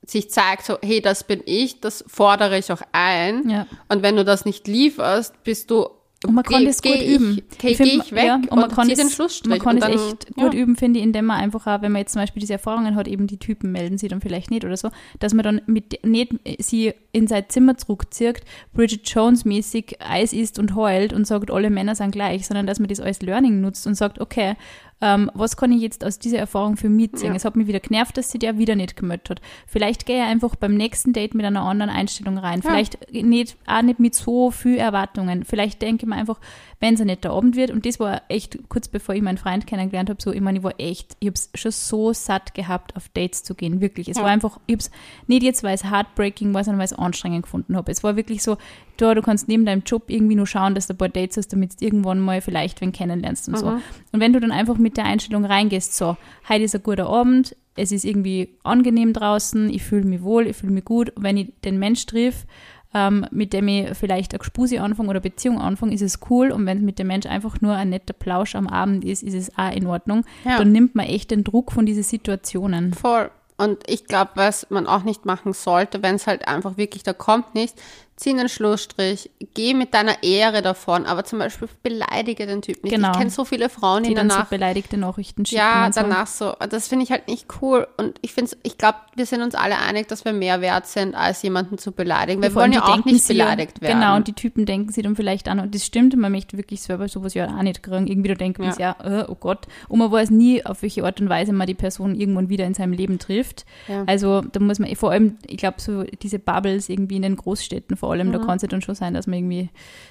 sich 0.05 0.29
zeigt, 0.29 0.65
so, 0.65 0.77
hey, 0.81 1.01
das 1.01 1.23
bin 1.23 1.41
ich, 1.45 1.79
das 1.79 2.03
fordere 2.07 2.57
ich 2.57 2.71
auch 2.71 2.81
ein. 2.91 3.49
Ja. 3.49 3.67
Und 3.87 4.01
wenn 4.01 4.15
du 4.15 4.25
das 4.25 4.45
nicht 4.45 4.67
lieferst, 4.67 5.43
bist 5.43 5.71
du 5.71 5.87
Und 6.25 6.35
man 6.35 6.43
kann 6.43 6.61
geh- 6.61 6.65
das 6.67 6.81
gut 6.81 6.93
geh 6.93 7.15
üben. 7.15 7.41
Ich, 7.51 7.57
geh, 7.57 7.75
find, 7.75 7.89
geh 7.89 7.97
ich 7.97 8.11
weg 8.11 8.25
ja, 8.25 8.35
und 8.35 8.59
man 8.59 8.69
kann 8.69 8.87
zieh 8.87 8.93
es, 8.93 8.99
den 8.99 9.09
Schlussstrich. 9.09 9.63
Man 9.63 9.75
und 9.75 9.83
es 9.83 9.89
echt 9.89 10.27
ja. 10.37 10.43
gut 10.43 10.53
üben, 10.53 10.75
finde 10.75 10.99
ich, 10.99 11.05
indem 11.05 11.25
man 11.25 11.37
einfach 11.39 11.67
auch, 11.67 11.81
wenn 11.81 11.91
man 11.91 11.99
jetzt 11.99 12.13
zum 12.13 12.21
Beispiel 12.21 12.39
diese 12.39 12.53
Erfahrungen 12.53 12.95
hat, 12.95 13.07
eben 13.07 13.27
die 13.27 13.37
Typen 13.37 13.71
melden 13.71 13.97
sie 13.97 14.07
dann 14.07 14.21
vielleicht 14.21 14.51
nicht 14.51 14.65
oder 14.65 14.77
so, 14.77 14.89
dass 15.19 15.33
man 15.33 15.43
dann 15.43 15.61
mit 15.65 16.05
nicht 16.05 16.33
sie 16.59 16.93
in 17.11 17.27
sein 17.27 17.45
Zimmer 17.49 17.77
zurückzieht, 17.77 18.41
Bridget 18.73 19.07
Jones 19.09 19.45
mäßig 19.45 19.97
Eis 20.01 20.33
isst 20.33 20.59
und 20.59 20.75
heult 20.75 21.13
und 21.13 21.27
sagt, 21.27 21.51
alle 21.51 21.69
Männer 21.69 21.95
sind 21.95 22.11
gleich, 22.11 22.47
sondern 22.47 22.67
dass 22.67 22.79
man 22.79 22.89
das 22.89 22.99
als 22.99 23.21
Learning 23.21 23.61
nutzt 23.61 23.85
und 23.85 23.95
sagt, 23.95 24.19
okay, 24.19 24.55
ähm, 25.03 25.29
was 25.33 25.57
kann 25.57 25.73
ich 25.73 25.81
jetzt 25.81 26.05
aus 26.05 26.17
dieser 26.17 26.37
Erfahrung 26.37 26.77
für 26.77 26.87
mich 26.87 27.11
ziehen? 27.15 27.31
Ja. 27.31 27.35
Es 27.35 27.43
hat 27.43 27.57
mich 27.57 27.67
wieder 27.67 27.81
genervt, 27.81 28.15
dass 28.15 28.31
sie 28.31 28.39
der 28.39 28.57
wieder 28.57 28.75
nicht 28.75 28.95
gemeldet 28.95 29.29
hat. 29.29 29.41
Vielleicht 29.67 30.05
gehe 30.05 30.15
ich 30.15 30.23
einfach 30.23 30.55
beim 30.55 30.75
nächsten 30.75 31.11
Date 31.11 31.35
mit 31.35 31.45
einer 31.45 31.61
anderen 31.63 31.91
Einstellung 31.91 32.37
rein. 32.37 32.61
Ja. 32.63 32.69
Vielleicht 32.69 33.11
nicht, 33.11 33.57
auch 33.67 33.81
nicht 33.81 33.99
mit 33.99 34.15
so 34.15 34.49
viel 34.49 34.77
Erwartungen. 34.77 35.43
Vielleicht 35.43 35.81
denke 35.81 36.05
ich 36.05 36.09
mir 36.09 36.15
einfach, 36.15 36.39
wenn 36.79 36.93
es 36.93 37.01
ein 37.01 37.07
netter 37.07 37.31
Abend 37.31 37.57
wird, 37.57 37.71
und 37.71 37.85
das 37.85 37.99
war 37.99 38.21
echt 38.29 38.57
kurz 38.69 38.87
bevor 38.87 39.13
ich 39.13 39.21
meinen 39.21 39.37
Freund 39.37 39.67
kennengelernt 39.67 40.09
habe, 40.09 40.21
so, 40.21 40.31
ich 40.31 40.39
meine, 40.41 40.59
ich 40.59 40.63
war 40.63 40.73
echt, 40.77 41.17
ich 41.19 41.27
habe 41.27 41.35
es 41.35 41.49
schon 41.53 41.71
so 41.71 42.13
satt 42.13 42.53
gehabt, 42.53 42.95
auf 42.95 43.09
Dates 43.09 43.43
zu 43.43 43.55
gehen, 43.55 43.81
wirklich. 43.81 44.07
Es 44.07 44.17
Ja. 44.17 44.23
war 44.23 44.29
einfach, 44.29 44.59
ich 44.67 44.73
habe 44.75 44.79
es 44.83 44.91
nicht 45.27 45.43
jetzt, 45.43 45.63
weil 45.63 45.75
es 45.75 45.83
heartbreaking 45.83 46.53
war, 46.53 46.63
sondern 46.63 46.79
weil 46.79 46.85
ich 46.85 46.93
es 46.93 46.97
anstrengend 46.97 47.43
gefunden 47.43 47.75
habe. 47.75 47.91
Es 47.91 48.03
war 48.03 48.15
wirklich 48.15 48.41
so, 48.41 48.57
da, 48.97 49.15
du 49.15 49.21
kannst 49.21 49.47
neben 49.47 49.65
deinem 49.65 49.83
Job 49.85 50.03
irgendwie 50.07 50.35
nur 50.35 50.47
schauen, 50.47 50.75
dass 50.75 50.87
du 50.87 50.93
ein 50.93 50.97
paar 50.97 51.09
Dates 51.09 51.37
hast, 51.37 51.53
damit 51.53 51.79
du 51.79 51.85
irgendwann 51.85 52.19
mal 52.19 52.41
vielleicht 52.41 52.81
wen 52.81 52.91
kennenlernst 52.91 53.47
und 53.47 53.57
so. 53.57 53.71
Mhm. 53.71 53.81
Und 54.11 54.19
wenn 54.19 54.33
du 54.33 54.39
dann 54.39 54.51
einfach 54.51 54.77
mit 54.77 54.97
der 54.97 55.05
Einstellung 55.05 55.45
reingehst, 55.45 55.95
so, 55.95 56.17
heute 56.47 56.63
ist 56.63 56.75
ein 56.75 56.83
guter 56.83 57.07
Abend, 57.07 57.55
es 57.75 57.91
ist 57.91 58.05
irgendwie 58.05 58.55
angenehm 58.63 59.13
draußen, 59.13 59.69
ich 59.69 59.83
fühle 59.83 60.05
mich 60.05 60.21
wohl, 60.21 60.47
ich 60.47 60.57
fühle 60.57 60.73
mich 60.73 60.85
gut. 60.85 61.11
Wenn 61.15 61.37
ich 61.37 61.53
den 61.63 61.79
Mensch 61.79 62.05
triff, 62.05 62.45
ähm, 62.93 63.25
mit 63.31 63.53
dem 63.53 63.67
ich 63.67 63.97
vielleicht 63.97 64.33
eine 64.33 64.39
Gespuse 64.39 64.81
anfange 64.81 65.09
oder 65.09 65.19
Beziehung 65.19 65.59
anfange, 65.59 65.93
ist 65.93 66.01
es 66.01 66.19
cool. 66.29 66.51
Und 66.51 66.65
wenn 66.65 66.77
es 66.77 66.83
mit 66.83 66.99
dem 66.99 67.07
Mensch 67.07 67.25
einfach 67.25 67.61
nur 67.61 67.73
ein 67.73 67.89
netter 67.89 68.13
Plausch 68.13 68.55
am 68.55 68.67
Abend 68.67 69.03
ist, 69.03 69.23
ist 69.23 69.33
es 69.33 69.57
auch 69.57 69.71
in 69.71 69.87
Ordnung. 69.87 70.23
Ja. 70.45 70.59
Dann 70.59 70.71
nimmt 70.71 70.93
man 70.93 71.07
echt 71.07 71.31
den 71.31 71.43
Druck 71.43 71.71
von 71.71 71.85
diesen 71.85 72.03
Situationen. 72.03 72.93
Voll. 72.93 73.31
Und 73.57 73.83
ich 73.87 74.05
glaube, 74.05 74.31
was 74.35 74.69
man 74.69 74.87
auch 74.87 75.03
nicht 75.03 75.25
machen 75.25 75.53
sollte, 75.53 76.03
wenn 76.03 76.15
es 76.15 76.27
halt 76.27 76.47
einfach 76.47 76.77
wirklich, 76.77 77.03
da 77.03 77.13
kommt 77.13 77.55
nichts, 77.55 77.81
zieh 78.15 78.29
einen 78.29 78.47
Schlussstrich, 78.47 79.31
geh 79.53 79.73
mit 79.73 79.93
deiner 79.93 80.21
Ehre 80.23 80.61
davon, 80.61 81.05
aber 81.05 81.25
zum 81.25 81.39
Beispiel 81.39 81.67
beleidige 81.81 82.45
den 82.45 82.61
Typ 82.61 82.83
nicht. 82.83 82.93
Genau. 82.93 83.11
Ich 83.11 83.17
kenne 83.17 83.29
so 83.29 83.43
viele 83.43 83.69
Frauen, 83.69 84.03
die, 84.03 84.09
Die 84.09 84.15
dann 84.15 84.29
so 84.29 84.35
danach 84.35 84.49
beleidigte 84.49 84.97
Nachrichten 84.97 85.45
schicken. 85.45 85.59
Ja, 85.59 85.89
so. 85.91 86.01
danach 86.01 86.27
so. 86.27 86.53
Das 86.69 86.87
finde 86.87 87.05
ich 87.05 87.11
halt 87.11 87.27
nicht 87.27 87.47
cool. 87.61 87.87
Und 87.97 88.19
ich 88.21 88.33
finde 88.33 88.51
ich 88.61 88.77
glaube, 88.77 88.99
wir 89.15 89.25
sind 89.25 89.41
uns 89.41 89.55
alle 89.55 89.77
einig, 89.79 90.07
dass 90.07 90.25
wir 90.25 90.33
mehr 90.33 90.61
wert 90.61 90.85
sind, 90.85 91.15
als 91.15 91.41
jemanden 91.41 91.77
zu 91.79 91.91
beleidigen. 91.91 92.41
Wir 92.41 92.49
allem, 92.49 92.55
wollen 92.55 92.71
ja 92.73 92.85
auch 92.85 93.03
nicht 93.03 93.23
sie 93.23 93.33
beleidigt 93.33 93.81
werden. 93.81 93.99
Genau, 93.99 94.15
und 94.15 94.27
die 94.27 94.33
Typen 94.33 94.65
denken 94.65 94.91
sie 94.91 95.01
dann 95.01 95.15
vielleicht 95.15 95.47
an. 95.47 95.59
Und 95.59 95.73
das 95.73 95.83
stimmt, 95.83 96.15
man 96.15 96.31
möchte 96.31 96.55
wirklich 96.57 96.81
selber 96.81 97.07
sowas 97.07 97.33
ja 97.33 97.47
auch 97.47 97.63
nicht 97.63 97.81
kriegen. 97.81 98.07
Irgendwie 98.07 98.29
da 98.29 98.35
denkt 98.35 98.59
man 98.59 98.73
Ja. 98.77 98.95
ja, 98.99 99.21
äh, 99.21 99.25
oh 99.27 99.35
Gott. 99.35 99.65
Und 99.89 99.99
man 99.99 100.11
weiß 100.11 100.29
nie, 100.29 100.63
auf 100.63 100.83
welche 100.83 101.03
Art 101.03 101.19
und 101.19 101.29
Weise 101.29 101.51
man 101.51 101.65
die 101.65 101.73
Person 101.73 102.13
irgendwann 102.13 102.49
wieder 102.49 102.65
in 102.65 102.75
seinem 102.75 102.93
Leben 102.93 103.17
trifft. 103.17 103.65
Ja. 103.87 104.03
Also 104.05 104.41
da 104.41 104.59
muss 104.59 104.77
man, 104.77 104.93
vor 104.95 105.11
allem, 105.11 105.37
ich 105.47 105.57
glaube, 105.57 105.81
so 105.81 106.03
diese 106.03 106.37
Bubbles 106.37 106.89
irgendwie 106.89 107.15
in 107.15 107.23
den 107.23 107.35
Großstädten 107.35 107.97
vor 108.03 108.11
allem, 108.11 108.33
da 108.33 108.39
Mhm. 108.39 108.45
kann 108.45 108.55
es 108.57 108.61
ja 108.63 108.67
dann 108.67 108.81
schon 108.81 108.95
sein, 108.95 109.13
dass 109.13 109.27
man 109.27 109.37
irgendwie 109.39 109.69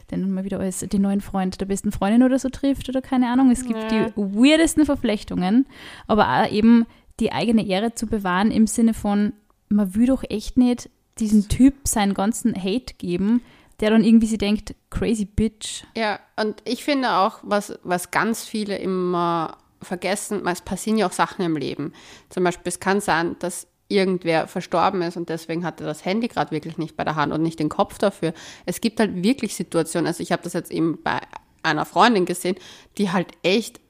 dann 0.08 0.30
mal 0.30 0.44
wieder 0.44 0.58
als 0.60 0.78
den 0.80 1.02
neuen 1.02 1.20
Freund 1.20 1.60
der 1.60 1.66
besten 1.66 1.92
Freundin 1.92 2.22
oder 2.22 2.38
so 2.38 2.48
trifft 2.48 2.88
oder 2.88 3.02
keine 3.02 3.28
Ahnung. 3.28 3.50
Es 3.50 3.66
gibt 3.66 3.92
Ja. 3.92 4.08
die 4.08 4.12
weirdesten 4.16 4.86
Verflechtungen, 4.86 5.66
aber 6.06 6.26
auch 6.42 6.50
eben 6.50 6.86
die 7.20 7.32
eigene 7.32 7.66
Ehre 7.66 7.94
zu 7.94 8.06
bewahren 8.06 8.50
im 8.50 8.66
Sinne 8.66 8.94
von, 8.94 9.34
man 9.68 9.94
will 9.94 10.06
doch 10.06 10.24
echt 10.26 10.56
nicht 10.56 10.88
diesem 11.18 11.48
Typ 11.48 11.86
seinen 11.86 12.14
ganzen 12.14 12.54
Hate 12.56 12.94
geben, 12.96 13.42
der 13.80 13.90
dann 13.90 14.04
irgendwie 14.04 14.26
sie 14.26 14.38
denkt, 14.38 14.74
crazy 14.88 15.26
bitch. 15.26 15.84
Ja, 15.94 16.18
und 16.40 16.62
ich 16.64 16.82
finde 16.84 17.10
auch, 17.12 17.40
was, 17.42 17.78
was 17.82 18.10
ganz 18.10 18.44
viele 18.46 18.78
immer 18.78 19.58
vergessen, 19.82 20.46
es 20.46 20.62
passieren 20.62 20.96
ja 20.98 21.06
auch 21.08 21.12
Sachen 21.12 21.44
im 21.44 21.56
Leben. 21.58 21.92
Zum 22.30 22.44
Beispiel, 22.44 22.68
es 22.70 22.80
kann 22.80 23.00
sein, 23.02 23.36
dass 23.40 23.66
irgendwer 23.88 24.46
verstorben 24.46 25.02
ist 25.02 25.16
und 25.16 25.28
deswegen 25.28 25.64
hat 25.64 25.80
er 25.80 25.86
das 25.86 26.04
Handy 26.04 26.28
gerade 26.28 26.50
wirklich 26.50 26.78
nicht 26.78 26.96
bei 26.96 27.04
der 27.04 27.16
Hand 27.16 27.32
und 27.32 27.42
nicht 27.42 27.58
den 27.58 27.68
Kopf 27.68 27.98
dafür. 27.98 28.32
Es 28.64 28.80
gibt 28.80 29.00
halt 29.00 29.22
wirklich 29.22 29.54
Situationen, 29.54 30.06
also 30.06 30.22
ich 30.22 30.32
habe 30.32 30.42
das 30.42 30.54
jetzt 30.54 30.70
eben 30.70 31.02
bei 31.02 31.20
einer 31.62 31.84
Freundin 31.84 32.24
gesehen, 32.24 32.56
die 32.98 33.10
halt 33.10 33.32
echt 33.42 33.80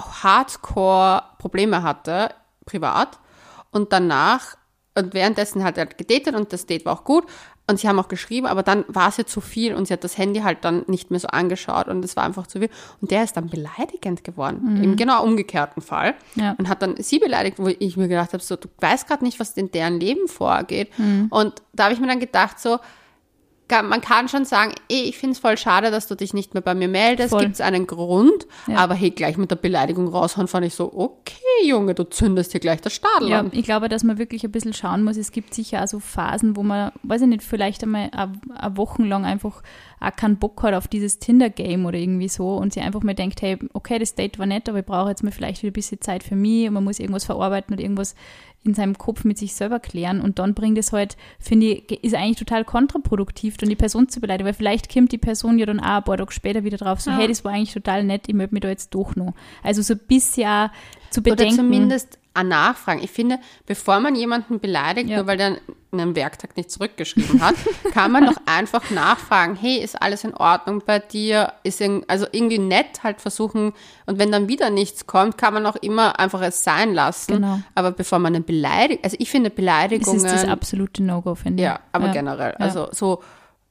hardcore 0.00 1.22
Probleme 1.38 1.82
hatte, 1.82 2.34
privat. 2.64 3.18
Und 3.70 3.92
danach, 3.92 4.56
und 4.96 5.14
währenddessen 5.14 5.62
hat 5.64 5.78
er 5.78 5.86
gedatet 5.86 6.34
und 6.34 6.52
das 6.52 6.66
Date 6.66 6.84
war 6.84 6.94
auch 6.94 7.04
gut. 7.04 7.26
Und 7.70 7.78
sie 7.78 7.88
haben 7.88 7.98
auch 7.98 8.08
geschrieben, 8.08 8.46
aber 8.46 8.62
dann 8.62 8.84
war 8.88 9.08
es 9.08 9.18
ihr 9.18 9.26
zu 9.26 9.40
viel 9.40 9.74
und 9.74 9.86
sie 9.86 9.92
hat 9.92 10.02
das 10.02 10.18
Handy 10.18 10.40
halt 10.40 10.58
dann 10.64 10.82
nicht 10.88 11.10
mehr 11.10 11.20
so 11.20 11.28
angeschaut 11.28 11.86
und 11.86 12.04
es 12.04 12.16
war 12.16 12.24
einfach 12.24 12.48
zu 12.48 12.58
viel. 12.58 12.68
Und 13.00 13.10
der 13.12 13.22
ist 13.22 13.36
dann 13.36 13.48
beleidigend 13.48 14.24
geworden, 14.24 14.82
im 14.82 14.96
genau 14.96 15.22
umgekehrten 15.22 15.80
Fall. 15.82 16.14
Ja. 16.34 16.56
Und 16.58 16.68
hat 16.68 16.82
dann 16.82 16.96
sie 16.98 17.20
beleidigt, 17.20 17.58
wo 17.58 17.68
ich 17.68 17.96
mir 17.96 18.08
gedacht 18.08 18.32
habe, 18.32 18.42
so, 18.42 18.56
du 18.56 18.68
weißt 18.80 19.06
gerade 19.06 19.24
nicht, 19.24 19.38
was 19.38 19.52
in 19.52 19.70
deren 19.70 20.00
Leben 20.00 20.26
vorgeht. 20.26 20.90
Und 21.30 21.62
da 21.72 21.84
habe 21.84 21.94
ich 21.94 22.00
mir 22.00 22.08
dann 22.08 22.20
gedacht, 22.20 22.58
so, 22.58 22.78
man 23.82 24.00
kann 24.00 24.28
schon 24.28 24.44
sagen, 24.44 24.72
ey, 24.88 25.02
ich 25.02 25.18
finde 25.18 25.32
es 25.32 25.38
voll 25.38 25.56
schade, 25.56 25.90
dass 25.90 26.06
du 26.06 26.14
dich 26.14 26.34
nicht 26.34 26.54
mehr 26.54 26.62
bei 26.62 26.74
mir 26.74 26.88
meldest. 26.88 27.36
Gibt 27.36 27.54
es 27.54 27.60
einen 27.60 27.86
Grund? 27.86 28.46
Ja. 28.66 28.76
Aber 28.76 28.94
hey, 28.94 29.10
gleich 29.10 29.36
mit 29.36 29.50
der 29.50 29.56
Beleidigung 29.56 30.08
raushauen, 30.08 30.48
fand 30.48 30.66
ich 30.66 30.74
so, 30.74 30.92
okay, 30.92 31.34
Junge, 31.64 31.94
du 31.94 32.04
zündest 32.04 32.52
hier 32.52 32.60
gleich 32.60 32.80
das 32.80 32.94
Stadel 32.94 33.28
Ja, 33.28 33.40
an. 33.40 33.50
ich 33.52 33.64
glaube, 33.64 33.88
dass 33.88 34.04
man 34.04 34.18
wirklich 34.18 34.44
ein 34.44 34.52
bisschen 34.52 34.72
schauen 34.72 35.02
muss. 35.02 35.16
Es 35.16 35.32
gibt 35.32 35.54
sicher 35.54 35.82
auch 35.82 35.88
so 35.88 36.00
Phasen, 36.00 36.56
wo 36.56 36.62
man, 36.62 36.92
weiß 37.02 37.22
ich 37.22 37.28
nicht, 37.28 37.42
vielleicht 37.42 37.82
einmal 37.82 38.10
eine 38.12 38.76
Wochen 38.76 39.04
lang 39.04 39.24
einfach 39.24 39.62
auch 40.00 40.16
keinen 40.16 40.38
Bock 40.38 40.62
hat 40.62 40.74
auf 40.74 40.88
dieses 40.88 41.18
Tinder-Game 41.18 41.84
oder 41.84 41.98
irgendwie 41.98 42.28
so 42.28 42.56
und 42.56 42.72
sie 42.72 42.80
einfach 42.80 43.02
mal 43.02 43.14
denkt, 43.14 43.42
hey, 43.42 43.58
okay, 43.74 43.98
das 43.98 44.14
Date 44.14 44.38
war 44.38 44.46
nett, 44.46 44.68
aber 44.68 44.78
ich 44.78 44.86
brauche 44.86 45.10
jetzt 45.10 45.22
mal 45.22 45.30
vielleicht 45.30 45.62
wieder 45.62 45.70
ein 45.70 45.74
bisschen 45.74 46.00
Zeit 46.00 46.22
für 46.22 46.36
mich 46.36 46.66
und 46.68 46.74
man 46.74 46.84
muss 46.84 46.98
irgendwas 46.98 47.24
verarbeiten 47.26 47.74
oder 47.74 47.82
irgendwas 47.82 48.14
in 48.62 48.74
seinem 48.74 48.98
Kopf 48.98 49.24
mit 49.24 49.38
sich 49.38 49.54
selber 49.54 49.80
klären 49.80 50.20
und 50.20 50.38
dann 50.38 50.52
bringt 50.54 50.76
es 50.76 50.92
halt, 50.92 51.16
finde 51.38 51.66
ich, 51.66 52.04
ist 52.04 52.14
eigentlich 52.14 52.36
total 52.38 52.64
kontraproduktiv, 52.64 53.56
dann 53.56 53.70
die 53.70 53.76
Person 53.76 54.08
zu 54.08 54.20
beleidigen, 54.20 54.46
weil 54.46 54.54
vielleicht 54.54 54.92
kommt 54.92 55.12
die 55.12 55.18
Person 55.18 55.58
ja 55.58 55.64
dann 55.66 55.80
auch 55.80 55.84
ein 55.98 56.04
paar 56.04 56.18
Tage 56.18 56.32
später 56.32 56.62
wieder 56.62 56.76
drauf, 56.76 57.00
so, 57.00 57.10
Ja. 57.10 57.16
hey, 57.18 57.28
das 57.28 57.42
war 57.44 57.52
eigentlich 57.52 57.72
total 57.72 58.04
nett, 58.04 58.28
ich 58.28 58.34
melde 58.34 58.54
mich 58.54 58.60
da 58.60 58.68
jetzt 58.68 58.94
doch 58.94 59.16
noch. 59.16 59.32
Also 59.62 59.80
so 59.80 59.94
ein 59.94 60.00
bisschen 60.06 60.46
auch 60.46 60.68
zu 61.10 61.20
Oder 61.20 61.30
bedenken. 61.36 61.56
zumindest 61.56 62.18
an 62.32 62.48
Nachfragen. 62.48 63.02
Ich 63.02 63.10
finde, 63.10 63.38
bevor 63.66 63.98
man 64.00 64.14
jemanden 64.14 64.60
beleidigt, 64.60 65.08
Ja. 65.08 65.16
nur 65.18 65.26
weil 65.26 65.36
der 65.36 65.56
einen 65.92 66.14
Werktag 66.14 66.56
nicht 66.56 66.70
zurückgeschrieben 66.70 67.42
hat, 67.42 67.56
kann 67.92 68.12
man 68.12 68.26
doch 68.26 68.36
einfach 68.46 68.90
nachfragen, 68.90 69.56
hey, 69.56 69.78
ist 69.78 70.00
alles 70.00 70.22
in 70.22 70.34
Ordnung 70.34 70.82
bei 70.86 71.00
dir? 71.00 71.52
Ist 71.64 71.80
irg- 71.80 72.04
also 72.06 72.26
irgendwie 72.30 72.58
nett 72.58 73.02
halt 73.02 73.20
versuchen 73.20 73.72
und 74.06 74.18
wenn 74.20 74.30
dann 74.30 74.46
wieder 74.46 74.70
nichts 74.70 75.06
kommt, 75.08 75.36
kann 75.38 75.52
man 75.54 75.66
auch 75.66 75.74
immer 75.76 76.20
einfach 76.20 76.40
es 76.42 76.62
sein 76.62 76.94
lassen. 76.94 77.32
Genau. 77.34 77.58
Aber 77.74 77.90
bevor 77.90 78.20
man 78.20 78.34
eine 78.36 78.44
Beleidigung, 78.44 79.02
also 79.02 79.16
ich 79.18 79.28
finde 79.30 79.50
Das 79.50 79.56
Beleidigungen, 79.56 80.24
ist 80.24 80.32
das 80.32 80.44
absolute 80.46 81.02
No-Go, 81.02 81.34
finde 81.34 81.62
ich. 81.62 81.66
ja, 81.66 81.80
aber 81.90 82.08
generell, 82.10 82.50
Ja. 82.58 82.64
also 82.64 82.88
so 82.92 83.22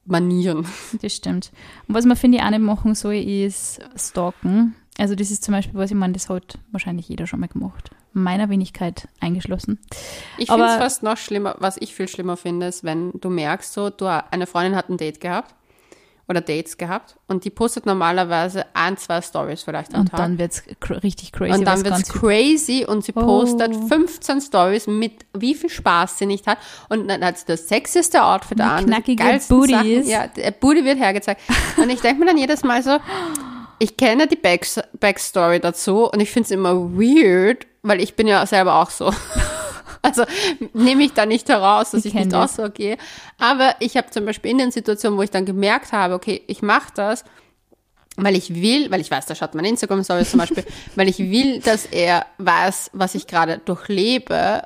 Manieren. 0.06 0.66
Das 1.02 1.14
stimmt. 1.14 1.50
Und 1.88 1.94
was 1.94 2.04
man, 2.04 2.16
finde 2.16 2.38
ich, 2.38 2.44
auch 2.44 2.50
nicht 2.50 2.60
machen 2.60 2.94
soll, 2.94 3.14
ist 3.14 3.80
stalken. 3.96 4.74
Also 4.98 5.14
das 5.14 5.30
ist 5.30 5.44
zum 5.44 5.52
Beispiel, 5.54 5.78
was 5.78 5.90
ich 5.90 5.96
meine, 5.96 6.12
das 6.12 6.28
hat 6.28 6.58
wahrscheinlich 6.72 7.08
jeder 7.08 7.26
schon 7.26 7.40
mal 7.40 7.46
gemacht. 7.48 7.90
Meiner 8.12 8.48
Wenigkeit 8.50 9.06
eingeschlossen. 9.20 9.78
Ich 10.36 10.48
finde 10.50 10.66
es 10.66 10.74
fast 10.76 11.02
noch 11.02 11.16
schlimmer, 11.16 11.56
was 11.58 11.76
ich 11.78 11.94
viel 11.94 12.08
schlimmer 12.08 12.36
finde, 12.36 12.66
ist, 12.66 12.82
wenn 12.84 13.12
du 13.20 13.30
merkst, 13.30 13.72
so, 13.72 13.90
du, 13.90 14.06
eine 14.30 14.46
Freundin 14.46 14.74
hat 14.76 14.88
ein 14.88 14.96
Date 14.96 15.20
gehabt 15.20 15.54
oder 16.28 16.40
Dates 16.40 16.76
gehabt 16.76 17.16
und 17.26 17.44
die 17.44 17.50
postet 17.50 17.86
normalerweise 17.86 18.64
ein, 18.74 18.96
zwei 18.96 19.20
Stories 19.20 19.64
vielleicht 19.64 19.94
am 19.94 20.02
Und 20.02 20.10
Tag. 20.10 20.18
dann 20.18 20.38
wird 20.38 20.52
es 20.52 20.62
cr 20.78 21.02
richtig 21.02 21.32
crazy. 21.32 21.58
und 21.58 21.64
dann 21.64 21.78
wird's 21.84 21.90
ganz 21.90 22.12
viel- 22.12 22.20
crazy 22.20 22.84
und 22.86 23.04
sie 23.04 23.12
Oh. 23.16 23.20
postet 23.20 23.74
15 23.74 24.40
Stories 24.40 24.86
mit 24.86 25.26
wie 25.36 25.56
viel 25.56 25.70
Spaß 25.70 26.18
sie 26.18 26.26
nicht 26.26 26.46
hat. 26.46 26.58
Und 26.88 27.08
dann 27.08 27.24
hat 27.24 27.36
sie 27.38 27.46
das 27.46 27.66
sexyste 27.66 28.22
Outfit 28.22 28.58
Wie 28.58 28.62
an. 28.62 28.86
knackige 28.86 29.40
Booty 29.48 29.72
Sachen. 29.72 29.90
ist. 29.92 30.08
Ja, 30.08 30.28
der 30.28 30.52
Booty 30.52 30.84
wird 30.84 30.98
hergezeigt. 31.00 31.40
Und 31.76 31.90
ich 31.90 32.00
denke 32.00 32.20
mir 32.20 32.26
dann 32.26 32.38
jedes 32.38 32.62
Mal 32.62 32.80
so, 32.84 32.98
ich 33.80 33.96
kenne 33.96 34.28
die 34.28 34.36
Back 34.36 34.66
Backstory 35.00 35.58
dazu 35.58 36.08
und 36.08 36.20
ich 36.20 36.30
finde 36.30 36.44
es 36.44 36.50
immer 36.52 36.74
weird, 36.74 37.66
weil 37.82 38.00
ich 38.00 38.14
bin 38.14 38.28
ja 38.28 38.46
selber 38.46 38.76
auch 38.76 38.90
so. 38.90 39.12
Also 40.02 40.24
nehme 40.72 41.02
ich 41.02 41.12
da 41.12 41.26
nicht 41.26 41.46
heraus, 41.50 41.90
dass 41.90 42.06
Ich 42.06 42.14
ich, 42.14 42.24
nicht 42.24 42.34
auch 42.34 42.48
so 42.48 42.70
gehe. 42.70 42.96
Aber 43.38 43.74
ich 43.80 43.98
habe 43.98 44.08
zum 44.08 44.24
Beispiel 44.24 44.50
in 44.50 44.56
den 44.56 44.70
Situationen, 44.70 45.18
wo 45.18 45.22
ich 45.22 45.30
dann 45.30 45.44
gemerkt 45.44 45.92
habe, 45.92 46.14
okay, 46.14 46.42
ich 46.46 46.62
mache 46.62 46.90
das, 46.94 47.22
weil 48.16 48.34
ich 48.34 48.54
will, 48.54 48.90
weil 48.90 49.02
ich 49.02 49.10
weiß, 49.10 49.26
da 49.26 49.34
schaut 49.34 49.54
mein 49.54 49.66
Instagram-Story 49.66 50.24
zum 50.24 50.38
Beispiel, 50.38 50.64
weil 50.96 51.06
ich 51.06 51.18
will, 51.18 51.60
dass 51.60 51.84
er 51.84 52.24
weiß, 52.38 52.92
was 52.94 53.14
ich 53.14 53.26
gerade 53.26 53.58
durchlebe, 53.58 54.62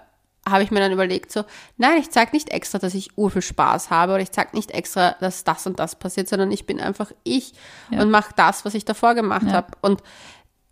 habe 0.49 0.63
ich 0.63 0.71
mir 0.71 0.81
dann 0.81 0.93
überlegt, 0.93 1.33
so, 1.33 1.45
nein, 1.79 1.99
ich 1.99 2.11
zeige 2.11 2.33
nicht 2.33 2.51
extra, 2.51 2.79
dass 2.79 2.95
ich 2.95 3.17
urviel 3.17 3.41
Spaß 3.43 3.91
habe 3.91 4.13
oder 4.13 4.23
ich 4.23 4.31
zeige 4.31 4.55
nicht 4.57 4.71
extra, 4.73 5.13
dass 5.21 5.45
das 5.45 5.67
und 5.67 5.79
das 5.79 5.97
passiert, 5.97 6.29
sondern 6.29 6.53
ich 6.53 6.67
bin 6.67 6.81
einfach 6.81 7.13
ich 7.23 7.55
Ja. 7.91 8.03
und 8.03 8.11
mache 8.11 8.33
das, 8.37 8.65
was 8.65 8.75
ich 8.75 8.85
davor 8.85 9.15
gemacht 9.15 9.47
Ja. 9.47 9.53
habe 9.55 9.69
und 9.81 10.03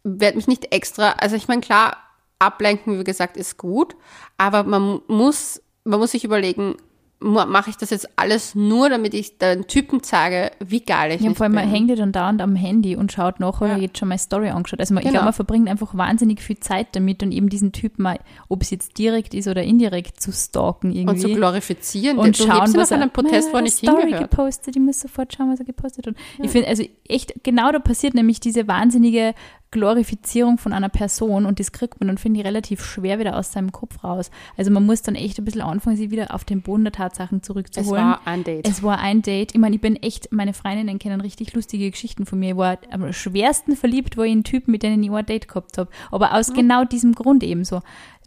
werde 0.05 0.37
mich 0.37 0.47
nicht 0.49 0.73
extra, 0.75 1.13
also 1.13 1.37
ich 1.37 1.49
meine, 1.49 1.61
klar, 1.63 1.97
ablenken, 2.39 2.99
wie 2.99 3.05
gesagt, 3.05 3.37
ist 3.37 3.57
gut, 3.57 3.95
aber 4.37 4.65
man 4.65 5.01
muss, 5.07 5.63
man 5.85 6.01
muss 6.01 6.11
sich 6.11 6.25
überlegen, 6.25 6.77
mache 7.23 7.71
ich 7.71 7.77
das 7.77 7.91
jetzt 7.91 8.09
alles 8.17 8.55
nur, 8.55 8.89
damit 8.91 9.15
ich 9.15 9.39
den 9.39 9.67
Typen 9.67 10.03
zeige, 10.03 10.51
wie 10.61 10.81
geil 10.81 11.13
ich 11.13 11.21
Ja, 11.21 11.33
vor 11.35 11.45
allem, 11.45 11.55
man 11.55 11.69
hängt 11.69 11.89
ja 11.89 11.97
dann 11.97 12.13
dauernd 12.13 12.43
am 12.43 12.57
Handy 12.57 12.97
und 12.97 13.13
schaut 13.13 13.39
nach, 13.41 13.61
oder 13.61 13.73
Ja. 13.77 13.79
jetzt 13.79 13.99
schon 13.99 14.09
mal 14.09 14.19
Story 14.19 14.49
angeschaut. 14.49 14.81
Also 14.81 14.93
man, 14.95 15.03
ich 15.03 15.09
Genau. 15.09 15.13
glaube, 15.21 15.25
man 15.27 15.33
verbringt 15.33 15.69
einfach 15.69 15.95
wahnsinnig 15.97 16.41
viel 16.43 16.59
Zeit 16.59 16.89
damit 16.93 17.23
und 17.23 17.33
eben 17.33 17.49
diesen 17.49 17.73
Typen, 17.73 18.03
mal, 18.03 18.19
ob 18.49 18.63
es 18.63 18.71
jetzt 18.71 18.99
direkt 18.99 19.35
ist 19.35 19.47
oder 19.49 19.63
indirekt, 19.63 20.21
zu 20.21 20.33
stalken 20.33 20.91
irgendwie. 20.93 21.09
und 21.15 21.21
zu 21.21 21.29
glorifizieren. 21.33 22.19
und 22.19 22.39
du 22.39 22.45
schauen, 22.45 22.75
was 22.75 22.91
auf 22.91 22.93
einen 22.93 23.03
er 23.03 23.09
Protest, 23.09 23.53
wo 23.53 23.57
er 23.59 23.63
nicht 23.63 23.77
Story 23.77 24.03
hingehört. 24.03 24.31
gepostet, 24.31 24.77
ich 24.77 24.83
muss 24.83 25.01
sofort 25.01 25.33
schauen, 25.33 25.51
was 25.51 25.61
er 25.61 25.67
gepostet 25.67 26.07
hat. 26.07 26.15
Ich 26.43 26.51
finde, 26.51 26.69
also 26.69 26.85
echt, 27.09 27.35
genau 27.45 27.71
da 27.73 27.79
passiert 27.79 28.15
nämlich 28.15 28.41
diese 28.41 28.67
wahnsinnige 28.67 29.35
Glorifizierung 29.73 30.59
von 30.59 30.73
einer 30.73 30.89
Person 30.89 31.45
und 31.45 31.59
das 31.59 31.73
kriegt 31.73 31.99
man 31.99 32.07
dann, 32.07 32.19
finde 32.19 32.39
ich, 32.41 32.47
relativ 32.47 32.85
schwer 32.85 33.19
wieder 33.19 33.37
aus 33.37 33.51
seinem 33.51 33.73
Kopf 33.73 34.05
raus. 34.05 34.31
Also 34.57 34.71
man 34.71 34.87
muss 34.87 35.03
dann 35.03 35.17
echt 35.17 35.39
ein 35.39 35.45
bisschen 35.45 35.63
anfangen, 35.63 35.97
sich 35.97 36.11
wieder 36.11 36.33
auf 36.33 36.45
den 36.45 36.63
Boden 36.63 36.85
der 36.85 36.93
Tatsachen 36.93 37.39
Es 37.39 37.47
zurückzuholen. 37.47 38.05
war 38.05 38.21
ein 38.25 38.45
Date. 38.45 38.69
Es 38.69 38.83
war 38.83 38.99
ein 39.01 39.23
Date. 39.23 39.55
Ich 39.55 39.61
meine, 39.61 39.75
ich 39.75 39.81
bin 39.81 39.97
echt, 39.97 40.31
meine 40.31 40.53
Freundinnen 40.53 40.99
kennen 41.01 41.21
richtig 41.21 41.55
lustige 41.55 41.91
Geschichten 41.91 42.27
von 42.27 42.39
mir. 42.39 42.51
Ich 42.51 42.57
war 42.57 42.79
am 42.91 43.13
schwersten 43.13 43.75
verliebt, 43.75 44.17
war 44.17 44.25
ich 44.25 44.33
in 44.33 44.39
einen 44.39 44.45
Typen, 44.45 44.71
mit 44.71 44.83
denen 44.83 45.03
ich 45.03 45.11
ein 45.11 45.27
Date 45.27 45.49
gehabt 45.49 45.79
habe. 45.79 45.91
Aber 46.11 46.35
aus 46.35 46.53
genau 46.53 46.85
diesem 46.85 47.15
Grund 47.15 47.43
eben 47.43 47.65
so. 47.65 47.81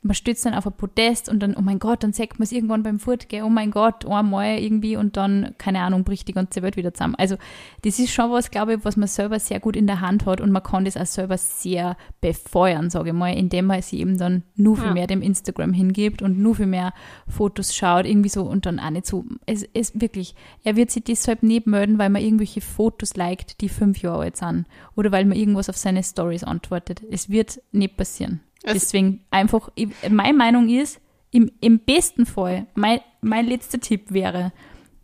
Man 0.05 0.13
stützt 0.13 0.45
dann 0.45 0.53
auf 0.53 0.67
ein 0.67 0.73
Podest 0.73 1.29
und 1.29 1.39
dann, 1.39 1.55
oh 1.57 1.61
mein 1.61 1.79
Gott, 1.79 2.03
dann 2.03 2.13
sagt 2.13 2.37
man 2.37 2.43
es 2.43 2.51
irgendwann 2.51 2.83
beim 2.83 2.99
Fortgehen, 2.99 3.43
oh 3.43 3.49
mein 3.49 3.71
Gott, 3.71 4.05
einmal 4.05 4.59
irgendwie 4.59 4.97
und 4.97 5.17
dann, 5.17 5.55
keine 5.57 5.81
Ahnung, 5.81 6.03
bricht 6.03 6.27
die 6.27 6.33
ganze 6.33 6.61
Welt 6.61 6.77
wieder 6.77 6.93
zusammen. 6.93 7.15
Also 7.17 7.37
das 7.81 7.97
ist 7.97 8.11
schon 8.11 8.29
was, 8.31 8.51
glaube 8.51 8.75
ich, 8.75 8.85
was 8.85 8.97
man 8.97 9.07
selber 9.07 9.39
sehr 9.39 9.59
gut 9.59 9.75
in 9.75 9.87
der 9.87 10.01
Hand 10.01 10.27
hat 10.27 10.41
und 10.41 10.51
man 10.51 10.61
kann 10.61 10.85
das 10.85 10.95
auch 10.95 11.07
selber 11.07 11.39
sehr 11.39 11.97
befeuern, 12.21 12.91
sage 12.91 13.09
ich 13.09 13.15
mal, 13.15 13.33
indem 13.35 13.65
man 13.65 13.81
sich 13.81 13.99
eben 13.99 14.17
dann 14.17 14.43
nur 14.55 14.77
für 14.77 14.85
Ja. 14.85 14.93
mehr 14.93 15.07
dem 15.07 15.23
Instagram 15.23 15.73
hingibt 15.73 16.21
und 16.21 16.37
nur 16.37 16.53
für 16.53 16.67
mehr 16.67 16.93
Fotos 17.27 17.75
schaut, 17.75 18.05
irgendwie 18.05 18.29
so 18.29 18.43
und 18.43 18.67
dann 18.67 18.79
auch 18.79 18.91
nicht 18.91 19.07
so, 19.07 19.25
es 19.47 19.67
es 19.73 19.99
wirklich, 19.99 20.35
er 20.63 20.75
wird 20.75 20.91
sich 20.91 21.03
deshalb 21.03 21.41
nicht 21.41 21.65
melden, 21.65 21.97
weil 21.97 22.11
man 22.11 22.21
irgendwelche 22.21 22.61
Fotos 22.61 23.15
liked, 23.15 23.59
die 23.61 23.69
fünf 23.69 24.03
Jahre 24.03 24.21
alt 24.23 24.37
sind 24.37 24.65
oder 24.95 25.11
weil 25.11 25.25
man 25.25 25.37
irgendwas 25.37 25.67
auf 25.69 25.77
seine 25.77 26.03
Stories 26.03 26.43
antwortet. 26.43 27.01
Es 27.09 27.29
wird 27.29 27.59
nicht 27.71 27.97
passieren. 27.97 28.41
Es- 28.65 28.73
Deswegen 28.73 29.21
einfach, 29.31 29.69
ich, 29.75 29.89
meine 30.09 30.37
Meinung 30.37 30.69
ist, 30.69 30.99
im, 31.31 31.51
im 31.59 31.79
besten 31.79 32.25
Fall, 32.25 32.65
mein, 32.75 32.99
mein 33.21 33.45
letzter 33.47 33.79
Tipp 33.79 34.11
wäre, 34.11 34.51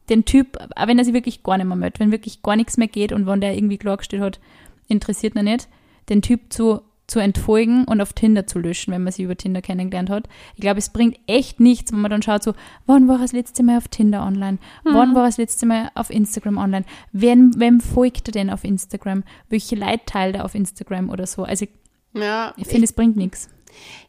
den 0.10 0.26
Typ, 0.26 0.58
auch 0.76 0.88
wenn 0.88 0.98
er 0.98 1.06
sich 1.06 1.14
wirklich 1.14 1.44
gar 1.44 1.58
nicht 1.58 1.68
mehr 1.68 1.76
meldet, 1.76 2.00
wenn 2.00 2.12
wirklich 2.12 2.42
gar 2.42 2.56
nichts 2.56 2.78
mehr 2.78 2.88
geht 2.88 3.12
und 3.14 3.28
wenn 3.28 3.42
der 3.42 3.56
irgendwie 3.56 3.78
klargestellt 3.78 4.22
hat, 4.24 4.40
interessiert 4.88 5.36
ihn 5.36 5.46
nicht, 5.46 5.68
den 6.10 6.22
Typ 6.22 6.52
zu, 6.52 6.82
zu 7.08 7.20
entfolgen 7.20 7.84
und 7.86 8.02
auf 8.02 8.14
Tinder 8.14 8.48
zu 8.48 8.60
löschen, 8.60 8.94
wenn 8.94 9.04
man 9.04 9.12
sie 9.14 9.24
über 9.24 9.36
Tinder 9.38 9.62
kennengelernt 9.62 10.10
hat. 10.10 10.28
Ich 10.56 10.62
glaube, 10.62 10.80
es 10.80 10.90
bringt 10.90 11.18
echt 11.28 11.60
nichts, 11.60 11.92
wenn 11.92 12.00
man 12.02 12.12
dann 12.12 12.22
schaut 12.22 12.44
so, 12.44 12.54
wann 12.86 13.08
war 13.08 13.16
er 13.18 13.22
das 13.24 13.34
letzte 13.34 13.64
Mal 13.64 13.78
auf 13.78 13.88
Tinder 13.90 14.26
online? 14.26 14.58
Wann 14.96 15.14
war 15.16 15.24
er 15.24 15.28
das 15.28 15.38
letzte 15.38 15.66
Mal 15.66 15.92
auf 15.96 16.10
Instagram 16.10 16.58
online? 16.58 16.86
Wem, 17.12 17.52
wem 17.58 17.80
folgt 17.82 18.30
er 18.30 18.32
denn 18.34 18.50
auf 18.50 18.64
Instagram? 18.64 19.24
Welche 19.50 19.76
Leute 19.76 20.02
teilt 20.06 20.36
er 20.36 20.46
auf 20.46 20.56
Instagram 20.56 21.10
oder 21.10 21.28
so? 21.28 21.44
Also 21.44 21.66
ich, 21.66 21.72
Ja, 22.14 22.54
ich 22.58 22.68
finde, 22.68 22.86
es 22.86 22.94
bringt 22.94 23.16
nichts. 23.18 23.50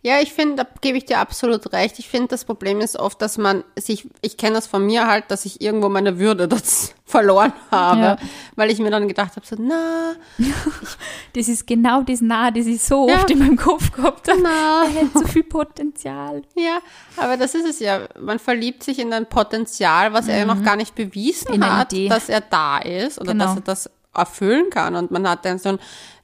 Ja, 0.03 0.18
ich 0.20 0.32
finde, 0.32 0.57
da 0.64 0.66
gebe 0.80 0.98
ich 0.98 1.05
dir 1.05 1.18
absolut 1.20 1.72
recht. 1.72 2.00
Ich 2.00 2.09
finde, 2.09 2.26
das 2.26 2.44
Problem 2.44 2.80
ist 2.80 2.98
oft, 2.98 3.22
dass 3.22 3.38
man 3.38 3.62
sich, 3.78 4.09
ich 4.20 4.36
kenne 4.36 4.57
das 4.57 4.66
von 4.66 4.84
mir 4.84 5.07
halt, 5.07 5.30
dass 5.30 5.44
ich 5.44 5.61
irgendwo 5.61 5.88
meine 5.88 6.18
Würde 6.18 6.48
das 6.48 6.94
verloren 7.05 7.53
habe, 7.70 8.00
Ja. 8.00 8.16
weil 8.57 8.72
ich 8.72 8.80
mir 8.80 8.90
dann 8.90 9.07
gedacht 9.07 9.36
habe, 9.36 9.46
so, 9.46 9.55
na, 9.57 10.14
Das 11.32 11.46
ist 11.46 11.64
genau 11.66 12.03
das 12.03 12.20
nah, 12.20 12.50
das 12.50 12.66
ich 12.66 12.82
so 12.82 13.09
Ja. 13.09 13.14
oft 13.18 13.30
in 13.30 13.38
meinem 13.38 13.57
Kopf 13.57 13.92
gehabt 13.92 14.28
habe. 14.28 14.40
na. 14.42 14.82
Er 14.96 15.03
hat 15.05 15.12
so 15.14 15.26
viel 15.28 15.44
Potenzial. 15.44 16.42
Ja, 16.57 16.78
aber 17.16 17.36
das 17.36 17.55
ist 17.55 17.66
es 17.66 17.78
ja. 17.78 18.00
Man 18.20 18.40
verliebt 18.40 18.82
sich 18.82 18.98
in 18.98 19.12
ein 19.12 19.26
Potenzial, 19.28 20.12
was 20.12 20.26
er 20.26 20.38
ja 20.38 20.44
noch 20.44 20.62
gar 20.64 20.74
nicht 20.76 20.96
bewiesen 20.96 21.48
Mhm. 21.50 21.55
In 21.62 21.76
hat, 21.78 21.92
dass 22.09 22.28
er 22.28 22.40
da 22.40 22.78
ist 22.78 23.20
oder 23.20 23.32
Genau. 23.32 23.44
dass 23.46 23.55
er 23.57 23.61
das 23.62 23.90
erfüllen 24.14 24.70
kann. 24.70 24.94
Und 24.96 25.11
man 25.12 25.28
hat 25.28 25.44
dann 25.44 25.59
so 25.59 25.70
ein, 25.70 25.78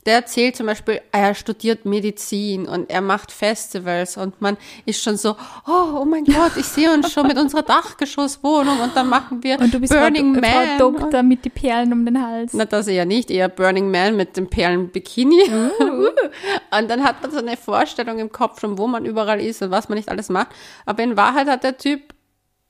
der 0.08 0.16
erzählt 0.16 0.56
zum 0.56 0.64
Beispiel, 0.64 1.02
er 1.12 1.34
studiert 1.34 1.84
Medizin 1.84 2.66
und 2.66 2.88
er 2.88 3.02
macht 3.02 3.30
Festivals 3.30 4.16
und 4.16 4.40
man 4.40 4.56
ist 4.86 5.02
schon 5.02 5.18
so, 5.18 5.36
oh, 5.66 6.00
oh 6.00 6.04
mein 6.06 6.24
Gott, 6.24 6.56
ich 6.56 6.64
sehe 6.64 6.90
uns 6.90 7.12
schon 7.12 7.26
mit 7.26 7.38
unserer 7.38 7.60
Dachgeschosswohnung 7.60 8.80
und 8.80 8.96
dann 8.96 9.10
machen 9.10 9.42
wir 9.42 9.60
Und 9.60 9.74
du 9.74 9.78
bist 9.78 9.92
Burning 9.92 10.32
Frau, 10.32 10.40
Man. 10.40 10.78
Frau 10.78 10.90
Doktor 10.90 11.22
mit 11.22 11.44
die 11.44 11.50
Perlen 11.50 11.92
um 11.92 12.06
den 12.06 12.26
Hals. 12.26 12.54
Na, 12.54 12.64
das 12.64 12.88
eher 12.88 13.04
nicht, 13.04 13.30
eher 13.30 13.50
Burning 13.50 13.90
Man 13.90 14.16
mit 14.16 14.34
dem 14.38 14.48
Perlenbikini. 14.48 15.42
Uh. 15.42 16.08
und 16.78 16.90
dann 16.90 17.04
hat 17.04 17.20
man 17.20 17.30
so 17.30 17.36
eine 17.36 17.58
Vorstellung 17.58 18.18
im 18.18 18.32
Kopf 18.32 18.60
schon, 18.60 18.78
wo 18.78 18.86
man 18.86 19.04
überall 19.04 19.42
ist 19.42 19.60
und 19.60 19.70
was 19.70 19.90
man 19.90 19.98
nicht 19.98 20.08
alles 20.08 20.30
macht. 20.30 20.48
Aber 20.86 21.02
in 21.02 21.18
Wahrheit 21.18 21.48
hat 21.48 21.64
der 21.64 21.76
Typ 21.76 22.14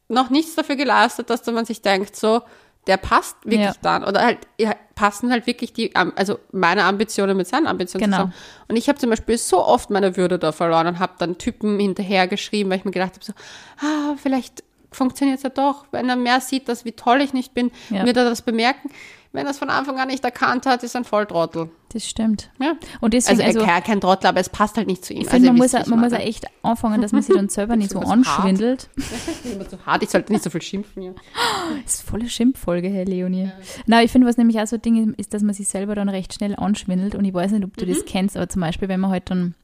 noch 0.09 0.29
nichts 0.29 0.57
dafür 0.57 0.75
geleistet, 0.75 1.31
dass 1.31 1.47
man 1.47 1.65
sich 1.65 1.83
denkt, 1.83 2.17
so, 2.17 2.43
der 2.89 2.97
passt 2.97 3.37
wirklich 3.45 3.61
Ja. 3.61 3.73
dann. 3.83 4.03
Oder 4.05 4.23
halt, 4.25 4.39
ja, 4.59 4.75
passen 4.97 5.31
halt 5.31 5.47
wirklich 5.47 5.73
die, 5.73 5.95
also 5.95 6.41
meine 6.51 6.83
Ambitionen 6.85 7.37
mit 7.37 7.47
seinen 7.47 7.67
Ambitionen 7.69 8.05
Genau. 8.07 8.17
zusammen. 8.17 8.35
Und 8.67 8.77
ich 8.77 8.89
habe 8.89 8.99
zum 8.99 9.11
Beispiel 9.11 9.39
so 9.39 9.65
oft 9.65 9.91
meine 9.91 10.17
Würde 10.17 10.39
da 10.39 10.51
verloren 10.51 10.87
und 10.89 10.99
habe 10.99 11.13
dann 11.19 11.39
Typen 11.39 11.79
hinterher 11.79 12.27
geschrieben, 12.27 12.71
weil 12.71 12.79
ich 12.79 12.85
mir 12.85 12.91
gedacht 12.91 13.13
habe, 13.15 13.25
so, 13.25 13.33
ah, 13.81 14.17
vielleicht 14.21 14.65
funktioniert 14.91 15.37
es 15.37 15.43
ja 15.45 15.51
doch. 15.51 15.85
Wenn 15.93 16.09
er 16.09 16.17
mehr 16.17 16.41
sieht, 16.41 16.69
dass 16.69 16.85
wie 16.85 16.93
toll 16.93 17.21
ich 17.21 17.33
nicht 17.35 17.53
bin, 17.55 17.71
Ja. 17.91 18.05
wird 18.07 18.17
er 18.17 18.25
das 18.25 18.43
bemerken. 18.43 18.91
Wenn 19.31 19.45
er 19.45 19.51
es 19.51 19.59
von 19.59 19.69
Anfang 19.69 19.99
an 20.01 20.09
nicht 20.09 20.25
erkannt 20.25 20.65
hat, 20.65 20.83
ist 20.83 20.95
er 20.95 21.03
ein 21.03 21.05
Volltrottel. 21.05 21.71
Das 21.91 22.07
stimmt. 22.09 22.51
Ja. 22.61 22.73
Und 23.01 23.13
deswegen, 23.13 23.43
Also, 23.43 23.59
also, 23.61 23.71
er 23.71 23.81
kein 23.83 24.01
Trottel, 24.01 24.27
aber 24.27 24.41
es 24.41 24.49
passt 24.49 24.77
halt 24.79 24.87
nicht 24.87 25.05
zu 25.05 25.13
ihm. 25.13 25.21
ich 25.23 25.29
finde, 25.29 25.51
also, 25.51 25.53
man, 25.53 25.57
muss, 25.59 25.73
man 25.89 26.01
muss 26.01 26.11
meine. 26.13 26.25
echt 26.25 26.47
anfangen, 26.63 27.03
dass 27.03 27.13
man 27.13 27.21
sich 27.23 27.35
dann 27.37 27.49
selber 27.51 27.77
nicht 27.77 27.91
so 27.91 28.01
anschwindelt. 28.01 28.89
Immer 29.45 29.69
zu 29.69 29.85
hart, 29.85 30.03
ich 30.03 30.09
sollte 30.11 30.33
nicht 30.33 30.43
so 30.45 30.51
viel 30.51 30.63
schimpfen. 30.63 31.03
Ja. 31.03 31.13
Das 31.85 31.97
ist 31.97 32.03
volle 32.09 32.29
Schimpffolge, 32.29 32.89
Herr 32.89 33.05
Leonie. 33.05 33.51
Na, 33.87 34.03
ich 34.03 34.11
finde, 34.11 34.27
was 34.27 34.39
nämlich 34.39 34.59
auch 34.61 34.67
so 34.67 34.77
ein 34.77 34.83
Ding 34.83 35.13
ist, 35.15 35.35
dass 35.35 35.43
man 35.43 35.55
sich 35.55 35.69
selber 35.69 35.95
dann 35.95 36.09
recht 36.09 36.33
schnell 36.35 36.57
anschwindelt. 36.57 37.15
Und 37.15 37.25
ich 37.27 37.35
weiß 37.35 37.53
nicht, 37.53 37.65
ob 37.65 37.77
du 37.77 37.85
Mhm. 37.85 37.91
das 37.91 38.05
kennst, 38.07 38.37
aber 38.37 38.49
zum 38.49 38.61
Beispiel, 38.63 38.89
wenn 38.89 39.01
man 39.01 39.11
halt 39.11 39.31
dann, 39.31 39.55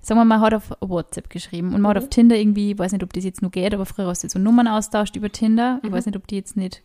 sagen 0.00 0.18
wir 0.20 0.24
mal, 0.24 0.38
man 0.38 0.40
hat 0.40 0.54
auf 0.54 0.72
WhatsApp 0.80 1.30
geschrieben 1.30 1.68
und 1.68 1.80
man 1.80 1.82
Mhm. 1.82 1.96
hat 1.96 1.98
auf 2.02 2.10
Tinder 2.10 2.36
irgendwie, 2.36 2.72
ich 2.72 2.78
weiß 2.78 2.90
nicht, 2.92 3.04
ob 3.04 3.12
das 3.12 3.22
jetzt 3.24 3.42
nur 3.42 3.52
geht, 3.52 3.72
aber 3.74 3.86
früher 3.86 4.06
hast 4.08 4.24
du 4.24 4.28
so 4.28 4.38
Nummern 4.40 4.66
austauscht 4.66 5.14
über 5.14 5.30
Tinder. 5.30 5.74
Mhm. 5.74 5.80
Ich 5.88 5.92
weiß 5.92 6.06
nicht, 6.06 6.16
ob 6.16 6.26
die 6.26 6.34
jetzt 6.36 6.56
nicht, 6.56 6.82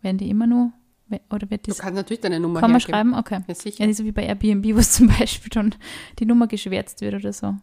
werden 0.00 0.16
die 0.16 0.30
immer 0.30 0.46
nur, 0.46 0.72
oder 1.30 1.50
wird 1.50 1.66
Du 1.66 1.70
das, 1.70 1.78
kannst 1.78 1.96
natürlich 1.96 2.20
deine 2.20 2.38
Nummer 2.40 2.60
kann 2.60 2.70
man 2.70 2.80
hergeben. 2.80 2.94
schreiben? 3.12 3.14
Okay. 3.14 3.40
Ja, 3.46 3.54
sicher. 3.54 3.80
Ja, 3.80 3.86
nicht 3.86 3.96
so 3.96 4.04
wie 4.04 4.12
bei 4.12 4.24
Airbnb, 4.26 4.64
wo 4.74 4.78
es 4.78 4.92
zum 4.92 5.08
Beispiel 5.08 5.50
dann 5.50 5.74
die 6.18 6.26
Nummer 6.26 6.46
geschwärzt 6.46 7.00
wird 7.00 7.14
oder 7.14 7.32
so. 7.32 7.54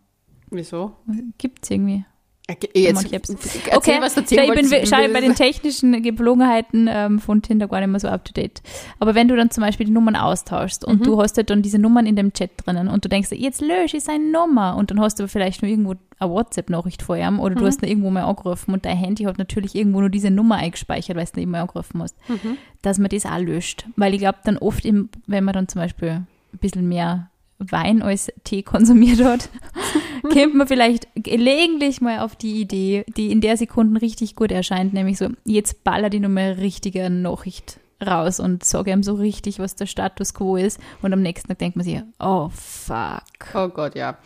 Wieso? 0.52 0.96
Gibt's 1.38 1.70
irgendwie. 1.70 2.06
Okay, 2.48 2.70
jetzt, 2.76 2.94
manche 2.96 3.16
Apps. 3.16 3.30
erzähl, 3.30 3.62
Okay, 3.76 3.98
was 4.02 4.16
erzählen 4.18 4.44
ich 4.44 4.54
bin 4.54 4.70
wolltest. 4.72 4.94
schau 4.94 5.02
ich 5.02 5.12
bei 5.12 5.20
den 5.22 5.34
technischen 5.34 6.04
Gepflogenheiten 6.04 6.88
ähm, 6.92 7.18
von 7.20 7.42
Tinder 7.42 7.68
gar 7.68 7.80
nicht 7.80 7.90
mehr 7.90 8.00
so 8.00 8.08
up 8.08 8.24
to 8.24 8.34
date. 8.34 8.62
Aber 9.00 9.16
wenn 9.16 9.28
du 9.28 9.36
dann 9.36 9.50
zum 9.50 9.64
Beispiel 9.64 9.88
die 9.88 9.92
Nummern 9.92 10.16
austauschst 10.16 10.86
und 10.86 11.00
Mhm. 11.00 11.04
du 11.06 11.20
hast 11.22 11.38
halt 11.38 11.50
dann 11.50 11.64
diese 11.64 11.80
Nummern 11.80 12.06
in 12.06 12.16
dem 12.16 12.34
Chat 12.34 12.52
drinnen 12.64 12.88
und 12.88 13.04
du 13.04 13.10
denkst, 13.10 13.32
jetzt 13.32 13.62
lösche 13.62 13.98
ich 13.98 14.04
seine 14.04 14.26
Nummer 14.32 14.76
und 14.78 14.92
dann 14.92 15.00
hast 15.02 15.18
du 15.18 15.24
aber 15.24 15.28
vielleicht 15.30 15.64
nur 15.64 15.72
irgendwo 15.72 15.96
eine 16.20 16.30
WhatsApp-Nachricht 16.32 17.02
vor 17.02 17.18
ihm 17.18 17.40
oder 17.40 17.56
Mhm. 17.56 17.60
du 17.60 17.66
hast 17.66 17.82
ihn 17.82 17.90
irgendwo 17.90 18.12
mal 18.12 18.24
angerufen 18.24 18.74
und 18.74 18.86
dein 18.86 18.96
Handy 18.98 19.24
hat 19.24 19.40
natürlich 19.40 19.74
irgendwo 19.74 20.02
nur 20.02 20.10
diese 20.12 20.30
Nummer 20.30 20.58
eingespeichert, 20.58 21.18
weil 21.18 21.26
du 21.34 21.42
ihn 21.42 21.50
mal 21.50 21.62
angerufen 21.62 22.04
hast, 22.04 22.16
Mhm. 22.30 22.58
dass 22.84 23.00
man 23.00 23.10
das 23.10 23.26
auch 23.26 23.40
löscht. 23.40 23.88
Weil 23.96 24.14
ich 24.14 24.20
glaube 24.20 24.38
dann 24.44 24.58
oft, 24.60 24.86
im, 24.86 25.10
wenn 25.26 25.44
man 25.44 25.54
dann 25.56 25.68
zum 25.68 25.82
Beispiel 25.82 26.10
ein 26.10 26.28
bisschen 26.62 26.88
mehr 26.88 27.32
Wein 27.58 28.02
als 28.04 28.32
Tee 28.44 28.62
konsumiert 28.64 29.24
hat, 29.24 29.50
kommt 30.34 30.56
man 30.56 30.68
vielleicht 30.68 31.08
gelegentlich 31.16 32.02
mal 32.02 32.20
auf 32.20 32.36
die 32.36 32.62
Idee, 32.62 33.06
die 33.16 33.32
in 33.32 33.42
der 33.42 33.58
Sekunde 33.58 34.02
richtig 34.02 34.36
gut 34.36 34.52
erscheint, 34.52 34.94
nämlich 34.94 35.18
so, 35.18 35.30
jetzt 35.46 35.84
baller 35.84 36.10
die 36.10 36.20
Nummer 36.20 36.58
richtige 36.58 37.10
Nachricht 37.10 37.80
raus 38.06 38.40
und 38.40 38.64
sage 38.64 38.92
ihm 38.92 39.04
so 39.04 39.16
richtig, 39.16 39.60
was 39.60 39.76
der 39.76 39.86
Status 39.86 40.34
quo 40.34 40.58
ist. 40.58 40.80
Und 41.02 41.14
am 41.14 41.22
nächsten 41.22 41.48
Tag 41.48 41.60
denkt 41.60 41.76
man 41.76 41.86
sich, 41.86 42.02
oh 42.20 42.50
fuck. 42.50 43.24
Oh 43.54 43.70
Gott, 43.70 43.96
ja. 43.96 44.18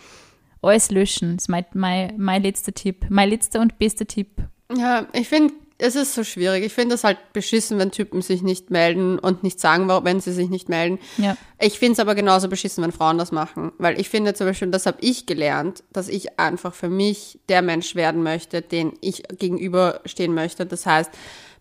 Alles 0.62 0.92
löschen, 0.92 1.36
das 1.38 1.44
ist 1.44 1.50
mein, 1.50 1.66
mein, 1.74 2.14
mein 2.18 2.44
letzter 2.44 2.74
Tipp. 2.74 3.06
Mein 3.10 3.30
letzter 3.30 3.62
und 3.62 3.80
bester 3.80 4.06
Tipp. 4.06 4.30
Ja, 4.76 5.08
ich 5.14 5.28
finde, 5.28 5.54
es 5.82 5.96
ist 5.96 6.14
so 6.14 6.26
schwierig. 6.26 6.66
Ich 6.66 6.74
finde 6.74 6.96
es 6.96 7.06
halt 7.06 7.18
beschissen, 7.32 7.80
wenn 7.80 7.90
Typen 7.90 8.22
sich 8.22 8.42
nicht 8.42 8.70
melden 8.70 9.18
und 9.18 9.44
nicht 9.44 9.62
sagen, 9.62 9.88
wenn 9.88 10.20
sie 10.20 10.34
sich 10.34 10.50
nicht 10.50 10.68
melden. 10.68 11.00
Ja. 11.18 11.38
Ich 11.58 11.80
finde 11.80 11.94
es 11.94 12.00
aber 12.00 12.16
genauso 12.16 12.50
beschissen, 12.50 12.84
wenn 12.84 12.92
Frauen 12.92 13.18
das 13.18 13.32
machen. 13.32 13.72
Weil 13.78 14.00
ich 14.00 14.10
finde 14.10 14.34
zum 14.34 14.46
Beispiel, 14.46 14.68
das 14.68 14.86
habe 14.86 14.98
ich 15.00 15.26
gelernt, 15.26 15.84
dass 15.94 16.10
ich 16.10 16.38
einfach 16.38 16.74
für 16.74 16.90
mich 16.90 17.40
der 17.48 17.62
Mensch 17.62 17.96
werden 17.96 18.24
möchte, 18.24 18.62
den 18.62 18.94
ich 19.00 19.24
gegenüberstehen 19.38 20.34
möchte. 20.34 20.66
Das 20.66 20.86
heißt, 20.86 21.12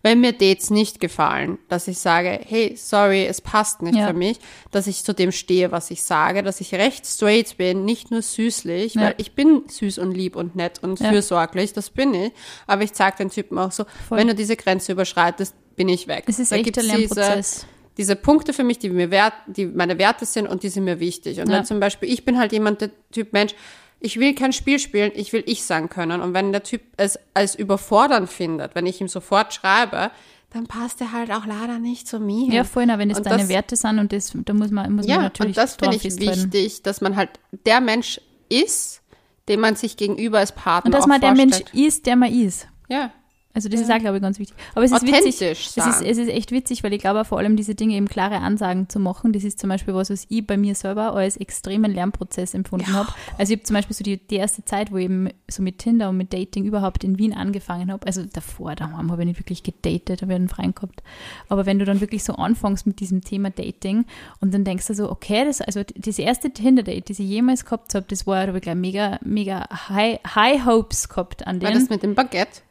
wenn 0.01 0.21
mir 0.21 0.31
Dates 0.31 0.69
nicht 0.69 0.99
gefallen, 0.99 1.57
dass 1.67 1.87
ich 1.89 1.97
sage, 1.99 2.39
hey, 2.47 2.73
sorry, 2.77 3.25
es 3.25 3.41
passt 3.41 3.81
nicht 3.81 3.95
Ja. 3.97 4.07
für 4.07 4.13
mich, 4.13 4.39
dass 4.71 4.87
ich 4.87 5.03
zu 5.03 5.13
dem 5.13 5.31
stehe, 5.31 5.71
was 5.71 5.91
ich 5.91 6.03
sage, 6.03 6.41
dass 6.41 6.61
ich 6.61 6.73
recht 6.73 7.05
straight 7.05 7.57
bin, 7.57 7.83
nicht 7.85 8.09
nur 8.11 8.21
süßlich, 8.21 8.93
Ja. 8.95 9.01
weil 9.01 9.15
ich 9.17 9.33
bin 9.33 9.63
süß 9.67 9.97
und 9.97 10.11
lieb 10.13 10.35
und 10.37 10.55
nett 10.55 10.79
und 10.81 10.99
Ja. 10.99 11.09
fürsorglich, 11.09 11.73
das 11.73 11.89
bin 11.89 12.13
ich. 12.13 12.31
Aber 12.65 12.83
ich 12.83 12.93
zeige 12.93 13.17
den 13.17 13.29
Typen 13.29 13.57
auch 13.57 13.71
so, 13.73 13.83
Voll. 14.07 14.17
wenn 14.19 14.27
du 14.27 14.35
diese 14.35 14.55
Grenze 14.55 14.93
überschreitest, 14.93 15.53
bin 15.75 15.89
ich 15.89 16.07
weg. 16.07 16.23
Es 16.27 16.39
ist 16.39 16.51
Da 16.51 16.55
echt 16.57 16.77
ein 16.77 16.85
Lernprozess. 16.85 17.65
diese 17.97 18.15
Punkte 18.15 18.53
für 18.53 18.63
mich, 18.63 18.79
die 18.79 18.89
mir 18.89 19.11
wert, 19.11 19.33
die 19.47 19.65
meine 19.65 19.97
Werte 19.97 20.25
sind 20.25 20.47
und 20.47 20.63
die 20.63 20.69
sind 20.69 20.85
mir 20.85 21.01
wichtig. 21.01 21.41
Und 21.41 21.49
Ja. 21.49 21.57
wenn 21.57 21.65
zum 21.65 21.81
Beispiel, 21.81 22.09
ich 22.11 22.23
bin 22.23 22.37
halt 22.37 22.53
jemand, 22.53 22.79
der 22.81 22.91
Typ 23.11 23.33
Mensch, 23.33 23.53
ich 23.99 24.19
will 24.19 24.33
kein 24.35 24.53
Spiel 24.53 24.79
spielen, 24.79 25.11
ich 25.15 25.33
will 25.33 25.43
ich 25.45 25.63
sein 25.63 25.89
können. 25.89 26.21
Und 26.21 26.33
wenn 26.33 26.51
der 26.51 26.63
Typ 26.63 26.81
es 26.97 27.19
als 27.33 27.55
überfordernd 27.55 28.29
findet, 28.29 28.75
wenn 28.75 28.85
ich 28.85 29.01
ihm 29.01 29.07
sofort 29.07 29.53
schreibe, 29.53 30.11
dann 30.51 30.65
passt 30.65 30.99
er 31.01 31.11
halt 31.11 31.31
auch 31.31 31.45
leider 31.45 31.77
nicht 31.79 32.07
zu 32.07 32.19
mir. 32.19 32.51
Ja, 32.51 32.63
vorhin, 32.63 32.89
wenn 32.97 33.11
es 33.11 33.17
Und 33.17 33.25
deine 33.25 33.39
das- 33.39 33.49
Werte 33.49 33.75
sind 33.75 33.99
und 33.99 34.11
das, 34.13 34.31
da 34.33 34.53
muss 34.53 34.71
man, 34.71 34.91
muss 34.93 35.05
man 35.05 35.15
Ja, 35.15 35.21
natürlich 35.23 35.57
und 35.57 35.63
das 35.63 35.75
finde 35.75 35.97
ich 35.97 36.03
wichtig, 36.19 36.81
dass 36.81 37.01
man 37.01 37.15
halt 37.15 37.29
der 37.65 37.81
Mensch 37.81 38.19
ist, 38.49 39.01
dem 39.47 39.59
man 39.59 39.75
sich 39.75 39.95
gegenüber 39.97 40.39
als 40.39 40.53
Partner 40.53 40.87
Und 40.87 40.93
dass 40.95 41.05
man 41.07 41.21
der 41.21 41.33
Mensch 41.35 41.59
ist, 41.73 42.05
der 42.07 42.15
man 42.15 42.33
ist. 42.33 42.67
Ja. 42.87 43.11
Also 43.59 43.67
das 43.67 43.81
ist 43.81 43.91
auch, 43.91 43.99
glaube 43.99 44.15
ich, 44.15 44.21
ganz 44.23 44.39
wichtig. 44.39 44.55
Aber 44.73 44.85
es 44.85 44.91
ist 44.93 45.05
witzig. 45.05 45.41
Es 45.41 45.75
ist, 45.75 46.01
es 46.01 46.17
ist 46.17 46.29
echt 46.29 46.53
witzig, 46.53 46.81
weil 46.81 46.93
ich 46.93 46.99
glaube 46.99 47.25
vor 47.25 47.39
allem 47.39 47.57
diese 47.57 47.75
Dinge 47.75 47.95
eben 47.95 48.07
klare 48.07 48.37
Ansagen 48.37 48.87
zu 48.87 49.01
machen, 49.01 49.33
das 49.33 49.43
ist 49.43 49.59
zum 49.59 49.69
Beispiel 49.69 49.93
was, 49.93 50.09
was 50.09 50.25
ich 50.29 50.47
bei 50.47 50.55
mir 50.55 50.75
selber 50.75 51.13
als 51.13 51.35
extremen 51.35 51.93
Lernprozess 51.93 52.53
empfunden 52.53 52.93
habe. 52.93 53.09
Also 53.37 53.51
ich 53.51 53.59
habe 53.59 53.65
zum 53.65 53.73
Beispiel 53.73 53.95
so 53.97 54.03
die, 54.05 54.15
die 54.17 54.37
erste 54.37 54.63
Zeit, 54.63 54.93
wo 54.93 54.97
ich 54.97 55.05
eben 55.05 55.27
so 55.49 55.61
mit 55.61 55.79
Tinder 55.79 56.07
und 56.07 56.15
mit 56.15 56.31
Dating 56.31 56.63
überhaupt 56.63 57.03
in 57.03 57.17
Wien 57.17 57.33
angefangen 57.33 57.91
habe, 57.91 58.07
also 58.07 58.23
davor, 58.23 58.75
daheim 58.75 59.11
habe 59.11 59.23
ich 59.23 59.27
nicht 59.27 59.39
wirklich 59.39 59.61
gedatet, 59.61 60.21
habe 60.21 60.31
ich 60.31 60.37
einen 60.37 60.47
Freien 60.47 60.73
gehabt. 60.73 61.03
Aber 61.49 61.65
wenn 61.65 61.79
du 61.79 61.85
dann 61.85 61.99
wirklich 61.99 62.23
so 62.23 62.33
anfängst 62.33 62.87
mit 62.87 63.01
diesem 63.01 63.21
Thema 63.25 63.49
Dating 63.49 64.05
und 64.39 64.53
dann 64.53 64.63
denkst 64.63 64.87
du 64.87 64.93
so, 64.93 65.11
okay, 65.11 65.43
das, 65.43 65.59
also 65.59 65.81
das 65.83 66.17
erste 66.17 66.51
Tinder-Date, 66.51 67.09
das 67.09 67.19
ich 67.19 67.27
jemals 67.27 67.65
gehabt 67.65 67.93
habe, 67.93 68.05
das 68.07 68.25
war, 68.25 68.41
da 68.41 68.47
habe 68.47 68.59
ich 68.59 68.63
gleich 68.63 68.75
mega, 68.75 69.19
mega 69.21 69.67
high, 69.89 70.19
high 70.23 70.65
hopes 70.65 71.09
gehabt 71.09 71.45
an 71.45 71.61
War 71.61 71.71
den. 71.71 71.79
das 71.79 71.89
mit 71.89 72.03
dem 72.03 72.15
Baguette? 72.15 72.61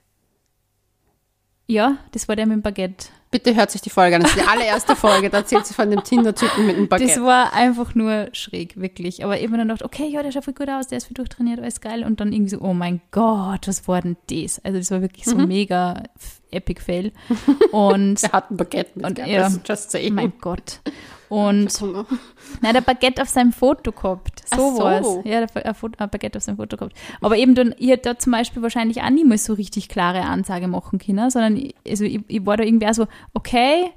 Ja, 1.71 1.99
das 2.13 2.27
war 2.29 2.35
der 2.37 2.47
mit 2.47 2.57
dem 2.57 2.63
Baguette. 2.63 3.09
Bitte 3.31 3.55
hört 3.55 3.71
sich 3.71 3.83
die 3.83 3.91
Folge 3.91 4.17
an. 4.17 4.23
Das 4.23 4.31
ist 4.35 4.41
die 4.43 4.47
allererste 4.49 4.97
Folge. 4.97 5.29
Da 5.29 5.37
erzählt 5.39 5.67
sie 5.67 5.75
von 5.75 5.91
dem 5.91 6.03
Tinder-Typen 6.03 6.67
mit 6.67 6.79
dem 6.79 6.89
Baguette. 6.89 7.13
Das 7.15 7.23
war 7.23 7.53
einfach 7.53 7.95
nur 7.95 8.31
schräg, 8.33 8.81
wirklich. 8.81 9.23
Aber 9.23 9.39
immer 9.39 9.59
dann 9.59 9.69
dachte, 9.69 9.85
okay, 9.85 10.09
ja, 10.09 10.23
der 10.23 10.33
schaut 10.33 10.47
voll 10.47 10.55
gut 10.55 10.71
aus, 10.71 10.87
der 10.87 10.97
ist 10.97 11.09
viel 11.09 11.15
durchtrainiert, 11.15 11.61
alles 11.61 11.83
geil. 11.83 12.05
Und 12.05 12.21
dann 12.21 12.33
irgendwie 12.33 12.49
so, 12.49 12.61
oh 12.63 12.73
mein 12.73 13.03
Gott, 13.11 13.69
was 13.69 13.87
war 13.87 14.01
denn 14.01 14.17
das? 14.31 14.65
Also 14.65 14.79
das 14.79 14.91
war 14.91 15.03
wirklich 15.03 15.27
so 15.27 15.37
Mhm. 15.37 15.47
mega 15.47 16.03
epic 16.51 16.81
fail. 16.81 17.13
Und, 17.73 18.23
Der 18.23 18.33
hat 18.33 18.51
ein 18.51 18.57
Baguette 18.57 18.93
Und 18.95 19.03
mitgehabt. 19.19 19.31
ja. 19.31 19.51
Just 19.67 19.91
saying. 19.91 20.15
mein 20.15 20.33
Gott. 20.41 20.81
Und, 21.29 21.83
nein, 22.63 22.75
der 22.75 22.81
Baguette 22.81 23.23
auf 23.23 23.29
seinem 23.29 23.53
Foto 23.53 23.93
gehabt. 23.93 24.43
So, 24.55 24.77
so. 24.77 24.83
war's. 24.83 25.07
Ja, 25.25 25.45
der 25.47 25.75
Foto, 25.75 26.03
ein 26.03 26.11
Baguette 26.11 26.39
auf 26.39 26.45
seinem 26.45 26.57
Foto 26.57 26.77
gehabt. 26.77 26.97
Aber 27.21 27.37
eben 27.37 27.55
dann, 27.55 27.75
ich 27.79 27.91
hätte 27.91 28.11
da 28.11 28.19
zum 28.19 28.33
Beispiel 28.33 28.63
wahrscheinlich 28.63 29.03
auch 29.03 29.11
niemals 29.11 29.45
so 29.45 29.55
richtig 29.55 29.89
klare 29.89 30.23
Ansage 30.23 30.69
machen 30.69 30.99
können, 30.99 31.31
sondern 31.31 31.57
ich, 31.57 31.75
also 31.87 32.05
ich, 32.05 32.21
ich 32.29 32.47
war 32.47 32.57
da 32.57 32.65
irgendwie 32.65 32.87
auch 32.87 32.95
so, 32.95 33.07
okay, 33.35 33.91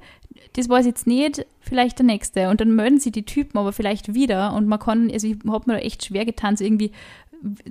das 0.54 0.68
weiß 0.68 0.86
ich 0.86 0.90
jetzt 0.90 1.06
nicht, 1.06 1.46
vielleicht 1.60 1.98
der 1.98 2.06
nächste. 2.06 2.48
Und 2.50 2.60
dann 2.60 2.74
melden 2.74 3.00
sich 3.00 3.12
die 3.12 3.24
Typen 3.24 3.58
aber 3.58 3.72
vielleicht 3.72 4.14
wieder 4.14 4.52
und 4.54 4.66
man 4.66 4.78
kann, 4.78 5.10
also 5.10 5.26
ich 5.26 5.38
habe 5.46 5.70
mir 5.70 5.78
da 5.78 5.84
echt 5.84 6.04
schwer 6.04 6.24
getan, 6.24 6.56
so 6.56 6.64
irgendwie 6.64 6.92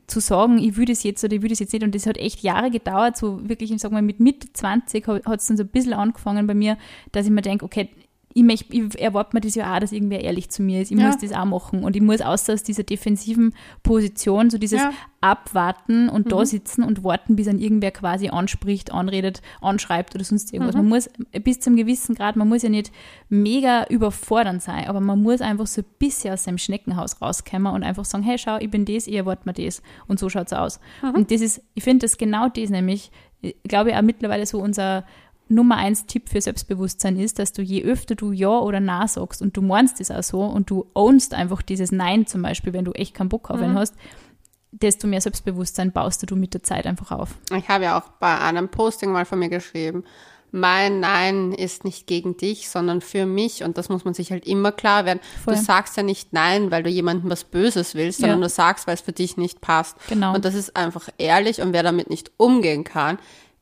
zu 0.07 0.20
sagen, 0.20 0.57
ich 0.57 0.76
will 0.76 0.86
das 0.86 1.03
jetzt 1.03 1.24
oder 1.24 1.36
ich 1.36 1.41
will 1.41 1.49
das 1.49 1.59
jetzt 1.59 1.74
nicht. 1.74 1.84
Und 1.84 1.95
das 1.95 2.05
hat 2.05 2.18
echt 2.18 2.41
Jahre 2.41 2.72
gedauert, 2.72 3.18
so 3.18 3.47
wirklich, 3.47 3.72
ich 3.72 3.82
sag 3.82 3.91
mal, 3.91 4.01
mit 4.01 4.20
Mitte 4.20 4.51
20 4.51 5.07
hat 5.07 5.39
es 5.39 5.47
dann 5.47 5.57
so 5.57 5.64
ein 5.64 5.70
bisschen 5.70 5.93
angefangen 5.93 6.47
bei 6.47 6.53
mir, 6.53 6.78
dass 7.12 7.26
ich 7.26 7.32
mir 7.32 7.41
denke, 7.41 7.66
okay, 7.66 7.89
ich, 8.34 8.44
möcht, 8.44 8.74
ich 8.74 9.00
erwarte 9.02 9.36
mir 9.36 9.42
das 9.42 9.56
ja 9.56 9.74
auch, 9.76 9.80
dass 9.80 9.92
irgendwer 9.92 10.22
ehrlich 10.22 10.50
zu 10.50 10.62
mir 10.64 10.82
ist. 10.82 10.92
Ich 10.92 10.98
Ja. 10.98 11.08
muss 11.08 11.18
das 11.18 11.32
auch 11.34 11.46
machen. 11.46 11.84
Und 11.84 11.96
ich 11.96 12.02
muss 12.02 12.22
außer 12.22 12.54
aus 12.54 12.64
dieser 12.64 12.84
defensiven 12.84 13.54
Position, 13.84 14.50
so 14.50 14.58
dieses 14.58 14.80
Ja. 14.80 14.92
Abwarten 15.22 16.10
und 16.10 16.26
Mhm. 16.26 16.30
da 16.30 16.46
sitzen 16.46 16.84
und 16.84 17.04
warten, 17.04 17.36
bis 17.36 17.48
an 17.48 17.60
irgendwer 17.60 17.92
quasi 17.92 18.30
anspricht, 18.30 18.92
anredet, 18.92 19.42
anschreibt 19.62 20.16
oder 20.16 20.24
sonst 20.24 20.52
irgendwas. 20.52 20.76
Mhm. 20.76 20.82
Man 20.82 20.90
muss 20.90 21.10
bis 21.44 21.60
zum 21.60 21.76
gewissen 21.76 22.16
Grad, 22.16 22.36
man 22.36 22.50
muss 22.50 22.64
ja 22.64 22.70
nicht 22.70 22.92
mega 23.30 23.86
überfordernd 23.88 24.62
sein, 24.62 24.88
aber 24.88 25.00
man 25.00 25.22
muss 25.22 25.42
einfach 25.42 25.68
so 25.68 25.82
ein 25.82 25.86
bisschen 26.00 26.34
aus 26.34 26.44
seinem 26.46 26.58
Schneckenhaus 26.58 27.22
rauskommen 27.22 27.72
und 27.74 27.84
einfach 27.84 28.06
sagen, 28.06 28.24
hey, 28.24 28.38
schau, 28.38 28.58
ich 28.58 28.70
bin 28.72 28.86
das, 28.86 29.08
ich 29.08 29.14
erwarte 29.16 29.44
mir 29.46 29.54
das. 29.54 29.82
Und 30.08 30.20
so 30.20 30.28
schaut's 30.30 30.54
aus. 30.54 30.80
Mhm. 31.04 31.10
Und 31.12 31.32
das 31.32 31.42
ist, 31.42 31.62
ich 31.76 31.84
finde 31.84 32.06
das 32.06 32.18
genau 32.18 32.50
das 32.50 32.70
nämlich, 32.70 33.12
ich 33.42 33.56
glaube 33.64 33.96
auch 33.98 34.02
mittlerweile 34.02 34.46
so 34.46 34.60
unser 34.60 35.06
Nummer 35.52 35.78
eins 35.78 36.06
Tipp 36.06 36.30
für 36.30 36.41
Selbstbewusstsein 36.41 37.18
ist, 37.20 37.38
dass 37.39 37.54
du 37.54 37.62
je 37.62 37.84
öfter 37.84 38.16
du 38.16 38.32
Ja 38.32 38.60
oder 38.60 38.80
Na 38.80 39.08
sagst 39.08 39.41
und 39.41 39.56
du 39.58 39.62
meinst 39.62 39.99
das 39.99 40.10
auch 40.12 40.24
so 40.24 40.41
und 40.41 40.70
du 40.70 40.86
ownst 40.93 41.34
einfach 41.34 41.62
dieses 41.62 41.91
Nein 41.91 42.26
zum 42.28 42.41
Beispiel, 42.41 42.74
wenn 42.74 42.86
du 42.86 42.91
echt 42.93 43.14
keinen 43.14 43.30
Bock 43.30 43.49
auf 43.49 43.58
Mhm. 43.60 43.66
ihn 43.72 43.76
hast, 43.76 43.95
desto 44.72 45.08
mehr 45.08 45.22
Selbstbewusstsein 45.22 45.91
baust 45.91 46.30
du 46.30 46.36
mit 46.36 46.54
der 46.54 46.64
Zeit 46.64 46.88
einfach 46.88 47.12
auf. 47.12 47.36
Ich 47.56 47.68
habe 47.68 47.84
ja 47.84 47.99
auch 47.99 48.08
bei 48.20 48.39
einem 48.39 48.70
Posting 48.70 49.12
mal 49.12 49.26
von 49.26 49.39
mir 49.39 49.49
geschrieben, 49.49 50.04
mein 50.54 50.99
Nein 50.99 51.54
ist 51.54 51.86
nicht 51.86 52.08
gegen 52.08 52.36
dich, 52.36 52.70
sondern 52.70 52.99
für 52.99 53.26
mich. 53.26 53.64
Und 53.64 53.78
das 53.78 53.88
muss 53.88 54.04
man 54.04 54.14
sich 54.14 54.32
halt 54.34 54.45
immer 54.45 54.74
klar 54.74 55.06
werden. 55.06 55.22
Voll. 55.45 55.56
Du 55.56 55.62
sagst 55.62 55.95
ja 55.95 56.04
nicht 56.04 56.34
Nein, 56.34 56.72
weil 56.72 56.84
du 56.84 56.89
jemandem 56.89 57.30
was 57.30 57.45
Böses 57.45 57.95
willst, 57.95 58.20
sondern 58.20 58.39
Ja. 58.41 58.47
du 58.47 58.49
sagst, 58.49 58.86
weil 58.86 58.95
es 58.95 59.02
für 59.02 59.14
dich 59.14 59.38
nicht 59.38 59.62
passt. 59.62 59.95
Genau. 60.10 60.34
Und 60.36 60.43
das 60.43 60.54
ist 60.56 60.76
einfach 60.76 61.08
ehrlich. 61.18 61.62
Und 61.62 61.72
wer 61.72 61.84
damit 61.84 62.10
nicht 62.10 62.32
umgehen 62.36 62.84
kann, 62.84 63.18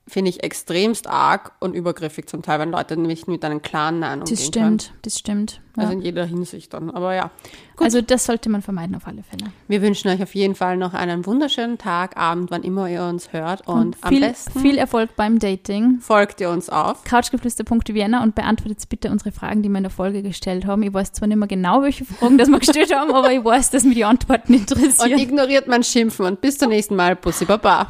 finde 0.09 0.29
ich 0.29 0.43
extremst 0.43 1.07
arg 1.07 1.51
und 1.59 1.73
übergriffig 1.75 2.27
zum 2.27 2.41
Teil, 2.41 2.59
wenn 2.59 2.71
Leute 2.71 2.97
nicht 2.97 3.27
mit 3.27 3.45
einem 3.45 3.61
klaren 3.61 3.99
Nein 3.99 4.19
umgehen 4.19 4.35
Das 4.35 4.45
stimmt, 4.45 4.93
das 5.03 5.19
stimmt. 5.19 5.53
können. 5.53 5.69
Ja. 5.77 5.83
Also 5.83 5.93
in 5.93 6.01
jeder 6.01 6.25
Hinsicht 6.25 6.73
dann. 6.73 6.89
Aber 6.91 7.13
ja. 7.15 7.31
Gut. 7.77 7.85
Also 7.85 8.01
das 8.01 8.25
sollte 8.25 8.49
man 8.49 8.61
vermeiden 8.61 8.95
auf 8.95 9.07
alle 9.07 9.23
Fälle. 9.23 9.51
Wir 9.69 9.81
wünschen 9.81 10.09
euch 10.09 10.21
auf 10.21 10.35
jeden 10.35 10.55
Fall 10.55 10.75
noch 10.75 10.93
einen 10.93 11.25
wunderschönen 11.25 11.77
Tag, 11.77 12.17
Abend, 12.17 12.51
wann 12.51 12.63
immer 12.63 12.89
ihr 12.89 13.03
uns 13.03 13.31
hört. 13.31 13.65
Und, 13.67 13.95
am 14.01 14.09
viel, 14.09 14.19
besten 14.19 14.59
viel 14.59 14.77
Erfolg 14.77 15.15
beim 15.15 15.39
Dating. 15.39 15.99
folgt 16.01 16.41
ihr 16.41 16.49
uns 16.49 16.69
auf. 16.69 17.03
Couchgeflüster.vienna 17.05 18.21
und 18.23 18.35
beantwortet 18.35 18.79
bitte 18.89 19.09
unsere 19.11 19.31
Fragen, 19.31 19.61
die 19.63 19.69
wir 19.69 19.77
in 19.77 19.83
der 19.83 19.91
Folge 19.91 20.21
gestellt 20.21 20.65
haben. 20.65 20.83
Ich 20.83 20.93
weiß 20.93 21.13
zwar 21.13 21.27
nicht 21.29 21.37
mehr 21.37 21.47
genau, 21.47 21.81
welche 21.81 22.03
Fragen 22.03 22.37
das 22.37 22.49
wir 22.49 22.59
gestellt 22.59 22.93
haben, 22.93 23.13
aber 23.13 23.31
ich 23.31 23.43
weiß, 23.43 23.69
dass 23.71 23.83
mir 23.83 23.95
die 23.95 24.05
Antworten 24.05 24.53
Und 24.53 24.59
interessieren. 24.59 25.17
ignoriert 25.19 25.67
mein 25.67 25.83
Schimpfen 25.83 26.25
und 26.25 26.41
bis 26.41 26.57
zum 26.57 26.69
nächsten 26.69 26.95
Mal. 26.97 27.15
Bussi 27.15 27.45
Baba. 27.45 27.87